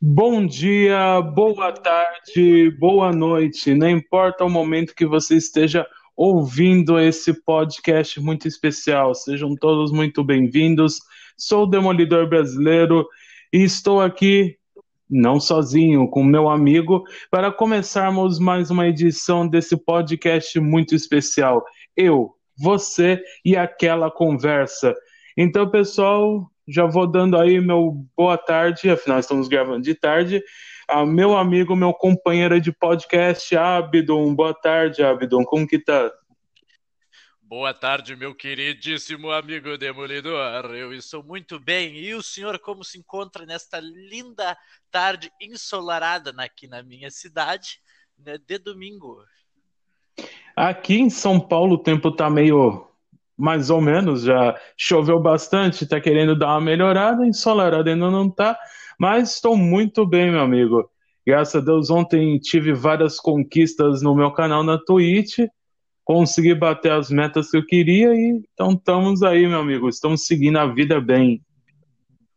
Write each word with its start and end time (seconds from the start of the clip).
Bom 0.00 0.46
dia, 0.46 1.20
boa 1.20 1.72
tarde, 1.72 2.70
boa 2.78 3.10
noite. 3.10 3.74
Não 3.74 3.90
importa 3.90 4.44
o 4.44 4.48
momento 4.48 4.94
que 4.94 5.04
você 5.04 5.34
esteja 5.34 5.84
ouvindo 6.16 7.00
esse 7.00 7.34
podcast 7.42 8.20
muito 8.20 8.46
especial, 8.46 9.12
sejam 9.12 9.56
todos 9.56 9.90
muito 9.90 10.22
bem-vindos. 10.22 11.00
Sou 11.36 11.64
o 11.64 11.66
Demolidor 11.66 12.28
Brasileiro 12.28 13.08
e 13.52 13.64
estou 13.64 14.00
aqui, 14.00 14.56
não 15.10 15.40
sozinho, 15.40 16.08
com 16.08 16.22
meu 16.22 16.48
amigo, 16.48 17.02
para 17.28 17.50
começarmos 17.50 18.38
mais 18.38 18.70
uma 18.70 18.86
edição 18.86 19.48
desse 19.48 19.76
podcast 19.76 20.60
muito 20.60 20.94
especial. 20.94 21.64
Eu, 21.96 22.36
você 22.56 23.20
e 23.44 23.56
aquela 23.56 24.12
conversa. 24.12 24.94
Então, 25.36 25.68
pessoal, 25.68 26.48
já 26.68 26.84
vou 26.84 27.06
dando 27.06 27.38
aí 27.38 27.60
meu 27.60 28.06
boa 28.14 28.36
tarde, 28.36 28.90
afinal 28.90 29.18
estamos 29.18 29.48
gravando 29.48 29.82
de 29.82 29.94
tarde. 29.94 30.42
Ah, 30.86 31.04
meu 31.04 31.36
amigo, 31.36 31.74
meu 31.74 31.92
companheiro 31.92 32.60
de 32.60 32.70
podcast, 32.70 33.56
Abdon. 33.56 34.34
Boa 34.34 34.54
tarde, 34.54 35.02
Abdon. 35.02 35.44
Como 35.44 35.66
que 35.66 35.78
tá? 35.78 36.10
Boa 37.42 37.72
tarde, 37.72 38.14
meu 38.14 38.34
queridíssimo 38.34 39.30
amigo 39.30 39.78
Demolidor. 39.78 40.66
Eu 40.74 40.92
estou 40.92 41.22
muito 41.22 41.58
bem. 41.58 41.96
E 41.96 42.14
o 42.14 42.22
senhor 42.22 42.58
como 42.58 42.84
se 42.84 42.98
encontra 42.98 43.46
nesta 43.46 43.80
linda 43.80 44.56
tarde 44.90 45.32
ensolarada 45.40 46.34
aqui 46.36 46.66
na 46.66 46.82
minha 46.82 47.10
cidade, 47.10 47.80
né, 48.18 48.36
de 48.36 48.58
domingo? 48.58 49.24
Aqui 50.54 50.96
em 50.98 51.08
São 51.08 51.40
Paulo 51.40 51.76
o 51.76 51.82
tempo 51.82 52.10
tá 52.10 52.28
meio 52.28 52.87
mais 53.38 53.70
ou 53.70 53.80
menos, 53.80 54.22
já 54.22 54.58
choveu 54.76 55.20
bastante, 55.20 55.84
está 55.84 56.00
querendo 56.00 56.36
dar 56.36 56.48
uma 56.48 56.60
melhorada, 56.60 57.24
ensolarada 57.24 57.88
ainda 57.88 58.10
não 58.10 58.26
está, 58.26 58.58
mas 58.98 59.34
estou 59.34 59.56
muito 59.56 60.04
bem, 60.04 60.32
meu 60.32 60.40
amigo. 60.40 60.90
Graças 61.24 61.62
a 61.62 61.64
Deus, 61.64 61.88
ontem 61.88 62.38
tive 62.40 62.72
várias 62.72 63.20
conquistas 63.20 64.02
no 64.02 64.14
meu 64.14 64.32
canal 64.32 64.64
na 64.64 64.76
Twitch, 64.76 65.38
consegui 66.02 66.54
bater 66.54 66.90
as 66.90 67.10
metas 67.10 67.50
que 67.50 67.58
eu 67.58 67.64
queria 67.64 68.12
e 68.14 68.42
então 68.52 68.72
estamos 68.72 69.22
aí, 69.22 69.46
meu 69.46 69.60
amigo, 69.60 69.88
estamos 69.88 70.26
seguindo 70.26 70.58
a 70.58 70.66
vida 70.66 71.00
bem. 71.00 71.40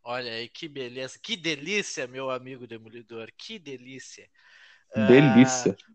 Olha 0.03 0.33
aí, 0.33 0.49
que 0.49 0.67
beleza, 0.67 1.17
que 1.21 1.35
delícia, 1.35 2.05
meu 2.05 2.29
amigo 2.29 2.67
Demolidor, 2.67 3.29
que 3.37 3.57
delícia. 3.57 4.27
Delícia. 5.07 5.75
Ah, 5.79 5.91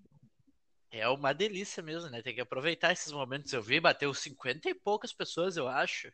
é 0.98 1.08
uma 1.08 1.32
delícia 1.32 1.82
mesmo, 1.82 2.10
né? 2.10 2.22
Tem 2.22 2.34
que 2.34 2.40
aproveitar 2.40 2.92
esses 2.92 3.12
momentos. 3.12 3.52
Eu 3.52 3.62
vi, 3.62 3.80
bateu 3.80 4.12
50 4.12 4.68
e 4.68 4.74
poucas 4.74 5.12
pessoas, 5.12 5.56
eu 5.56 5.68
acho. 5.68 6.10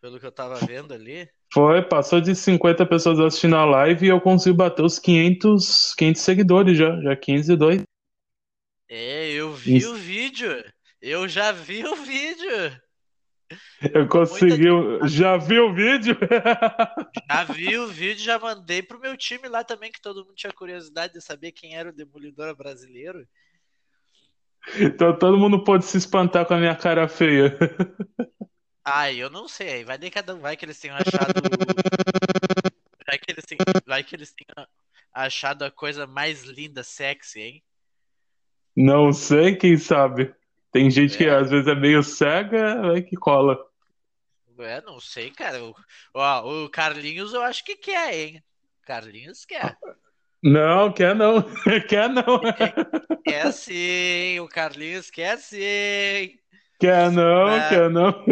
Pelo 0.00 0.18
que 0.18 0.26
eu 0.26 0.32
tava 0.32 0.54
vendo 0.66 0.94
ali. 0.94 1.28
Foi, 1.52 1.82
passou 1.82 2.20
de 2.20 2.34
50 2.34 2.86
pessoas 2.86 3.20
assistindo 3.20 3.56
a 3.56 3.64
live 3.64 4.06
e 4.06 4.08
eu 4.08 4.20
consigo 4.20 4.56
bater 4.56 4.82
os 4.82 4.98
500, 4.98 5.94
500 5.94 6.22
seguidores 6.22 6.78
já, 6.78 7.00
já 7.02 7.16
502. 7.16 7.82
É, 8.88 9.30
eu 9.30 9.52
vi 9.52 9.76
Isso. 9.76 9.92
o 9.92 9.94
vídeo. 9.94 10.64
Eu 11.00 11.28
já 11.28 11.52
vi 11.52 11.84
o 11.84 11.96
vídeo. 11.96 12.80
Eu 13.92 14.06
consegui. 14.08 14.70
Muita... 14.70 15.08
Já 15.08 15.36
vi 15.36 15.58
o 15.58 15.74
vídeo? 15.74 16.16
Já 17.30 17.44
vi 17.44 17.78
o 17.78 17.86
vídeo, 17.86 18.24
já 18.24 18.38
mandei 18.38 18.82
pro 18.82 19.00
meu 19.00 19.16
time 19.16 19.48
lá 19.48 19.64
também, 19.64 19.90
que 19.90 20.00
todo 20.00 20.24
mundo 20.24 20.34
tinha 20.34 20.52
curiosidade 20.52 21.14
de 21.14 21.20
saber 21.20 21.52
quem 21.52 21.76
era 21.76 21.88
o 21.88 21.92
Demolidor 21.92 22.54
brasileiro. 22.56 23.26
Então 24.78 25.18
todo 25.18 25.38
mundo 25.38 25.64
pode 25.64 25.84
se 25.84 25.96
espantar 25.96 26.46
com 26.46 26.54
a 26.54 26.58
minha 26.58 26.74
cara 26.74 27.08
feia. 27.08 27.56
Ai, 28.84 29.16
eu 29.16 29.30
não 29.30 29.48
sei. 29.48 29.84
Vai 29.84 29.98
de 29.98 30.10
cada 30.10 30.34
um. 30.34 30.40
Vai 30.40 30.56
que 30.56 30.64
eles 30.64 30.78
tenham 30.78 30.96
achado. 30.96 31.34
Vai 33.06 33.18
que 33.18 33.32
eles 33.32 33.44
tenham, 33.44 33.64
vai 33.86 34.04
que 34.04 34.14
eles 34.14 34.32
tenham 34.32 34.68
achado 35.12 35.64
a 35.64 35.70
coisa 35.70 36.06
mais 36.06 36.44
linda, 36.44 36.82
sexy, 36.82 37.40
hein? 37.40 37.62
Não 38.76 39.12
sei, 39.12 39.56
quem 39.56 39.76
sabe. 39.76 40.32
Tem 40.72 40.90
gente 40.90 41.14
é. 41.14 41.18
que 41.18 41.28
às 41.28 41.50
vezes 41.50 41.66
é 41.66 41.74
meio 41.74 42.02
cega, 42.02 42.80
vai 42.82 43.02
que 43.02 43.16
cola. 43.16 43.58
É, 44.58 44.80
não 44.82 45.00
sei, 45.00 45.30
cara. 45.30 45.62
O, 45.64 45.74
ó, 46.14 46.64
o 46.64 46.70
Carlinhos 46.70 47.32
eu 47.32 47.42
acho 47.42 47.64
que 47.64 47.76
quer, 47.76 48.14
hein? 48.14 48.44
Carlinhos 48.82 49.44
quer. 49.44 49.76
Não, 50.42 50.92
quer 50.92 51.14
não. 51.14 51.42
Quer 51.88 52.08
não. 52.08 52.40
Quer 53.22 53.52
sim, 53.52 54.40
o 54.40 54.48
Carlinhos 54.48 55.10
quer 55.10 55.38
sim. 55.38 56.38
Quer 56.78 57.10
não, 57.10 57.68
quer 57.68 57.90
não. 57.90 58.24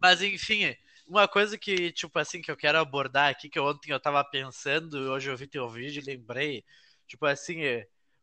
Mas 0.00 0.20
enfim, 0.20 0.76
uma 1.08 1.26
coisa 1.26 1.56
que, 1.56 1.90
tipo 1.92 2.18
assim, 2.18 2.42
que 2.42 2.50
eu 2.50 2.56
quero 2.56 2.78
abordar 2.78 3.30
aqui, 3.30 3.48
que 3.48 3.58
ontem 3.58 3.92
eu 3.92 4.00
tava 4.00 4.22
pensando, 4.22 4.94
hoje 5.10 5.30
eu 5.30 5.36
vi 5.36 5.46
teu 5.46 5.68
vídeo 5.70 6.02
e 6.02 6.04
lembrei, 6.04 6.64
tipo 7.06 7.24
assim, 7.24 7.60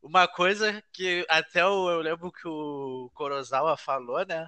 uma 0.03 0.27
coisa 0.27 0.83
que 0.93 1.25
até 1.27 1.61
eu, 1.61 1.89
eu 1.89 2.01
lembro 2.01 2.31
que 2.31 2.47
o 2.47 3.09
Kurosawa 3.15 3.75
falou, 3.75 4.23
né? 4.23 4.47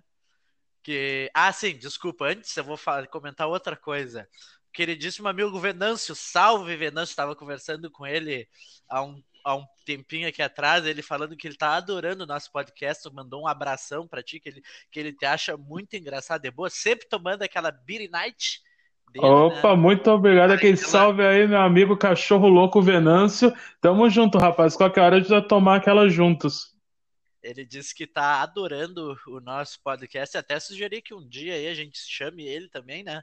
Que. 0.83 1.31
Ah, 1.33 1.51
sim, 1.51 1.75
desculpa, 1.77 2.25
antes 2.25 2.55
eu 2.55 2.63
vou 2.63 2.77
falar, 2.77 3.07
comentar 3.07 3.47
outra 3.47 3.75
coisa 3.75 4.27
queridíssimo 4.73 5.27
amigo 5.27 5.59
Venâncio, 5.59 6.15
salve 6.15 6.75
Venâncio, 6.75 7.11
estava 7.11 7.35
conversando 7.35 7.89
com 7.91 8.05
ele 8.05 8.47
há 8.89 9.03
um, 9.03 9.21
há 9.43 9.55
um 9.55 9.65
tempinho 9.85 10.27
aqui 10.27 10.41
atrás, 10.41 10.85
ele 10.85 11.01
falando 11.01 11.35
que 11.35 11.47
ele 11.47 11.57
tá 11.57 11.75
adorando 11.75 12.23
o 12.23 12.27
nosso 12.27 12.51
podcast, 12.51 13.07
mandou 13.13 13.43
um 13.43 13.47
abração 13.47 14.07
para 14.07 14.23
ti, 14.23 14.39
que 14.39 14.49
ele, 14.49 14.61
que 14.91 14.99
ele 14.99 15.13
te 15.13 15.25
acha 15.25 15.57
muito 15.57 15.95
engraçado, 15.95 16.45
é 16.45 16.51
boa, 16.51 16.69
sempre 16.69 17.07
tomando 17.07 17.43
aquela 17.43 17.71
Beer 17.71 18.09
Night. 18.09 18.61
Dele, 19.11 19.25
Opa, 19.25 19.71
né? 19.71 19.75
muito 19.75 20.09
obrigado. 20.09 20.51
Aquele 20.51 20.77
salve 20.77 21.21
aí, 21.21 21.45
meu 21.45 21.59
amigo 21.59 21.97
cachorro 21.97 22.47
louco 22.47 22.81
Venâncio. 22.81 23.53
Tamo 23.81 24.09
junto, 24.09 24.37
rapaz. 24.37 24.73
Qualquer 24.73 25.01
hora 25.01 25.17
a 25.17 25.19
gente 25.19 25.27
vai 25.27 25.45
tomar 25.45 25.75
aquela 25.75 26.07
juntos. 26.07 26.73
Ele 27.43 27.65
disse 27.65 27.93
que 27.93 28.07
tá 28.07 28.41
adorando 28.41 29.17
o 29.27 29.41
nosso 29.41 29.81
podcast. 29.83 30.37
Até 30.37 30.57
sugeri 30.61 31.01
que 31.01 31.13
um 31.13 31.27
dia 31.27 31.55
aí 31.55 31.67
a 31.67 31.73
gente 31.73 31.99
chame 31.99 32.47
ele 32.47 32.69
também, 32.69 33.03
né? 33.03 33.21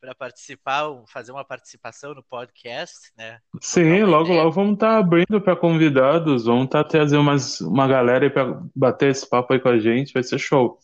Para 0.00 0.14
participar, 0.14 0.90
fazer 1.06 1.32
uma 1.32 1.44
participação 1.44 2.14
no 2.14 2.22
podcast, 2.22 3.12
né? 3.16 3.40
Sim, 3.60 4.02
logo 4.04 4.32
logo 4.32 4.50
vamos 4.50 4.74
estar 4.74 4.94
tá 4.94 4.98
abrindo 4.98 5.40
para 5.40 5.56
convidados, 5.56 6.44
vamos 6.44 6.66
estar 6.66 6.84
tá 6.84 6.90
trazendo 6.90 7.22
umas, 7.22 7.60
uma 7.60 7.88
galera 7.88 8.30
para 8.30 8.60
bater 8.74 9.10
esse 9.10 9.28
papo 9.28 9.52
aí 9.52 9.60
com 9.60 9.68
a 9.68 9.78
gente, 9.78 10.12
vai 10.12 10.22
ser 10.22 10.38
show. 10.38 10.78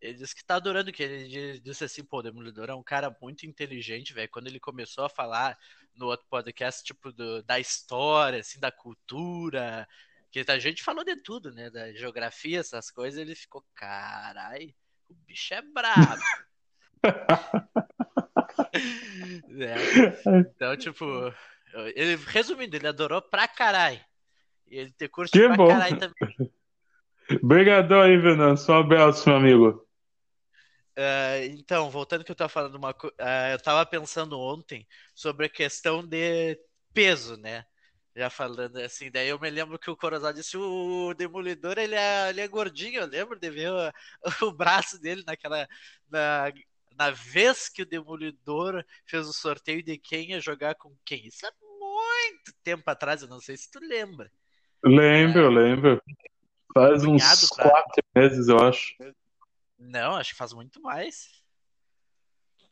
Ele 0.00 0.14
disse 0.14 0.34
que 0.34 0.44
tá 0.44 0.56
adorando, 0.56 0.92
que 0.92 1.02
ele 1.02 1.58
disse 1.60 1.84
assim, 1.84 2.04
pô, 2.04 2.18
o 2.18 2.22
Demolidor 2.22 2.68
é 2.68 2.74
um 2.74 2.82
cara 2.82 3.16
muito 3.20 3.46
inteligente, 3.46 4.12
velho. 4.12 4.28
Quando 4.30 4.46
ele 4.46 4.60
começou 4.60 5.04
a 5.04 5.08
falar 5.08 5.58
no 5.94 6.06
outro 6.06 6.26
podcast, 6.28 6.84
tipo, 6.84 7.10
do, 7.10 7.42
da 7.42 7.58
história, 7.58 8.40
assim, 8.40 8.60
da 8.60 8.70
cultura, 8.70 9.88
que 10.30 10.44
a 10.46 10.58
gente 10.58 10.82
falou 10.82 11.02
de 11.02 11.16
tudo, 11.16 11.50
né? 11.50 11.70
Da 11.70 11.92
geografia, 11.92 12.60
essas 12.60 12.90
coisas, 12.90 13.18
ele 13.18 13.34
ficou, 13.34 13.64
carai, 13.74 14.74
o 15.08 15.14
bicho 15.14 15.54
é 15.54 15.62
brabo. 15.62 16.22
é. 19.60 20.40
Então, 20.40 20.76
tipo, 20.78 21.04
ele, 21.94 22.16
resumindo, 22.26 22.76
ele 22.76 22.88
adorou 22.88 23.22
pra 23.22 23.46
caralho. 23.48 24.00
E 24.66 24.78
ele 24.78 24.92
te 24.92 25.08
curte 25.08 25.32
que 25.32 25.46
pra 25.46 25.56
bom. 25.56 25.68
caralho 25.68 25.98
também. 25.98 26.52
Obrigadão 27.42 28.00
aí, 28.00 28.16
Venâncio. 28.16 28.72
Um 28.72 28.78
abraço, 28.78 29.28
meu 29.28 29.38
amigo. 29.38 29.86
Uh, 30.96 31.44
então, 31.50 31.90
voltando 31.90 32.24
que 32.24 32.30
eu 32.30 32.36
tava 32.36 32.48
falando 32.48 32.76
uma 32.76 32.90
uh, 32.90 33.52
eu 33.52 33.60
tava 33.60 33.84
pensando 33.84 34.40
ontem 34.40 34.86
sobre 35.14 35.44
a 35.44 35.50
questão 35.50 36.06
de 36.06 36.58
peso, 36.94 37.36
né? 37.36 37.66
Já 38.14 38.30
falando 38.30 38.78
assim, 38.78 39.10
daí 39.10 39.28
eu 39.28 39.38
me 39.38 39.50
lembro 39.50 39.78
que 39.78 39.90
o 39.90 39.96
Corozal 39.96 40.32
disse 40.32 40.56
o 40.56 41.12
Demolidor 41.12 41.76
ele 41.76 41.94
é, 41.94 42.30
ele 42.30 42.40
é 42.40 42.48
gordinho, 42.48 43.00
eu 43.00 43.06
lembro 43.06 43.38
de 43.38 43.50
ver 43.50 43.70
o, 43.70 44.46
o 44.46 44.52
braço 44.52 44.98
dele 44.98 45.22
naquela 45.26 45.68
na, 46.08 46.50
na 46.96 47.10
vez 47.10 47.68
que 47.68 47.82
o 47.82 47.86
Demolidor 47.86 48.84
fez 49.04 49.26
o 49.26 49.32
sorteio 49.32 49.82
de 49.82 49.98
quem 49.98 50.30
ia 50.30 50.40
jogar 50.40 50.74
com 50.74 50.96
quem. 51.04 51.26
Isso 51.26 51.46
é 51.46 51.50
muito 51.60 52.52
tempo 52.62 52.88
atrás, 52.90 53.22
eu 53.22 53.28
não 53.28 53.40
sei 53.40 53.56
se 53.56 53.70
tu 53.70 53.78
lembra. 53.80 54.30
Lembro, 54.82 55.46
é, 55.46 55.48
lembro. 55.48 56.02
Faz 56.72 57.04
uns 57.04 57.50
pra... 57.50 57.70
quatro 57.70 58.02
meses, 58.14 58.48
eu 58.48 58.58
acho. 58.58 58.94
Não, 59.78 60.16
acho 60.16 60.30
que 60.32 60.38
faz 60.38 60.52
muito 60.52 60.80
mais. 60.80 61.42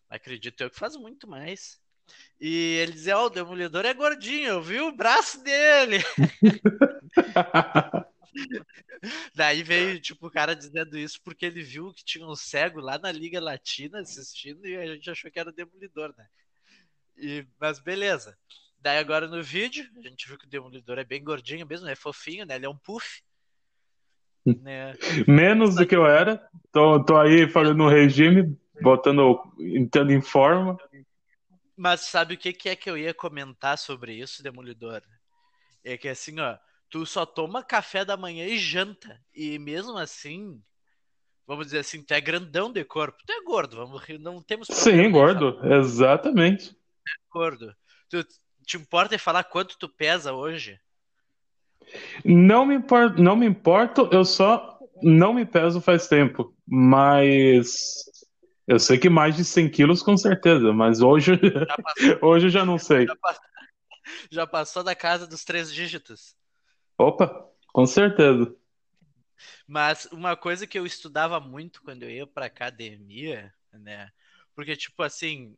Acredito 0.09 0.63
eu 0.63 0.71
que 0.71 0.79
faz 0.79 0.97
muito 0.97 1.29
mais. 1.29 1.81
E 2.41 2.77
ele 2.83 2.93
dizia, 2.93 3.19
ó, 3.19 3.25
oh, 3.25 3.27
o 3.27 3.31
Demolidor 3.31 3.85
é 3.85 3.95
gordinho, 3.95 4.49
eu 4.49 4.63
vi 4.63 4.81
o 4.81 4.93
braço 4.93 5.43
dele. 5.43 5.99
Daí 9.35 9.63
veio, 9.63 10.01
tipo, 10.01 10.27
o 10.27 10.31
cara 10.31 10.55
dizendo 10.55 10.99
isso 10.99 11.21
porque 11.23 11.47
ele 11.47 11.63
viu 11.63 11.93
que 11.93 12.05
tinha 12.05 12.27
um 12.27 12.35
cego 12.35 12.81
lá 12.81 12.99
na 12.99 13.13
Liga 13.13 13.41
Latina 13.41 14.01
assistindo 14.01 14.67
e 14.67 14.77
a 14.77 14.87
gente 14.87 15.11
achou 15.11 15.31
que 15.31 15.39
era 15.39 15.51
o 15.51 15.53
Demolidor, 15.53 16.15
né? 16.17 16.27
E, 17.17 17.47
mas 17.61 17.79
beleza. 17.79 18.37
Daí 18.79 18.99
agora 18.99 19.27
no 19.27 19.43
vídeo, 19.43 19.89
a 19.97 20.09
gente 20.09 20.27
viu 20.29 20.37
que 20.37 20.47
o 20.47 20.49
Demolidor 20.49 20.99
é 20.99 21.05
bem 21.05 21.23
gordinho 21.23 21.67
mesmo, 21.67 21.89
é 21.89 21.95
fofinho, 21.95 22.45
né? 22.45 22.57
Ele 22.57 22.67
é 22.67 22.69
um 22.69 22.77
puff. 22.77 23.23
Né? 24.45 24.93
Menos 25.27 25.75
do 25.75 25.87
que 25.87 25.97
eu 25.97 26.07
era. 26.07 26.47
Tô, 26.71 27.03
tô 27.03 27.17
aí 27.17 27.49
fazendo 27.49 27.89
regime, 27.89 28.59
botando, 28.83 29.41
entrando 29.59 30.13
em 30.13 30.21
forma. 30.21 30.77
Mas 31.77 32.03
sabe 32.03 32.35
o 32.35 32.39
que, 32.39 32.53
que 32.53 32.69
é 32.69 32.77
que 32.77 32.91
eu 32.91 32.99
ia 32.99 33.15
comentar 33.15 33.79
sobre 33.79 34.13
isso, 34.13 34.43
Demolidor? 34.43 35.03
É 35.83 35.97
que 35.97 36.09
assim, 36.09 36.39
ó, 36.41 36.57
tu 36.89 37.05
só 37.05 37.27
toma 37.27 37.63
café 37.63 38.05
da 38.05 38.17
manhã 38.17 38.47
e 38.47 38.59
janta. 38.59 39.21
E 39.35 39.59
mesmo 39.59 39.97
assim, 39.99 40.63
vamos 41.47 41.67
dizer 41.67 41.79
assim, 41.79 42.03
tu 42.03 42.13
é 42.13 42.21
grandão 42.21 42.73
de 42.73 42.85
corpo. 42.85 43.19
Tu 43.27 43.33
é 43.33 43.43
gordo, 43.43 43.77
vamos, 43.77 44.03
não 44.21 44.43
temos 44.43 44.69
Sim, 44.71 45.11
gordo, 45.11 45.61
exatamente. 45.65 46.71
É 46.71 47.13
gordo. 47.31 47.75
Tu 48.09 48.25
te 48.67 48.77
importa 48.77 49.15
em 49.15 49.19
falar 49.19 49.45
quanto 49.45 49.79
tu 49.79 49.89
pesa 49.89 50.33
hoje? 50.33 50.79
Não 52.25 52.65
me 52.65 52.75
importo, 52.75 53.23
não 53.23 53.37
me 53.37 53.47
importo, 53.47 54.09
eu 54.11 54.25
só 54.25 54.79
não 55.03 55.35
me 55.35 55.45
peso 55.45 55.81
faz 55.81 56.09
tempo, 56.09 56.55
mas 56.67 58.05
eu 58.67 58.79
sei 58.79 58.99
que 58.99 59.11
mais 59.11 59.37
de 59.37 59.45
100 59.45 59.71
quilos 59.71 60.03
com 60.03 60.17
certeza, 60.17 60.73
mas 60.73 61.01
hoje, 61.03 61.33
hoje 62.23 62.47
eu 62.47 62.51
já 62.51 62.65
não 62.65 62.79
sei. 62.79 63.07
Já 63.07 63.17
passou, 63.17 63.45
já 64.31 64.47
passou 64.47 64.83
da 64.83 64.95
casa 64.95 65.27
dos 65.27 65.45
três 65.45 65.73
dígitos. 65.73 66.35
Opa, 66.99 67.51
com 67.73 67.87
certeza. 67.87 68.55
Mas 69.67 70.07
uma 70.07 70.37
coisa 70.37 70.67
que 70.67 70.79
eu 70.79 70.87
estudava 70.87 71.41
muito 71.41 71.83
quando 71.83 72.05
eu 72.05 72.11
ia 72.11 72.27
para 72.27 72.47
academia, 72.47 73.53
né? 73.73 74.11
Porque 74.55 74.77
tipo 74.77 75.03
assim, 75.03 75.57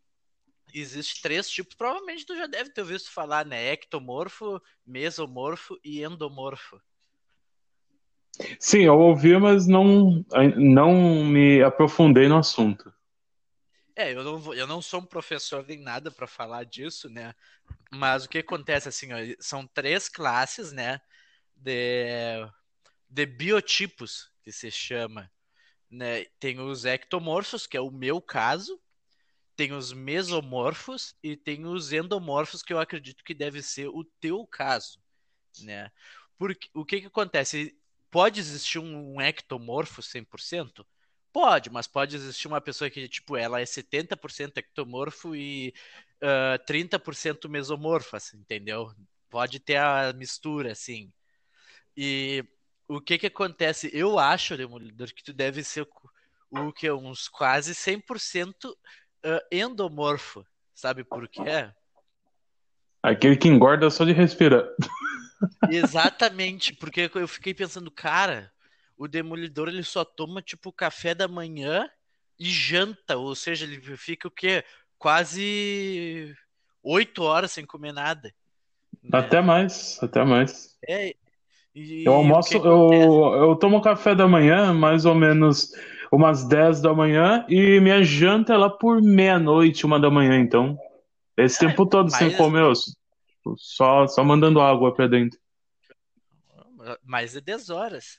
existe 0.73 1.21
três 1.21 1.49
tipos, 1.49 1.75
provavelmente 1.75 2.25
tu 2.25 2.37
já 2.37 2.47
deve 2.47 2.71
ter 2.71 2.81
ouvido 2.81 3.05
falar, 3.05 3.45
né? 3.45 3.73
Ectomorfo, 3.73 4.61
mesomorfo 4.87 5.79
e 5.85 6.03
endomorfo. 6.03 6.81
Sim, 8.61 8.83
eu 8.83 8.99
ouvi, 8.99 9.37
mas 9.39 9.67
não, 9.67 10.25
não 10.57 11.25
me 11.25 11.63
aprofundei 11.63 12.29
no 12.29 12.39
assunto. 12.39 12.93
É, 13.95 14.13
eu 14.13 14.23
não, 14.23 14.55
eu 14.55 14.67
não 14.67 14.83
sou 14.83 15.01
um 15.01 15.07
professor 15.07 15.65
nem 15.67 15.81
nada 15.81 16.11
para 16.11 16.27
falar 16.27 16.65
disso, 16.65 17.09
né? 17.09 17.35
Mas 17.91 18.25
o 18.25 18.29
que 18.29 18.39
acontece, 18.39 18.89
assim, 18.89 19.09
ó, 19.13 19.17
são 19.41 19.67
três 19.67 20.07
classes, 20.09 20.71
né? 20.71 21.01
De, 21.57 22.47
de 23.09 23.27
biotipos, 23.27 24.31
que 24.43 24.53
se 24.53 24.71
chama. 24.71 25.31
Né? 25.91 26.25
Tem 26.39 26.61
os 26.61 26.85
ectomorfos, 26.85 27.67
que 27.67 27.77
é 27.77 27.81
o 27.81 27.91
meu 27.91 28.21
caso, 28.21 28.81
tem 29.57 29.73
os 29.73 29.93
mesomorfos 29.93 31.15
e 31.23 31.37
tem 31.37 31.65
os 31.67 31.93
endomorfos, 31.93 32.63
que 32.63 32.73
eu 32.73 32.79
acredito 32.79 33.25
que 33.25 33.35
deve 33.35 33.63
ser 33.63 33.89
o 33.89 34.05
teu 34.21 34.47
caso, 34.47 35.01
né? 35.63 35.91
Porque 36.39 36.69
o 36.75 36.85
que 36.85 37.01
que 37.01 37.07
acontece? 37.07 37.77
Pode 38.11 38.39
existir 38.41 38.79
um 38.79 39.21
ectomorfo 39.21 40.03
100%? 40.03 40.87
Pode, 41.33 41.71
mas 41.71 41.87
pode 41.87 42.17
existir 42.17 42.49
uma 42.49 42.61
pessoa 42.61 42.91
que, 42.91 43.09
tipo, 43.09 43.37
ela 43.37 43.61
é 43.61 43.67
70% 43.67 44.59
ectomorfo 44.59 45.35
e 45.35 45.75
uh, 46.23 46.65
30% 46.67 47.49
mesomorfo, 47.49 48.17
assim, 48.17 48.39
entendeu? 48.39 48.91
Pode 49.29 49.61
ter 49.61 49.77
a 49.77 50.13
mistura, 50.13 50.73
assim. 50.73 51.13
E 51.97 52.45
o 52.89 53.01
que 53.01 53.19
que 53.19 53.27
acontece? 53.27 53.91
Eu 53.93 54.19
acho, 54.19 54.57
Demolidor, 54.57 55.09
que 55.09 55.25
tu 55.25 55.33
deve 55.33 55.65
ser 55.65 55.89
o, 56.51 56.73
que? 56.73 56.91
Uns 56.91 57.29
quase 57.29 57.73
100% 57.75 58.71
uh, 58.71 58.77
endomorfo. 59.51 60.47
Sabe 60.75 61.03
por 61.03 61.27
quê? 61.29 61.71
Aquele 63.03 63.37
que 63.37 63.49
engorda 63.49 63.89
só 63.89 64.05
de 64.05 64.13
respirar. 64.13 64.65
Exatamente, 65.71 66.75
porque 66.75 67.11
eu 67.15 67.29
fiquei 67.29 67.55
pensando, 67.55 67.91
cara, 67.91 68.53
o 68.97 69.09
demolidor 69.09 69.69
ele 69.69 69.83
só 69.83 70.05
toma 70.05 70.43
tipo 70.43 70.73
café 70.73 71.15
da 71.15 71.29
manhã 71.29 71.89
e 72.39 72.51
janta, 72.51 73.17
ou 73.17 73.35
seja, 73.35 73.65
ele 73.65 73.81
fica 73.97 74.29
o 74.29 74.31
quê? 74.31 74.65
Quase 74.99 76.35
oito 76.83 77.23
horas 77.23 77.53
sem 77.53 77.65
comer 77.65 77.93
nada. 77.93 78.35
Né? 79.03 79.11
Até 79.13 79.41
mais, 79.41 79.99
até 80.03 80.25
mais. 80.25 80.77
É. 80.87 81.15
E, 81.77 82.05
eu 82.07 82.15
almoço, 82.15 82.57
eu, 82.57 83.35
eu 83.35 83.57
tomo 83.57 83.83
café 83.83 84.15
da 84.15 84.27
manhã 84.27 84.73
mais 84.73 85.05
ou 85.05 85.15
menos 85.15 85.73
umas 86.11 86.43
10 86.49 86.81
da 86.81 86.95
manhã 86.95 87.45
e 87.51 87.79
minha 87.81 88.03
janta 88.03 88.55
é 88.55 88.57
lá 88.57 88.71
por 88.71 89.03
meia-noite, 89.03 89.85
uma 89.85 90.01
da 90.01 90.11
manhã, 90.11 90.41
então. 90.41 90.79
Esse 91.37 91.63
é, 91.63 91.69
tempo 91.69 91.85
todo 91.87 92.11
sem 92.11 92.35
comer, 92.35 92.73
só, 93.59 94.07
só 94.07 94.25
mandando 94.25 94.59
água 94.59 94.95
pra 94.95 95.07
dentro. 95.07 95.39
Mais 97.05 97.33
de 97.33 97.43
10 97.43 97.69
horas. 97.69 98.19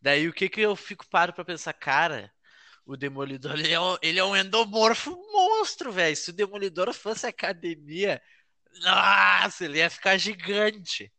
Daí 0.00 0.26
o 0.26 0.32
que 0.32 0.48
que 0.48 0.62
eu 0.62 0.74
fico 0.74 1.06
paro 1.06 1.34
pra 1.34 1.44
pensar, 1.44 1.74
cara, 1.74 2.32
o 2.86 2.96
Demolidor, 2.96 3.58
ele 3.58 3.74
é 3.74 3.78
um, 3.78 3.96
ele 4.00 4.18
é 4.18 4.24
um 4.24 4.34
endomorfo 4.34 5.10
monstro, 5.30 5.92
velho. 5.92 6.16
Se 6.16 6.30
o 6.30 6.32
Demolidor 6.32 6.94
fosse 6.94 7.26
academia, 7.26 8.22
nossa, 8.82 9.64
ele 9.64 9.78
ia 9.78 9.90
ficar 9.90 10.16
gigante. 10.16 11.12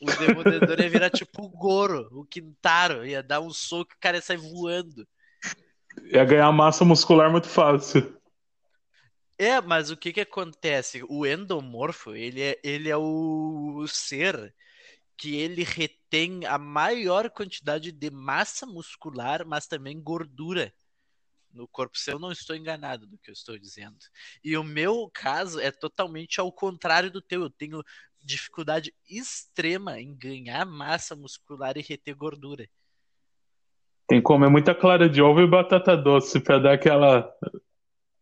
O 0.00 0.06
Demolidor 0.06 0.80
ia 0.80 0.90
virar 0.90 1.10
tipo 1.10 1.44
o 1.44 1.48
Goro, 1.48 2.08
o 2.12 2.24
Quintaro, 2.24 3.06
ia 3.06 3.22
dar 3.22 3.40
um 3.40 3.50
soco 3.50 3.92
e 3.92 3.96
o 3.96 4.00
cara 4.00 4.16
ia 4.16 4.22
sair 4.22 4.36
voando. 4.36 5.06
Ia 6.04 6.24
ganhar 6.24 6.50
massa 6.52 6.84
muscular 6.84 7.30
muito 7.30 7.48
fácil. 7.48 8.18
É, 9.38 9.60
mas 9.60 9.90
o 9.90 9.96
que 9.96 10.12
que 10.12 10.20
acontece? 10.20 11.02
O 11.08 11.26
endomorfo, 11.26 12.14
ele 12.14 12.40
é, 12.40 12.60
ele 12.62 12.88
é 12.88 12.96
o 12.96 13.84
ser 13.88 14.54
que 15.16 15.36
ele 15.36 15.62
retém 15.62 16.44
a 16.46 16.58
maior 16.58 17.30
quantidade 17.30 17.92
de 17.92 18.10
massa 18.10 18.66
muscular, 18.66 19.46
mas 19.46 19.66
também 19.66 20.00
gordura 20.00 20.72
no 21.54 21.68
corpo. 21.68 21.96
Se 21.96 22.12
eu 22.12 22.18
não 22.18 22.32
estou 22.32 22.56
enganado 22.56 23.06
do 23.06 23.18
que 23.18 23.30
eu 23.30 23.32
estou 23.32 23.58
dizendo. 23.58 23.96
E 24.42 24.56
o 24.56 24.64
meu 24.64 25.10
caso 25.12 25.60
é 25.60 25.70
totalmente 25.70 26.40
ao 26.40 26.52
contrário 26.52 27.10
do 27.10 27.22
teu. 27.22 27.42
Eu 27.42 27.50
tenho 27.50 27.82
dificuldade 28.24 28.92
extrema 29.08 30.00
em 30.00 30.16
ganhar 30.16 30.64
massa 30.64 31.14
muscular 31.14 31.76
e 31.76 31.82
reter 31.82 32.14
gordura. 32.16 32.66
Tem 34.06 34.18
que 34.18 34.24
comer 34.24 34.50
muita 34.50 34.74
clara 34.74 35.08
de 35.08 35.22
ovo 35.22 35.40
e 35.40 35.46
batata 35.46 35.96
doce 35.96 36.40
para 36.40 36.58
dar 36.58 36.72
aquela. 36.74 37.32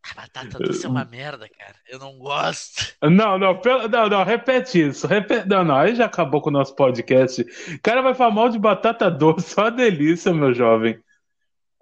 A 0.02 0.14
batata 0.14 0.58
doce 0.58 0.86
é 0.86 0.88
uma 0.88 1.04
merda, 1.04 1.48
cara. 1.48 1.76
Eu 1.88 1.98
não 1.98 2.18
gosto. 2.18 2.94
Não, 3.02 3.38
não, 3.38 3.60
não, 3.90 4.08
não, 4.08 4.24
repete 4.24 4.88
isso. 4.88 5.06
Repete... 5.06 5.48
Não, 5.48 5.64
não, 5.64 5.76
aí 5.76 5.94
já 5.94 6.06
acabou 6.06 6.40
com 6.40 6.50
o 6.50 6.52
nosso 6.52 6.74
podcast. 6.74 7.42
O 7.42 7.80
cara 7.82 8.02
vai 8.02 8.14
falar 8.14 8.30
mal 8.30 8.48
de 8.48 8.58
batata 8.58 9.10
doce, 9.10 9.50
só 9.50 9.62
uma 9.62 9.70
delícia, 9.70 10.32
meu 10.32 10.54
jovem. 10.54 11.00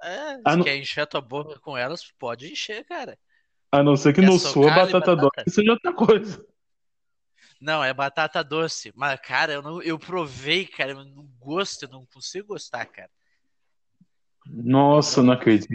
É, 0.03 0.37
se 0.37 0.57
não... 0.57 0.65
quer 0.65 0.77
encher 0.77 1.03
a 1.03 1.07
tua 1.07 1.21
boca 1.21 1.59
com 1.61 1.77
elas, 1.77 2.11
pode 2.19 2.51
encher, 2.51 2.85
cara. 2.85 3.19
A 3.73 3.83
não 3.83 3.97
ser 3.97 4.13
que 4.13 4.21
quer 4.21 4.27
no 4.27 4.39
sul 4.39 4.65
batata, 4.65 4.93
batata 4.93 5.17
doce 5.17 5.51
seja 5.51 5.73
outra 5.73 5.93
coisa. 5.93 6.45
Não, 7.61 7.85
é 7.85 7.93
batata 7.93 8.43
doce. 8.43 8.93
Mas, 8.97 9.21
cara, 9.21 9.53
eu, 9.53 9.63
não, 9.63 9.83
eu 9.83 9.99
provei, 9.99 10.67
cara, 10.67 10.93
eu 10.93 11.05
não 11.05 11.27
gosto, 11.39 11.85
eu 11.85 11.89
não 11.91 12.07
consigo 12.07 12.49
gostar, 12.49 12.87
cara. 12.87 13.11
Nossa, 14.47 15.21
não, 15.21 15.29
não 15.29 15.35
acredito. 15.35 15.71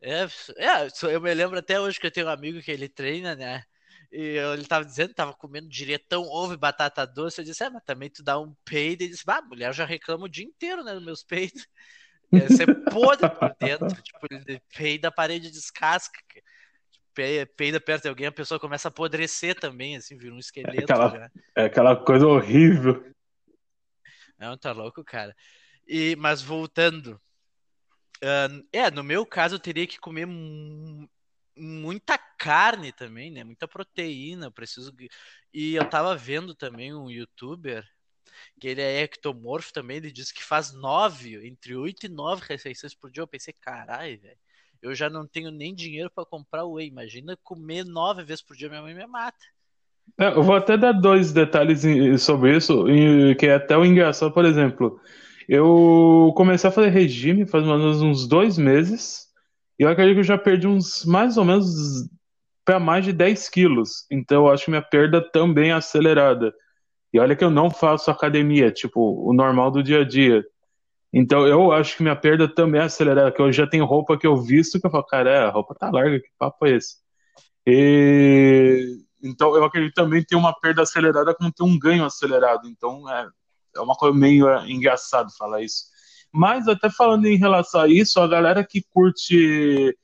É, 0.00 0.22
é, 0.56 0.88
eu 1.12 1.20
me 1.20 1.34
lembro 1.34 1.58
até 1.58 1.80
hoje 1.80 1.98
que 1.98 2.06
eu 2.06 2.10
tenho 2.10 2.26
um 2.26 2.30
amigo 2.30 2.62
que 2.62 2.70
ele 2.70 2.88
treina, 2.88 3.34
né? 3.34 3.64
E 4.12 4.38
ele 4.38 4.64
tava 4.64 4.84
dizendo 4.84 5.08
que 5.08 5.14
tava 5.14 5.34
comendo 5.34 5.68
diretão 5.68 6.22
ovo 6.22 6.54
e 6.54 6.56
batata 6.56 7.04
doce. 7.04 7.40
Eu 7.40 7.44
disse, 7.44 7.64
é, 7.64 7.68
mas 7.68 7.82
também 7.82 8.08
tu 8.08 8.22
dá 8.22 8.38
um 8.38 8.54
peido. 8.64 9.02
E 9.02 9.08
disse, 9.08 9.24
ah, 9.26 9.42
mulher 9.42 9.74
já 9.74 9.84
reclama 9.84 10.26
o 10.26 10.28
dia 10.28 10.44
inteiro, 10.44 10.84
né, 10.84 10.94
dos 10.94 11.04
meus 11.04 11.24
peidos. 11.24 11.66
Ser 12.48 12.84
podre 12.84 13.28
por 13.28 13.56
dentro. 13.58 14.02
tipo, 14.02 14.26
ele 14.30 14.60
peida 14.76 15.08
a 15.08 15.12
parede 15.12 15.50
descasca 15.50 16.18
peida 17.56 17.80
perto 17.80 18.02
de 18.02 18.08
alguém, 18.08 18.26
a 18.26 18.32
pessoa 18.32 18.60
começa 18.60 18.88
a 18.88 18.90
apodrecer 18.90 19.58
também, 19.58 19.96
assim, 19.96 20.18
vira 20.18 20.34
um 20.34 20.38
esqueleto. 20.38 20.80
É 20.80 20.82
aquela, 20.82 21.30
é 21.56 21.64
aquela 21.64 21.96
coisa 21.96 22.26
horrível. 22.26 23.02
Não, 24.38 24.56
tá 24.58 24.72
louco, 24.72 25.02
cara. 25.02 25.34
E, 25.88 26.14
mas 26.16 26.42
voltando. 26.42 27.20
Uh, 28.18 28.66
é, 28.72 28.90
no 28.90 29.02
meu 29.02 29.24
caso, 29.24 29.54
eu 29.54 29.58
teria 29.58 29.86
que 29.86 29.98
comer 29.98 30.26
muita 31.56 32.18
carne 32.18 32.92
também, 32.92 33.30
né? 33.30 33.44
Muita 33.44 33.66
proteína. 33.66 34.50
Preciso. 34.50 34.92
E 35.54 35.74
eu 35.74 35.88
tava 35.88 36.14
vendo 36.16 36.54
também 36.54 36.94
um 36.94 37.10
youtuber 37.10 37.86
que 38.60 38.68
ele 38.68 38.80
é 38.80 39.02
ectomorfo 39.02 39.72
também. 39.72 39.98
Ele 39.98 40.12
disse 40.12 40.34
que 40.34 40.42
faz 40.42 40.72
nove, 40.72 41.46
entre 41.46 41.76
oito 41.76 42.06
e 42.06 42.08
nove 42.08 42.44
refeições 42.46 42.94
por 42.94 43.10
dia. 43.10 43.22
Eu 43.22 43.26
pensei, 43.26 43.54
caralho, 43.60 44.20
velho 44.20 44.38
eu 44.82 44.94
já 44.94 45.10
não 45.10 45.26
tenho 45.26 45.50
nem 45.50 45.74
dinheiro 45.74 46.10
para 46.14 46.24
comprar 46.24 46.64
whey. 46.64 46.86
Imagina 46.86 47.36
comer 47.42 47.84
nove 47.84 48.22
vezes 48.22 48.42
por 48.42 48.56
dia, 48.56 48.68
minha 48.68 48.82
mãe 48.82 48.94
me 48.94 49.06
mata. 49.06 49.36
É, 50.18 50.28
eu 50.28 50.42
vou 50.42 50.54
até 50.54 50.76
dar 50.76 50.92
dois 50.92 51.32
detalhes 51.32 51.82
sobre 52.22 52.56
isso, 52.56 52.84
que 53.38 53.46
é 53.46 53.54
até 53.54 53.76
o 53.76 53.84
engraçado, 53.84 54.32
por 54.32 54.44
exemplo. 54.44 55.00
Eu 55.48 56.32
comecei 56.36 56.68
a 56.68 56.72
fazer 56.72 56.88
regime 56.88 57.46
faz 57.46 57.64
mais 57.64 57.80
ou 57.80 57.86
menos 57.86 58.02
uns 58.02 58.28
dois 58.28 58.56
meses, 58.56 59.26
e 59.78 59.82
eu 59.82 59.88
acredito 59.88 60.14
que 60.14 60.20
eu 60.20 60.24
já 60.24 60.38
perdi 60.38 60.66
uns 60.66 61.04
mais 61.04 61.36
ou 61.36 61.44
menos 61.44 62.08
para 62.64 62.78
mais 62.80 63.04
de 63.04 63.12
10 63.12 63.48
quilos. 63.48 64.06
Então 64.10 64.46
eu 64.46 64.52
acho 64.52 64.64
que 64.64 64.70
minha 64.70 64.82
perda 64.82 65.20
também 65.20 65.70
é 65.70 65.74
acelerada. 65.74 66.52
E 67.16 67.18
olha 67.18 67.34
que 67.34 67.42
eu 67.42 67.48
não 67.48 67.70
faço 67.70 68.10
academia, 68.10 68.70
tipo, 68.70 69.00
o 69.26 69.32
normal 69.32 69.70
do 69.70 69.82
dia 69.82 70.02
a 70.02 70.04
dia. 70.04 70.44
Então 71.10 71.46
eu 71.46 71.72
acho 71.72 71.96
que 71.96 72.02
minha 72.02 72.14
perda 72.14 72.46
também 72.46 72.78
é 72.78 72.84
acelerada, 72.84 73.32
que 73.32 73.40
eu 73.40 73.50
já 73.50 73.66
tenho 73.66 73.86
roupa 73.86 74.18
que 74.18 74.26
eu 74.26 74.36
visto 74.36 74.78
que 74.78 74.86
eu 74.86 74.90
falo, 74.90 75.06
cara, 75.06 75.30
é, 75.30 75.38
a 75.38 75.48
roupa 75.48 75.74
tá 75.74 75.90
larga, 75.90 76.20
que 76.20 76.28
papo 76.38 76.66
é 76.66 76.72
esse? 76.72 76.96
E 77.66 78.98
então 79.22 79.56
eu 79.56 79.64
acredito 79.64 79.94
também 79.94 80.22
ter 80.22 80.36
uma 80.36 80.52
perda 80.60 80.82
acelerada 80.82 81.34
como 81.34 81.50
ter 81.50 81.62
um 81.62 81.78
ganho 81.78 82.04
acelerado. 82.04 82.68
Então 82.68 83.08
é, 83.10 83.26
é 83.76 83.80
uma 83.80 83.94
coisa 83.94 84.14
meio 84.14 84.46
é, 84.50 84.70
engraçado 84.70 85.34
falar 85.38 85.62
isso. 85.62 85.84
Mas 86.30 86.68
até 86.68 86.90
falando 86.90 87.24
em 87.24 87.38
relação 87.38 87.80
a 87.80 87.88
isso, 87.88 88.20
a 88.20 88.28
galera 88.28 88.62
que 88.62 88.84
curte 88.92 89.96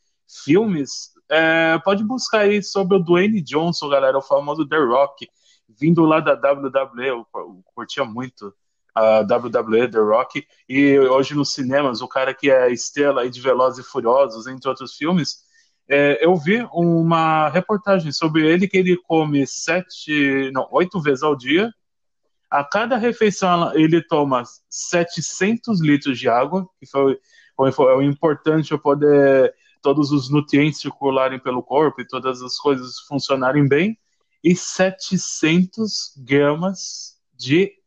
filmes 0.47 1.11
é, 1.31 1.79
pode 1.85 2.03
buscar 2.05 2.41
aí 2.41 2.63
sobre 2.63 2.97
o 2.97 3.03
Dwayne 3.03 3.43
Johnson, 3.43 3.91
galera, 3.91 4.17
o 4.17 4.23
famoso 4.23 4.67
The 4.67 4.79
Rock, 4.79 5.29
vindo 5.79 6.05
lá 6.05 6.21
da 6.21 6.35
WWE, 6.35 7.09
eu, 7.09 7.27
eu 7.35 7.63
curtia 7.75 8.05
muito 8.05 8.55
a 8.95 9.21
WWE, 9.21 9.89
The 9.91 9.99
Rock, 9.99 10.47
e 10.69 10.99
hoje 10.99 11.35
nos 11.35 11.53
cinemas, 11.53 12.03
o 12.03 12.09
cara 12.09 12.35
que 12.35 12.51
é 12.51 12.71
estrela 12.71 13.29
de 13.29 13.41
Velozes 13.41 13.85
e 13.85 13.89
Furiosos, 13.89 14.47
entre 14.47 14.69
outros 14.69 14.95
filmes, 14.95 15.39
é, 15.89 16.25
eu 16.25 16.37
vi 16.37 16.67
uma 16.73 17.49
reportagem 17.49 18.13
sobre 18.13 18.47
ele 18.47 18.69
que 18.69 18.77
ele 18.77 18.97
come 18.97 19.47
sete, 19.47 20.51
não, 20.53 20.69
oito 20.71 21.01
vezes 21.01 21.23
ao 21.23 21.37
dia. 21.37 21.73
A 22.51 22.63
cada 22.63 22.97
refeição 22.97 23.75
ele 23.75 24.03
toma 24.03 24.43
700 24.69 25.81
litros 25.81 26.19
de 26.19 26.29
água, 26.29 26.69
que 26.79 26.87
foi, 26.87 27.19
foi, 27.73 27.95
o 27.95 28.03
importante 28.03 28.77
poder 28.79 29.55
todos 29.83 30.13
os 30.13 30.31
nutrientes 30.31 30.81
circularem 30.81 31.41
pelo 31.41 31.63
corpo 31.63 32.01
e 32.01 32.07
todas 32.07 32.41
as 32.41 32.57
coisas 32.57 33.01
funcionarem 33.09 33.67
bem, 33.67 33.99
e 34.43 34.57
700 34.57 36.15
gramas 36.17 37.17
de, 37.35 37.79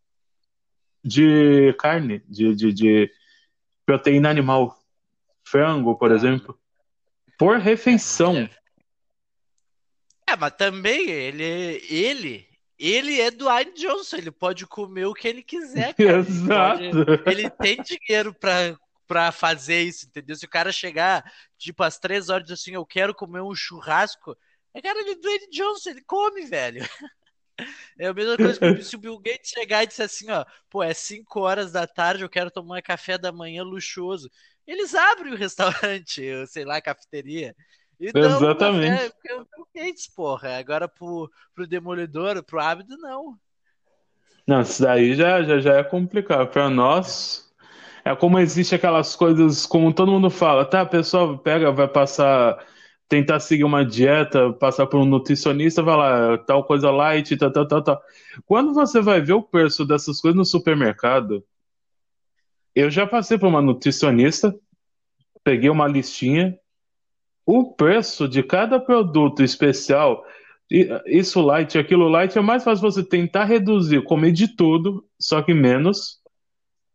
de 1.04 1.74
carne, 1.80 2.24
de, 2.28 2.56
de, 2.56 2.74
de 2.74 3.12
proteína 3.86 4.30
animal, 4.30 4.78
frango, 5.44 5.96
por 5.96 6.12
exemplo. 6.12 6.58
Por 7.38 7.58
refeição. 7.58 8.50
É, 10.28 10.36
mas 10.36 10.54
também 10.56 11.10
ele, 11.10 11.44
ele, 11.90 12.48
ele 12.80 13.20
é 13.20 13.30
do 13.30 13.40
Dwayne 13.40 13.74
Johnson, 13.74 14.18
ele 14.18 14.32
pode 14.32 14.66
comer 14.66 15.06
o 15.06 15.14
que 15.14 15.28
ele 15.28 15.44
quiser, 15.44 15.94
cara. 15.96 16.20
Exato. 16.20 16.82
Ele, 16.82 17.06
pode, 17.06 17.30
ele 17.30 17.50
tem 17.50 17.78
dinheiro 17.84 18.34
para 18.34 18.78
para 19.08 19.32
fazer 19.32 19.84
isso, 19.84 20.08
entendeu? 20.08 20.36
Se 20.36 20.46
o 20.46 20.50
cara 20.50 20.72
chegar, 20.72 21.24
tipo, 21.58 21.84
às 21.84 21.98
três 21.98 22.30
horas 22.30 22.50
e 22.50 22.54
assim, 22.54 22.72
eu 22.72 22.86
quero 22.86 23.14
comer 23.14 23.42
um 23.42 23.54
churrasco, 23.54 24.36
é 24.76 24.82
cara 24.82 25.04
de 25.06 25.16
Dwayne 25.16 25.50
Johnson, 25.50 25.90
ele 25.90 26.02
come, 26.06 26.46
velho. 26.46 26.82
É 27.98 28.08
a 28.08 28.14
mesma 28.14 28.36
coisa 28.36 28.60
que 28.60 28.84
se 28.84 28.98
o 28.98 29.00
Bill 29.00 29.18
Gates 29.18 29.52
chegar 29.52 29.82
e 29.82 29.88
disser 29.88 30.08
assim, 30.08 30.30
ó, 30.30 30.44
pô, 30.70 30.84
é 30.84 30.94
5 30.94 31.40
horas 31.40 31.72
da 31.72 31.88
tarde, 31.88 32.22
eu 32.22 32.28
quero 32.28 32.52
tomar 32.52 32.82
café 32.82 33.18
da 33.18 33.32
manhã 33.32 33.64
luxuoso. 33.64 34.30
Eles 34.68 34.94
abrem 34.94 35.32
o 35.32 35.38
restaurante, 35.38 36.22
sei 36.48 36.66
lá, 36.66 36.76
a 36.76 36.82
cafeteria. 36.82 37.56
E 37.98 38.12
Exatamente. 38.14 39.14
É 39.26 39.36
o 39.36 39.46
Bill 39.46 39.68
Gates, 39.74 40.08
porra. 40.14 40.58
Agora 40.58 40.86
pro, 40.86 41.32
pro 41.54 41.66
Demolidor, 41.66 42.44
pro 42.44 42.60
Ábido, 42.60 42.98
não. 42.98 43.40
Não, 44.46 44.60
isso 44.60 44.84
daí 44.84 45.16
já, 45.16 45.42
já, 45.42 45.58
já 45.58 45.76
é 45.76 45.84
complicado. 45.86 46.50
Para 46.50 46.70
nós, 46.70 47.50
é 48.04 48.14
como 48.14 48.38
existe 48.38 48.76
aquelas 48.76 49.16
coisas, 49.16 49.66
como 49.66 49.94
todo 49.94 50.12
mundo 50.12 50.30
fala, 50.30 50.66
tá, 50.66 50.82
a 50.82 50.86
pessoa 50.86 51.38
pega, 51.38 51.72
vai 51.72 51.88
passar 51.88 52.62
tentar 53.08 53.40
seguir 53.40 53.64
uma 53.64 53.86
dieta, 53.86 54.52
passar 54.54 54.88
por 54.88 55.00
um 55.00 55.06
nutricionista, 55.06 55.84
vai 55.84 55.96
lá, 55.96 56.38
tal 56.40 56.64
coisa 56.64 56.90
light, 56.90 57.38
tal, 57.38 57.52
tal, 57.52 57.68
tal, 57.68 57.84
tal. 57.84 58.02
Quando 58.46 58.74
você 58.74 59.02
vai 59.02 59.22
ver 59.22 59.34
o 59.34 59.44
preço 59.44 59.86
dessas 59.86 60.20
coisas 60.20 60.38
no 60.38 60.46
supermercado, 60.46 61.44
eu 62.74 62.90
já 62.90 63.06
passei 63.06 63.38
por 63.38 63.48
uma 63.48 63.62
nutricionista, 63.62 64.54
peguei 65.44 65.70
uma 65.70 65.88
listinha, 65.88 66.58
o 67.46 67.74
preço 67.74 68.28
de 68.28 68.42
cada 68.42 68.80
produto 68.80 69.44
especial, 69.44 70.26
isso 71.06 71.42
light, 71.42 71.78
aquilo 71.78 72.10
light, 72.10 72.36
é 72.36 72.42
mais 72.42 72.64
fácil 72.64 72.82
você 72.82 73.04
tentar 73.04 73.46
reduzir, 73.46 74.04
comer 74.04 74.32
de 74.32 74.48
tudo, 74.56 75.06
só 75.20 75.44
que 75.44 75.54
menos, 75.54 76.20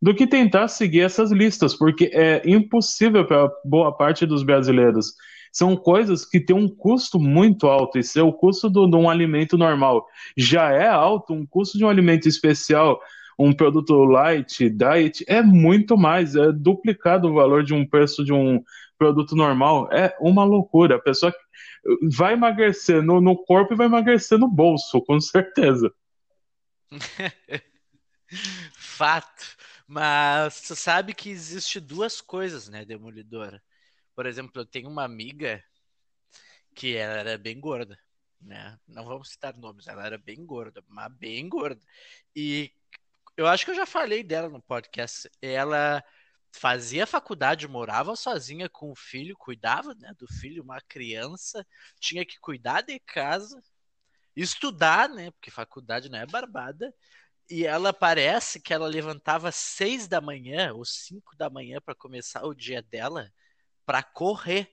do 0.02 0.12
que 0.12 0.26
tentar 0.26 0.66
seguir 0.66 1.02
essas 1.02 1.30
listas, 1.30 1.74
porque 1.74 2.10
é 2.12 2.42
impossível 2.44 3.24
para 3.24 3.48
boa 3.64 3.96
parte 3.96 4.26
dos 4.26 4.42
brasileiros 4.42 5.14
são 5.52 5.76
coisas 5.76 6.24
que 6.24 6.40
têm 6.40 6.56
um 6.56 6.68
custo 6.68 7.18
muito 7.18 7.66
alto. 7.66 7.98
Isso 7.98 8.18
é 8.18 8.22
o 8.22 8.32
custo 8.32 8.70
de 8.70 8.96
um 8.96 9.08
alimento 9.08 9.58
normal. 9.58 10.06
Já 10.36 10.70
é 10.70 10.86
alto, 10.86 11.32
um 11.32 11.44
custo 11.44 11.76
de 11.76 11.84
um 11.84 11.88
alimento 11.88 12.28
especial, 12.28 13.00
um 13.38 13.52
produto 13.52 14.04
light, 14.04 14.68
diet, 14.70 15.24
é 15.26 15.42
muito 15.42 15.96
mais. 15.96 16.36
É 16.36 16.52
duplicado 16.52 17.28
o 17.28 17.34
valor 17.34 17.64
de 17.64 17.74
um 17.74 17.86
preço 17.86 18.24
de 18.24 18.32
um 18.32 18.62
produto 18.98 19.34
normal. 19.34 19.88
É 19.92 20.14
uma 20.20 20.44
loucura. 20.44 20.96
A 20.96 21.00
pessoa 21.00 21.34
vai 22.16 22.34
emagrecer 22.34 23.02
no, 23.02 23.20
no 23.20 23.36
corpo 23.36 23.72
e 23.72 23.76
vai 23.76 23.86
emagrecer 23.86 24.38
no 24.38 24.48
bolso, 24.48 25.00
com 25.02 25.20
certeza. 25.20 25.92
Fato. 28.76 29.58
Mas 29.86 30.60
tu 30.60 30.76
sabe 30.76 31.12
que 31.14 31.30
existe 31.30 31.80
duas 31.80 32.20
coisas, 32.20 32.68
né, 32.68 32.84
Demolidora? 32.84 33.60
Por 34.20 34.26
exemplo, 34.26 34.60
eu 34.60 34.66
tenho 34.66 34.90
uma 34.90 35.02
amiga 35.02 35.64
que 36.74 36.94
ela 36.94 37.14
era 37.14 37.38
bem 37.38 37.58
gorda, 37.58 37.98
né? 38.38 38.78
Não 38.86 39.06
vamos 39.06 39.30
citar 39.30 39.56
nomes, 39.56 39.86
ela 39.86 40.04
era 40.04 40.18
bem 40.18 40.44
gorda, 40.44 40.84
mas 40.86 41.10
bem 41.14 41.48
gorda. 41.48 41.80
E 42.36 42.70
eu 43.34 43.46
acho 43.46 43.64
que 43.64 43.70
eu 43.70 43.74
já 43.74 43.86
falei 43.86 44.22
dela 44.22 44.50
no 44.50 44.60
podcast. 44.60 45.26
Ela 45.40 46.04
fazia 46.52 47.06
faculdade, 47.06 47.66
morava 47.66 48.14
sozinha 48.14 48.68
com 48.68 48.90
o 48.90 48.94
filho, 48.94 49.34
cuidava 49.38 49.94
né, 49.94 50.12
do 50.18 50.26
filho, 50.28 50.62
uma 50.62 50.82
criança, 50.82 51.66
tinha 51.98 52.22
que 52.22 52.38
cuidar 52.38 52.82
de 52.82 52.98
casa, 52.98 53.58
estudar, 54.36 55.08
né? 55.08 55.30
Porque 55.30 55.50
faculdade 55.50 56.10
não 56.10 56.18
é 56.18 56.26
barbada. 56.26 56.94
E 57.48 57.64
ela 57.64 57.90
parece 57.90 58.60
que 58.60 58.74
ela 58.74 58.86
levantava 58.86 59.50
seis 59.50 60.06
da 60.06 60.20
manhã 60.20 60.74
ou 60.74 60.84
cinco 60.84 61.34
da 61.38 61.48
manhã 61.48 61.80
para 61.80 61.94
começar 61.94 62.44
o 62.44 62.54
dia 62.54 62.82
dela 62.82 63.32
para 63.90 64.04
correr. 64.04 64.72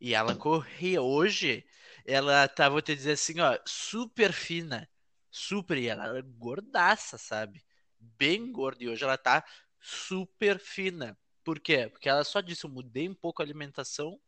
E 0.00 0.12
ela 0.12 0.34
corria. 0.34 1.00
Hoje, 1.00 1.64
ela 2.04 2.48
tá, 2.48 2.68
vou 2.68 2.82
te 2.82 2.96
dizer 2.96 3.12
assim, 3.12 3.38
ó, 3.38 3.56
super 3.64 4.32
fina. 4.32 4.90
Super, 5.30 5.78
e 5.78 5.86
ela 5.86 6.06
era 6.06 6.20
gordaça, 6.20 7.16
sabe? 7.16 7.62
Bem 7.96 8.50
gorda. 8.50 8.82
E 8.82 8.88
hoje 8.88 9.04
ela 9.04 9.16
tá 9.16 9.44
super 9.78 10.58
fina. 10.58 11.16
Por 11.44 11.60
quê? 11.60 11.88
Porque 11.88 12.08
ela 12.08 12.24
só 12.24 12.40
disse, 12.40 12.64
eu 12.64 12.70
mudei 12.70 13.08
um 13.08 13.14
pouco 13.14 13.40
a 13.40 13.44
alimentação 13.44 14.20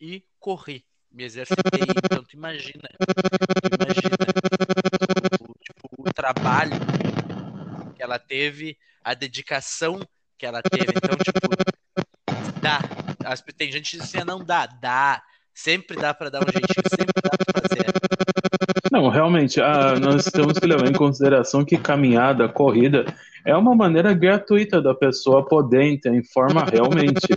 e 0.00 0.26
corri. 0.40 0.84
Me 1.08 1.22
exercitei. 1.22 1.82
Então, 2.04 2.24
tu 2.24 2.34
imagina. 2.34 2.88
Imagina. 3.80 4.16
O, 5.40 5.54
tipo, 5.62 5.88
o 5.98 6.12
trabalho 6.12 6.72
que 7.94 8.02
ela 8.02 8.18
teve, 8.18 8.76
a 9.04 9.14
dedicação 9.14 10.00
que 10.36 10.46
ela 10.46 10.60
teve. 10.62 10.92
Então, 10.96 11.16
tipo, 11.16 11.81
dá 12.60 12.80
as, 13.24 13.40
tem 13.56 13.70
gente 13.70 13.98
que 13.98 14.24
não 14.24 14.42
dá, 14.42 14.66
dá. 14.66 15.22
Sempre 15.54 15.96
dá 15.96 16.14
para 16.14 16.30
dar 16.30 16.40
um 16.40 16.50
jeitinho, 16.50 16.88
sempre 16.88 17.22
dá 17.22 17.30
para 17.30 17.68
fazer. 17.68 17.86
Não, 18.90 19.08
realmente, 19.08 19.60
ah, 19.60 19.98
nós 20.00 20.24
temos 20.24 20.58
que 20.58 20.66
levar 20.66 20.86
em 20.86 20.92
consideração 20.92 21.64
que 21.64 21.76
caminhada, 21.76 22.48
corrida, 22.48 23.04
é 23.44 23.54
uma 23.56 23.74
maneira 23.74 24.14
gratuita 24.14 24.80
da 24.80 24.94
pessoa 24.94 25.46
poder, 25.46 25.84
então, 25.84 26.14
em 26.14 26.22
forma 26.22 26.64
realmente. 26.64 27.28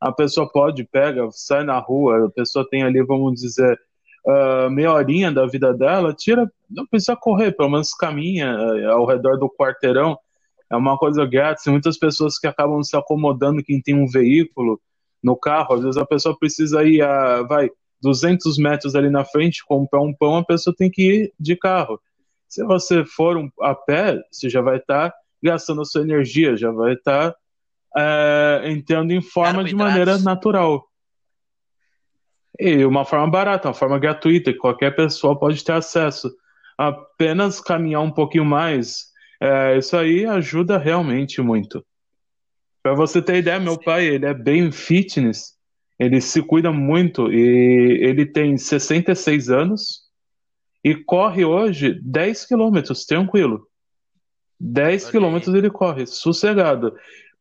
A 0.00 0.10
pessoa 0.10 0.50
pode, 0.50 0.84
pega, 0.84 1.28
sai 1.30 1.62
na 1.62 1.78
rua, 1.78 2.26
a 2.26 2.30
pessoa 2.30 2.66
tem 2.68 2.82
ali, 2.82 3.00
vamos 3.04 3.40
dizer, 3.40 3.78
uh, 4.26 4.68
meia 4.70 4.92
horinha 4.92 5.30
da 5.30 5.46
vida 5.46 5.72
dela, 5.72 6.12
tira, 6.12 6.50
não 6.68 6.84
precisa 6.86 7.14
correr, 7.14 7.52
pelo 7.52 7.70
menos 7.70 7.94
caminha 7.94 8.56
uh, 8.56 8.90
ao 8.90 9.06
redor 9.06 9.38
do 9.38 9.48
quarteirão. 9.48 10.18
É 10.72 10.76
uma 10.76 10.96
coisa 10.96 11.26
grátis. 11.26 11.66
Muitas 11.66 11.98
pessoas 11.98 12.38
que 12.38 12.46
acabam 12.46 12.82
se 12.82 12.96
acomodando, 12.96 13.62
quem 13.62 13.80
tem 13.80 13.94
um 13.94 14.06
veículo, 14.06 14.80
no 15.22 15.36
carro, 15.36 15.74
às 15.74 15.82
vezes 15.82 15.96
a 15.96 16.04
pessoa 16.04 16.36
precisa 16.36 16.82
ir 16.82 17.00
a, 17.00 17.42
vai, 17.42 17.70
200 18.02 18.58
metros 18.58 18.96
ali 18.96 19.08
na 19.08 19.24
frente 19.24 19.64
comprar 19.64 20.00
um 20.00 20.12
pão, 20.12 20.38
a 20.38 20.44
pessoa 20.44 20.74
tem 20.76 20.90
que 20.90 21.02
ir 21.02 21.32
de 21.38 21.54
carro. 21.54 22.00
Se 22.48 22.64
você 22.64 23.04
for 23.04 23.36
um, 23.36 23.48
a 23.60 23.74
pé, 23.74 24.20
você 24.30 24.50
já 24.50 24.60
vai 24.60 24.78
estar 24.78 25.10
tá 25.10 25.16
gastando 25.42 25.82
a 25.82 25.84
sua 25.84 26.02
energia, 26.02 26.56
já 26.56 26.72
vai 26.72 26.94
estar 26.94 27.30
tá, 27.32 27.38
é, 27.96 28.70
entrando 28.70 29.12
em 29.12 29.22
forma 29.22 29.62
de 29.62 29.74
maneira 29.74 30.18
natural. 30.18 30.84
E 32.58 32.84
uma 32.84 33.04
forma 33.04 33.30
barata, 33.30 33.68
uma 33.68 33.74
forma 33.74 33.98
gratuita, 33.98 34.52
que 34.52 34.58
qualquer 34.58 34.94
pessoa 34.94 35.38
pode 35.38 35.64
ter 35.64 35.72
acesso. 35.72 36.30
Apenas 36.76 37.60
caminhar 37.60 38.02
um 38.02 38.10
pouquinho 38.10 38.44
mais, 38.44 39.11
é, 39.42 39.76
isso 39.76 39.96
aí 39.96 40.24
ajuda 40.24 40.78
realmente 40.78 41.42
muito. 41.42 41.84
Para 42.80 42.94
você 42.94 43.20
ter 43.20 43.38
ideia, 43.38 43.58
meu 43.58 43.76
pai, 43.76 44.06
ele 44.06 44.24
é 44.24 44.32
bem 44.32 44.70
fitness, 44.70 45.56
ele 45.98 46.20
se 46.20 46.40
cuida 46.42 46.70
muito 46.70 47.32
e 47.32 47.98
ele 48.02 48.24
tem 48.24 48.56
66 48.56 49.50
anos 49.50 50.02
e 50.84 50.94
corre 50.94 51.44
hoje 51.44 51.98
10 52.04 52.46
quilômetros, 52.46 53.04
tranquilo. 53.04 53.66
10 54.60 55.10
quilômetros 55.10 55.52
ele 55.56 55.70
corre, 55.70 56.06
sossegado. 56.06 56.94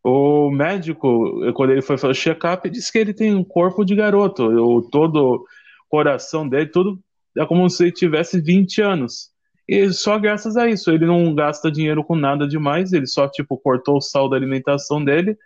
O 0.04 0.50
médico, 0.50 1.54
quando 1.54 1.70
ele 1.70 1.84
foi 1.84 2.00
fazer 2.00 2.12
o 2.12 2.16
check-up, 2.16 2.68
disse 2.68 2.92
que 2.92 2.98
ele 2.98 3.14
tem 3.14 3.36
um 3.36 3.44
corpo 3.44 3.86
de 3.86 3.96
garoto. 3.96 4.44
O, 4.44 4.82
todo 4.82 5.36
o 5.36 5.46
coração 5.88 6.50
dele, 6.50 6.66
tudo 6.66 7.00
é 7.38 7.46
como 7.46 7.70
se 7.70 7.84
ele 7.84 7.92
tivesse 7.92 8.42
20 8.42 8.82
anos. 8.82 9.31
E 9.72 9.90
só 9.94 10.20
graças 10.20 10.58
a 10.58 10.68
isso, 10.68 10.92
ele 10.92 11.06
não 11.06 11.34
gasta 11.34 11.72
dinheiro 11.72 12.04
com 12.04 12.14
nada 12.14 12.46
demais, 12.46 12.92
ele 12.92 13.08
só, 13.08 13.26
tipo, 13.30 13.58
cortou 13.58 13.96
o 13.96 14.02
sal 14.02 14.28
da 14.28 14.36
alimentação 14.36 15.02
dele, 15.02 15.38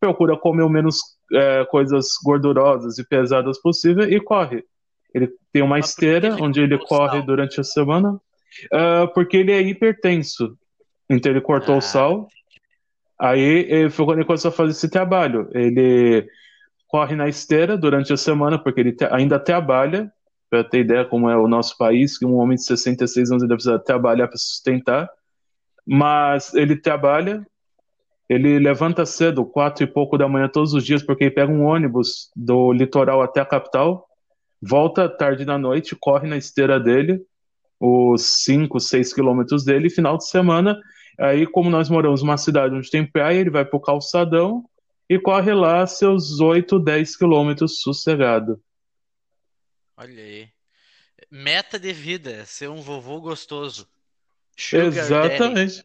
procura 0.00 0.38
comer 0.38 0.62
o 0.62 0.70
menos 0.70 0.96
é, 1.34 1.66
coisas 1.66 2.12
gordurosas 2.24 2.96
e 2.96 3.06
pesadas 3.06 3.60
possível 3.60 4.10
e 4.10 4.18
corre. 4.18 4.64
Ele 5.14 5.30
tem 5.52 5.60
uma 5.60 5.76
Mas 5.76 5.90
esteira 5.90 6.34
onde 6.40 6.62
ele 6.62 6.78
corre 6.78 7.18
sal? 7.18 7.26
durante 7.26 7.60
a 7.60 7.64
semana, 7.64 8.14
uh, 8.72 9.12
porque 9.12 9.36
ele 9.36 9.52
é 9.52 9.60
hipertenso. 9.60 10.56
Então 11.10 11.30
ele 11.30 11.42
cortou 11.42 11.74
ah. 11.74 11.78
o 11.78 11.82
sal, 11.82 12.26
aí 13.20 13.90
foi 13.90 14.06
quando 14.06 14.18
ele 14.20 14.26
começou 14.26 14.48
a 14.48 14.52
fazer 14.52 14.70
esse 14.70 14.88
trabalho. 14.88 15.46
Ele 15.52 16.26
corre 16.86 17.14
na 17.14 17.28
esteira 17.28 17.76
durante 17.76 18.14
a 18.14 18.16
semana, 18.16 18.58
porque 18.58 18.80
ele 18.80 18.96
ainda 19.10 19.38
trabalha, 19.38 20.10
para 20.50 20.64
ter 20.64 20.80
ideia 20.80 21.04
como 21.04 21.28
é 21.28 21.36
o 21.36 21.48
nosso 21.48 21.76
país, 21.76 22.18
que 22.18 22.24
um 22.24 22.36
homem 22.36 22.56
de 22.56 22.64
66 22.64 23.30
anos 23.30 23.42
ainda 23.42 23.54
precisa 23.54 23.78
trabalhar 23.78 24.28
para 24.28 24.38
sustentar. 24.38 25.08
Mas 25.86 26.54
ele 26.54 26.76
trabalha, 26.76 27.46
ele 28.28 28.58
levanta 28.58 29.06
cedo, 29.06 29.44
quatro 29.44 29.84
e 29.84 29.86
pouco 29.86 30.18
da 30.18 30.28
manhã 30.28 30.48
todos 30.48 30.74
os 30.74 30.84
dias, 30.84 31.02
porque 31.02 31.24
ele 31.24 31.30
pega 31.30 31.52
um 31.52 31.64
ônibus 31.64 32.30
do 32.36 32.72
litoral 32.72 33.22
até 33.22 33.40
a 33.40 33.46
capital, 33.46 34.06
volta 34.60 35.08
tarde 35.08 35.44
da 35.44 35.56
noite, 35.56 35.96
corre 35.98 36.28
na 36.28 36.36
esteira 36.36 36.78
dele, 36.78 37.22
os 37.80 38.44
5, 38.44 38.80
6 38.80 39.14
quilômetros 39.14 39.64
dele, 39.64 39.88
final 39.88 40.16
de 40.18 40.28
semana, 40.28 40.78
aí 41.18 41.46
como 41.46 41.70
nós 41.70 41.88
moramos 41.88 42.22
numa 42.22 42.36
cidade 42.36 42.74
onde 42.74 42.90
tem 42.90 43.06
praia, 43.06 43.38
ele 43.38 43.50
vai 43.50 43.64
pro 43.64 43.80
calçadão 43.80 44.64
e 45.08 45.18
corre 45.18 45.54
lá 45.54 45.86
seus 45.86 46.40
8, 46.40 46.78
10 46.78 47.16
quilômetros 47.16 47.80
sossegado. 47.80 48.60
Olha 50.00 50.22
aí. 50.22 50.48
Meta 51.28 51.76
de 51.76 51.92
vida, 51.92 52.44
ser 52.44 52.68
um 52.70 52.80
vovô 52.80 53.20
gostoso. 53.20 53.88
Sugar 54.56 54.86
Exatamente. 54.86 55.84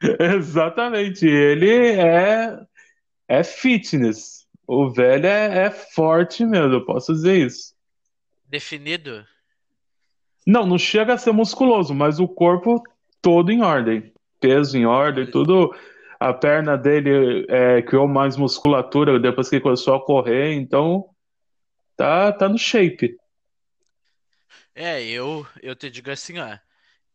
Daddy. 0.00 0.16
Exatamente. 0.36 1.26
Ele 1.26 1.68
é, 1.98 2.60
é 3.26 3.42
fitness. 3.42 4.46
O 4.68 4.88
velho 4.88 5.26
é, 5.26 5.64
é 5.66 5.70
forte 5.70 6.44
mesmo, 6.44 6.74
eu 6.74 6.84
posso 6.84 7.12
dizer 7.12 7.44
isso. 7.44 7.74
Definido? 8.46 9.26
Não, 10.46 10.64
não 10.64 10.78
chega 10.78 11.14
a 11.14 11.18
ser 11.18 11.32
musculoso, 11.32 11.92
mas 11.92 12.20
o 12.20 12.28
corpo 12.28 12.80
todo 13.20 13.50
em 13.50 13.62
ordem. 13.62 14.12
Peso 14.38 14.78
em 14.78 14.86
ordem, 14.86 15.28
tudo. 15.28 15.74
A 16.20 16.32
perna 16.32 16.78
dele 16.78 17.46
é, 17.48 17.82
criou 17.82 18.06
mais 18.06 18.36
musculatura 18.36 19.18
depois 19.18 19.50
que 19.50 19.58
começou 19.58 19.96
a 19.96 20.04
correr, 20.04 20.52
então 20.52 21.08
tá, 21.96 22.32
tá 22.32 22.48
no 22.48 22.56
shape. 22.56 23.19
É, 24.74 25.02
eu, 25.04 25.46
eu 25.62 25.74
te 25.76 25.90
digo 25.90 26.10
assim, 26.10 26.38
ó. 26.38 26.58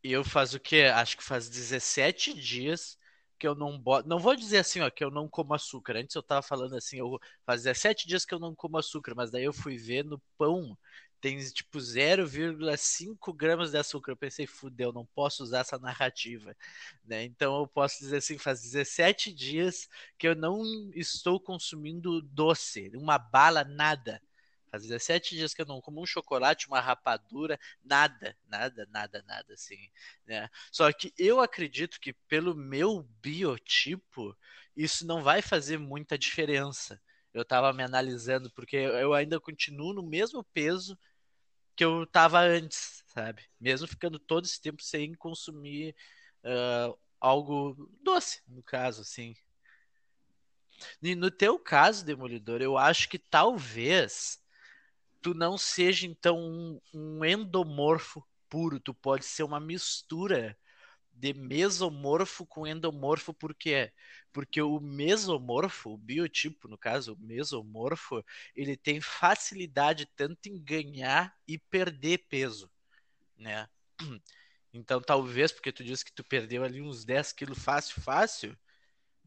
Eu 0.02 0.24
faz 0.24 0.54
o 0.54 0.60
quê? 0.60 0.84
Acho 0.94 1.16
que 1.16 1.24
faz 1.24 1.48
17 1.48 2.34
dias 2.34 2.98
que 3.38 3.46
eu 3.48 3.54
não 3.54 3.78
boto. 3.78 4.08
Não 4.08 4.18
vou 4.20 4.36
dizer 4.36 4.58
assim, 4.60 4.80
ó, 4.80 4.90
que 4.90 5.04
eu 5.04 5.10
não 5.10 5.28
como 5.28 5.54
açúcar. 5.54 5.96
Antes 5.96 6.16
eu 6.16 6.22
tava 6.22 6.42
falando 6.42 6.76
assim, 6.76 6.98
eu 6.98 7.18
faz 7.46 7.62
17 7.64 8.08
dias 8.08 8.24
que 8.24 8.34
eu 8.34 8.38
não 8.40 8.54
como 8.54 8.78
açúcar, 8.78 9.14
mas 9.16 9.30
daí 9.30 9.44
eu 9.44 9.52
fui 9.52 9.76
ver 9.78 10.04
no 10.04 10.20
pão 10.38 10.76
tem 11.20 11.38
tipo 11.52 11.80
0,5 11.80 13.32
gramas 13.34 13.72
de 13.72 13.78
açúcar. 13.78 14.12
Eu 14.12 14.16
pensei, 14.16 14.46
fudeu, 14.46 14.92
não 14.92 15.06
posso 15.06 15.42
usar 15.42 15.60
essa 15.60 15.78
narrativa, 15.78 16.56
né? 17.04 17.24
Então 17.24 17.58
eu 17.60 17.66
posso 17.68 17.98
dizer 18.00 18.18
assim, 18.18 18.38
faz 18.38 18.62
17 18.62 19.32
dias 19.34 19.88
que 20.18 20.28
eu 20.28 20.34
não 20.36 20.62
estou 20.94 21.40
consumindo 21.40 22.22
doce, 22.22 22.90
uma 22.96 23.18
bala, 23.18 23.64
nada. 23.64 24.22
Faz 24.70 24.82
17 24.82 25.36
dias 25.36 25.54
que 25.54 25.62
eu 25.62 25.66
não 25.66 25.80
como 25.80 26.02
um 26.02 26.06
chocolate, 26.06 26.66
uma 26.66 26.80
rapadura, 26.80 27.58
nada, 27.84 28.36
nada, 28.46 28.86
nada, 28.90 29.24
nada, 29.26 29.54
assim, 29.54 29.90
né? 30.26 30.48
Só 30.72 30.92
que 30.92 31.12
eu 31.16 31.40
acredito 31.40 32.00
que 32.00 32.12
pelo 32.12 32.54
meu 32.54 33.02
biotipo, 33.20 34.36
isso 34.76 35.06
não 35.06 35.22
vai 35.22 35.40
fazer 35.40 35.78
muita 35.78 36.18
diferença. 36.18 37.00
Eu 37.32 37.44
tava 37.44 37.72
me 37.72 37.82
analisando, 37.82 38.50
porque 38.50 38.76
eu 38.76 39.14
ainda 39.14 39.38
continuo 39.40 39.92
no 39.92 40.02
mesmo 40.02 40.42
peso 40.42 40.98
que 41.76 41.84
eu 41.84 42.06
tava 42.06 42.40
antes, 42.40 43.04
sabe? 43.08 43.42
Mesmo 43.60 43.86
ficando 43.86 44.18
todo 44.18 44.46
esse 44.46 44.60
tempo 44.60 44.82
sem 44.82 45.14
consumir 45.14 45.94
uh, 46.42 46.98
algo 47.20 47.90
doce, 48.02 48.42
no 48.48 48.62
caso, 48.62 49.02
assim. 49.02 49.36
E 51.02 51.14
no 51.14 51.30
teu 51.30 51.58
caso, 51.58 52.04
Demolidor, 52.04 52.62
eu 52.62 52.76
acho 52.78 53.08
que 53.08 53.18
talvez 53.18 54.40
tu 55.20 55.34
não 55.34 55.58
seja 55.58 56.06
então 56.06 56.38
um, 56.38 56.80
um 56.94 57.24
endomorfo 57.24 58.24
puro, 58.48 58.78
tu 58.80 58.94
pode 58.94 59.24
ser 59.24 59.42
uma 59.42 59.60
mistura 59.60 60.56
de 61.12 61.32
mesomorfo 61.32 62.44
com 62.44 62.66
endomorfo, 62.66 63.32
por 63.32 63.54
quê? 63.54 63.90
Porque 64.32 64.60
o 64.60 64.78
mesomorfo, 64.78 65.94
o 65.94 65.96
biotipo, 65.96 66.68
no 66.68 66.76
caso, 66.76 67.14
o 67.14 67.18
mesomorfo, 67.18 68.22
ele 68.54 68.76
tem 68.76 69.00
facilidade 69.00 70.06
tanto 70.14 70.46
em 70.46 70.62
ganhar 70.62 71.34
e 71.48 71.58
perder 71.58 72.18
peso, 72.28 72.70
né? 73.36 73.68
Então, 74.74 75.00
talvez, 75.00 75.52
porque 75.52 75.72
tu 75.72 75.82
disse 75.82 76.04
que 76.04 76.12
tu 76.12 76.22
perdeu 76.22 76.62
ali 76.62 76.82
uns 76.82 77.02
10 77.02 77.32
quilos 77.32 77.58
fácil, 77.58 78.02
fácil, 78.02 78.54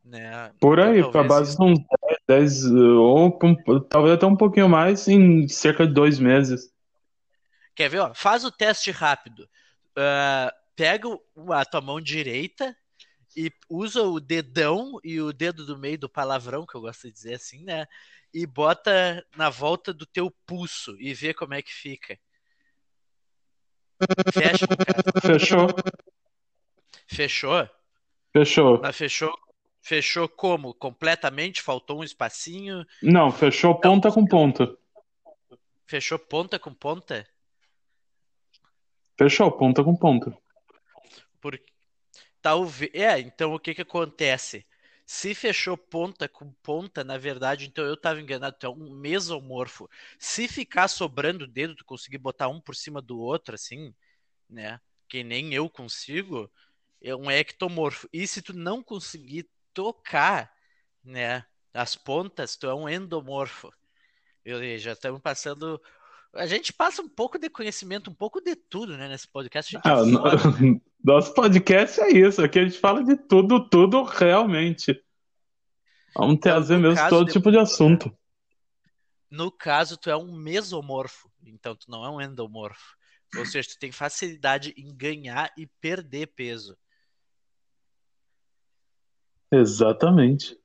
né? 0.04 0.54
Por 0.60 0.80
aí, 0.80 1.02
para 1.12 1.24
base 1.24 1.58
de 1.58 1.64
uns 1.64 1.80
10, 1.80 2.19
ou 2.72 3.38
talvez 3.90 4.14
até 4.14 4.26
um 4.26 4.36
pouquinho 4.36 4.70
mais, 4.70 5.08
em 5.08 5.48
cerca 5.48 5.88
de 5.88 5.94
dois 5.94 6.20
meses. 6.20 6.72
Quer 7.76 7.90
ver? 7.90 8.00
Ó, 8.00 8.14
faz 8.14 8.44
o 8.44 8.52
teste 8.52 8.92
rápido. 8.92 9.50
Uh, 9.92 10.52
pega 10.76 11.08
a 11.52 11.66
tua 11.66 11.82
mão 11.82 12.00
direita 12.00 12.76
e 13.36 13.52
usa 13.70 14.04
o 14.04 14.20
dedão 14.20 15.00
e 15.04 15.20
o 15.20 15.34
dedo 15.34 15.66
do 15.66 15.78
meio 15.78 15.98
do 15.98 16.10
palavrão, 16.10 16.66
que 16.66 16.76
eu 16.76 16.82
gosto 16.82 17.08
de 17.08 17.14
dizer 17.14 17.36
assim, 17.36 17.64
né? 17.64 17.88
E 18.34 18.46
bota 18.46 19.26
na 19.36 19.50
volta 19.50 19.94
do 19.94 20.06
teu 20.06 20.30
pulso 20.46 20.96
e 21.00 21.14
vê 21.14 21.34
como 21.34 21.54
é 21.54 21.62
que 21.62 21.74
fica. 21.74 22.20
Fecha, 24.32 24.68
cara. 24.68 25.22
Fechou. 25.22 25.68
Fechou? 27.08 27.70
Fechou. 28.32 28.80
Mas 28.82 28.96
fechou 28.96 29.49
Fechou 29.82 30.28
como? 30.28 30.74
Completamente? 30.74 31.62
Faltou 31.62 32.00
um 32.00 32.04
espacinho? 32.04 32.86
Não, 33.02 33.32
fechou 33.32 33.80
ponta 33.80 34.12
com 34.12 34.26
ponta. 34.26 34.78
Fechou 35.86 36.20
ponta 36.20 36.60
com 36.60 36.74
ponta? 36.74 37.28
Fechou 39.18 39.52
ponta 39.52 39.84
com 39.84 39.96
ponta. 39.96 40.38
Por... 41.42 41.60
Talvez. 42.42 42.92
É, 42.94 43.20
então 43.20 43.54
o 43.54 43.60
que 43.60 43.74
que 43.74 43.82
acontece? 43.82 44.66
Se 45.06 45.34
fechou 45.34 45.76
ponta 45.76 46.30
com 46.30 46.54
ponta, 46.62 47.04
na 47.04 47.18
verdade, 47.18 47.66
então 47.66 47.84
eu 47.84 47.96
estava 47.96 48.22
enganado, 48.22 48.56
tu 48.60 48.68
é 48.68 48.70
um 48.70 48.92
mesomorfo. 48.92 49.90
Se 50.20 50.48
ficar 50.48 50.88
sobrando 50.88 51.46
o 51.46 51.48
dedo, 51.48 51.74
tu 51.74 51.84
conseguir 51.84 52.20
botar 52.20 52.48
um 52.48 52.62
por 52.62 52.76
cima 52.76 53.02
do 53.02 53.20
outro, 53.20 53.56
assim, 53.56 53.92
né? 54.48 54.80
Que 55.08 55.24
nem 55.24 55.52
eu 55.52 55.68
consigo, 55.68 56.48
é 57.02 57.16
um 57.16 57.32
ectomorfo. 57.32 58.08
E 58.14 58.28
se 58.28 58.42
tu 58.44 58.54
não 58.54 58.84
conseguir 58.84 59.50
tocar, 59.80 60.52
né, 61.02 61.46
as 61.74 61.96
pontas, 61.96 62.58
tu 62.58 62.68
é 62.68 62.76
um 62.76 62.90
endomorfo. 62.90 63.72
Eu, 64.44 64.78
já 64.78 64.92
estamos 64.92 65.22
passando. 65.22 65.82
A 66.36 66.46
gente 66.46 66.74
passa 66.74 67.02
um 67.02 67.08
pouco 67.08 67.40
de 67.40 67.50
conhecimento, 67.50 68.12
um 68.12 68.14
pouco 68.14 68.42
de 68.42 68.58
tudo, 68.58 68.98
né, 68.98 69.08
nesse 69.08 69.26
podcast. 69.30 69.78
Ah, 69.86 70.04
no... 70.04 70.20
Nosso 71.02 71.34
podcast 71.34 72.02
é 72.02 72.10
isso, 72.10 72.44
aqui 72.44 72.60
a 72.60 72.66
gente 72.66 72.78
fala 72.78 73.02
de 73.06 73.16
tudo, 73.16 73.70
tudo 73.70 74.04
realmente. 74.04 75.02
Vamos 76.14 76.36
então, 76.36 76.52
trazer 76.52 76.78
mesmo 76.78 77.08
todo 77.08 77.28
de... 77.28 77.32
tipo 77.32 77.50
de 77.50 77.58
assunto. 77.58 78.14
No 79.32 79.50
caso, 79.50 79.96
tu 79.96 80.10
é 80.10 80.18
um 80.18 80.36
mesomorfo, 80.36 81.32
então 81.42 81.74
tu 81.74 81.90
não 81.90 82.04
é 82.04 82.10
um 82.10 82.20
endomorfo. 82.20 82.98
Ou 83.38 83.46
seja, 83.46 83.70
tu 83.70 83.80
tem 83.80 83.94
facilidade 83.94 84.74
em 84.76 84.94
ganhar 84.94 85.54
e 85.58 85.68
perder 85.80 86.28
peso. 86.36 86.78
Exatamente. 89.52 90.58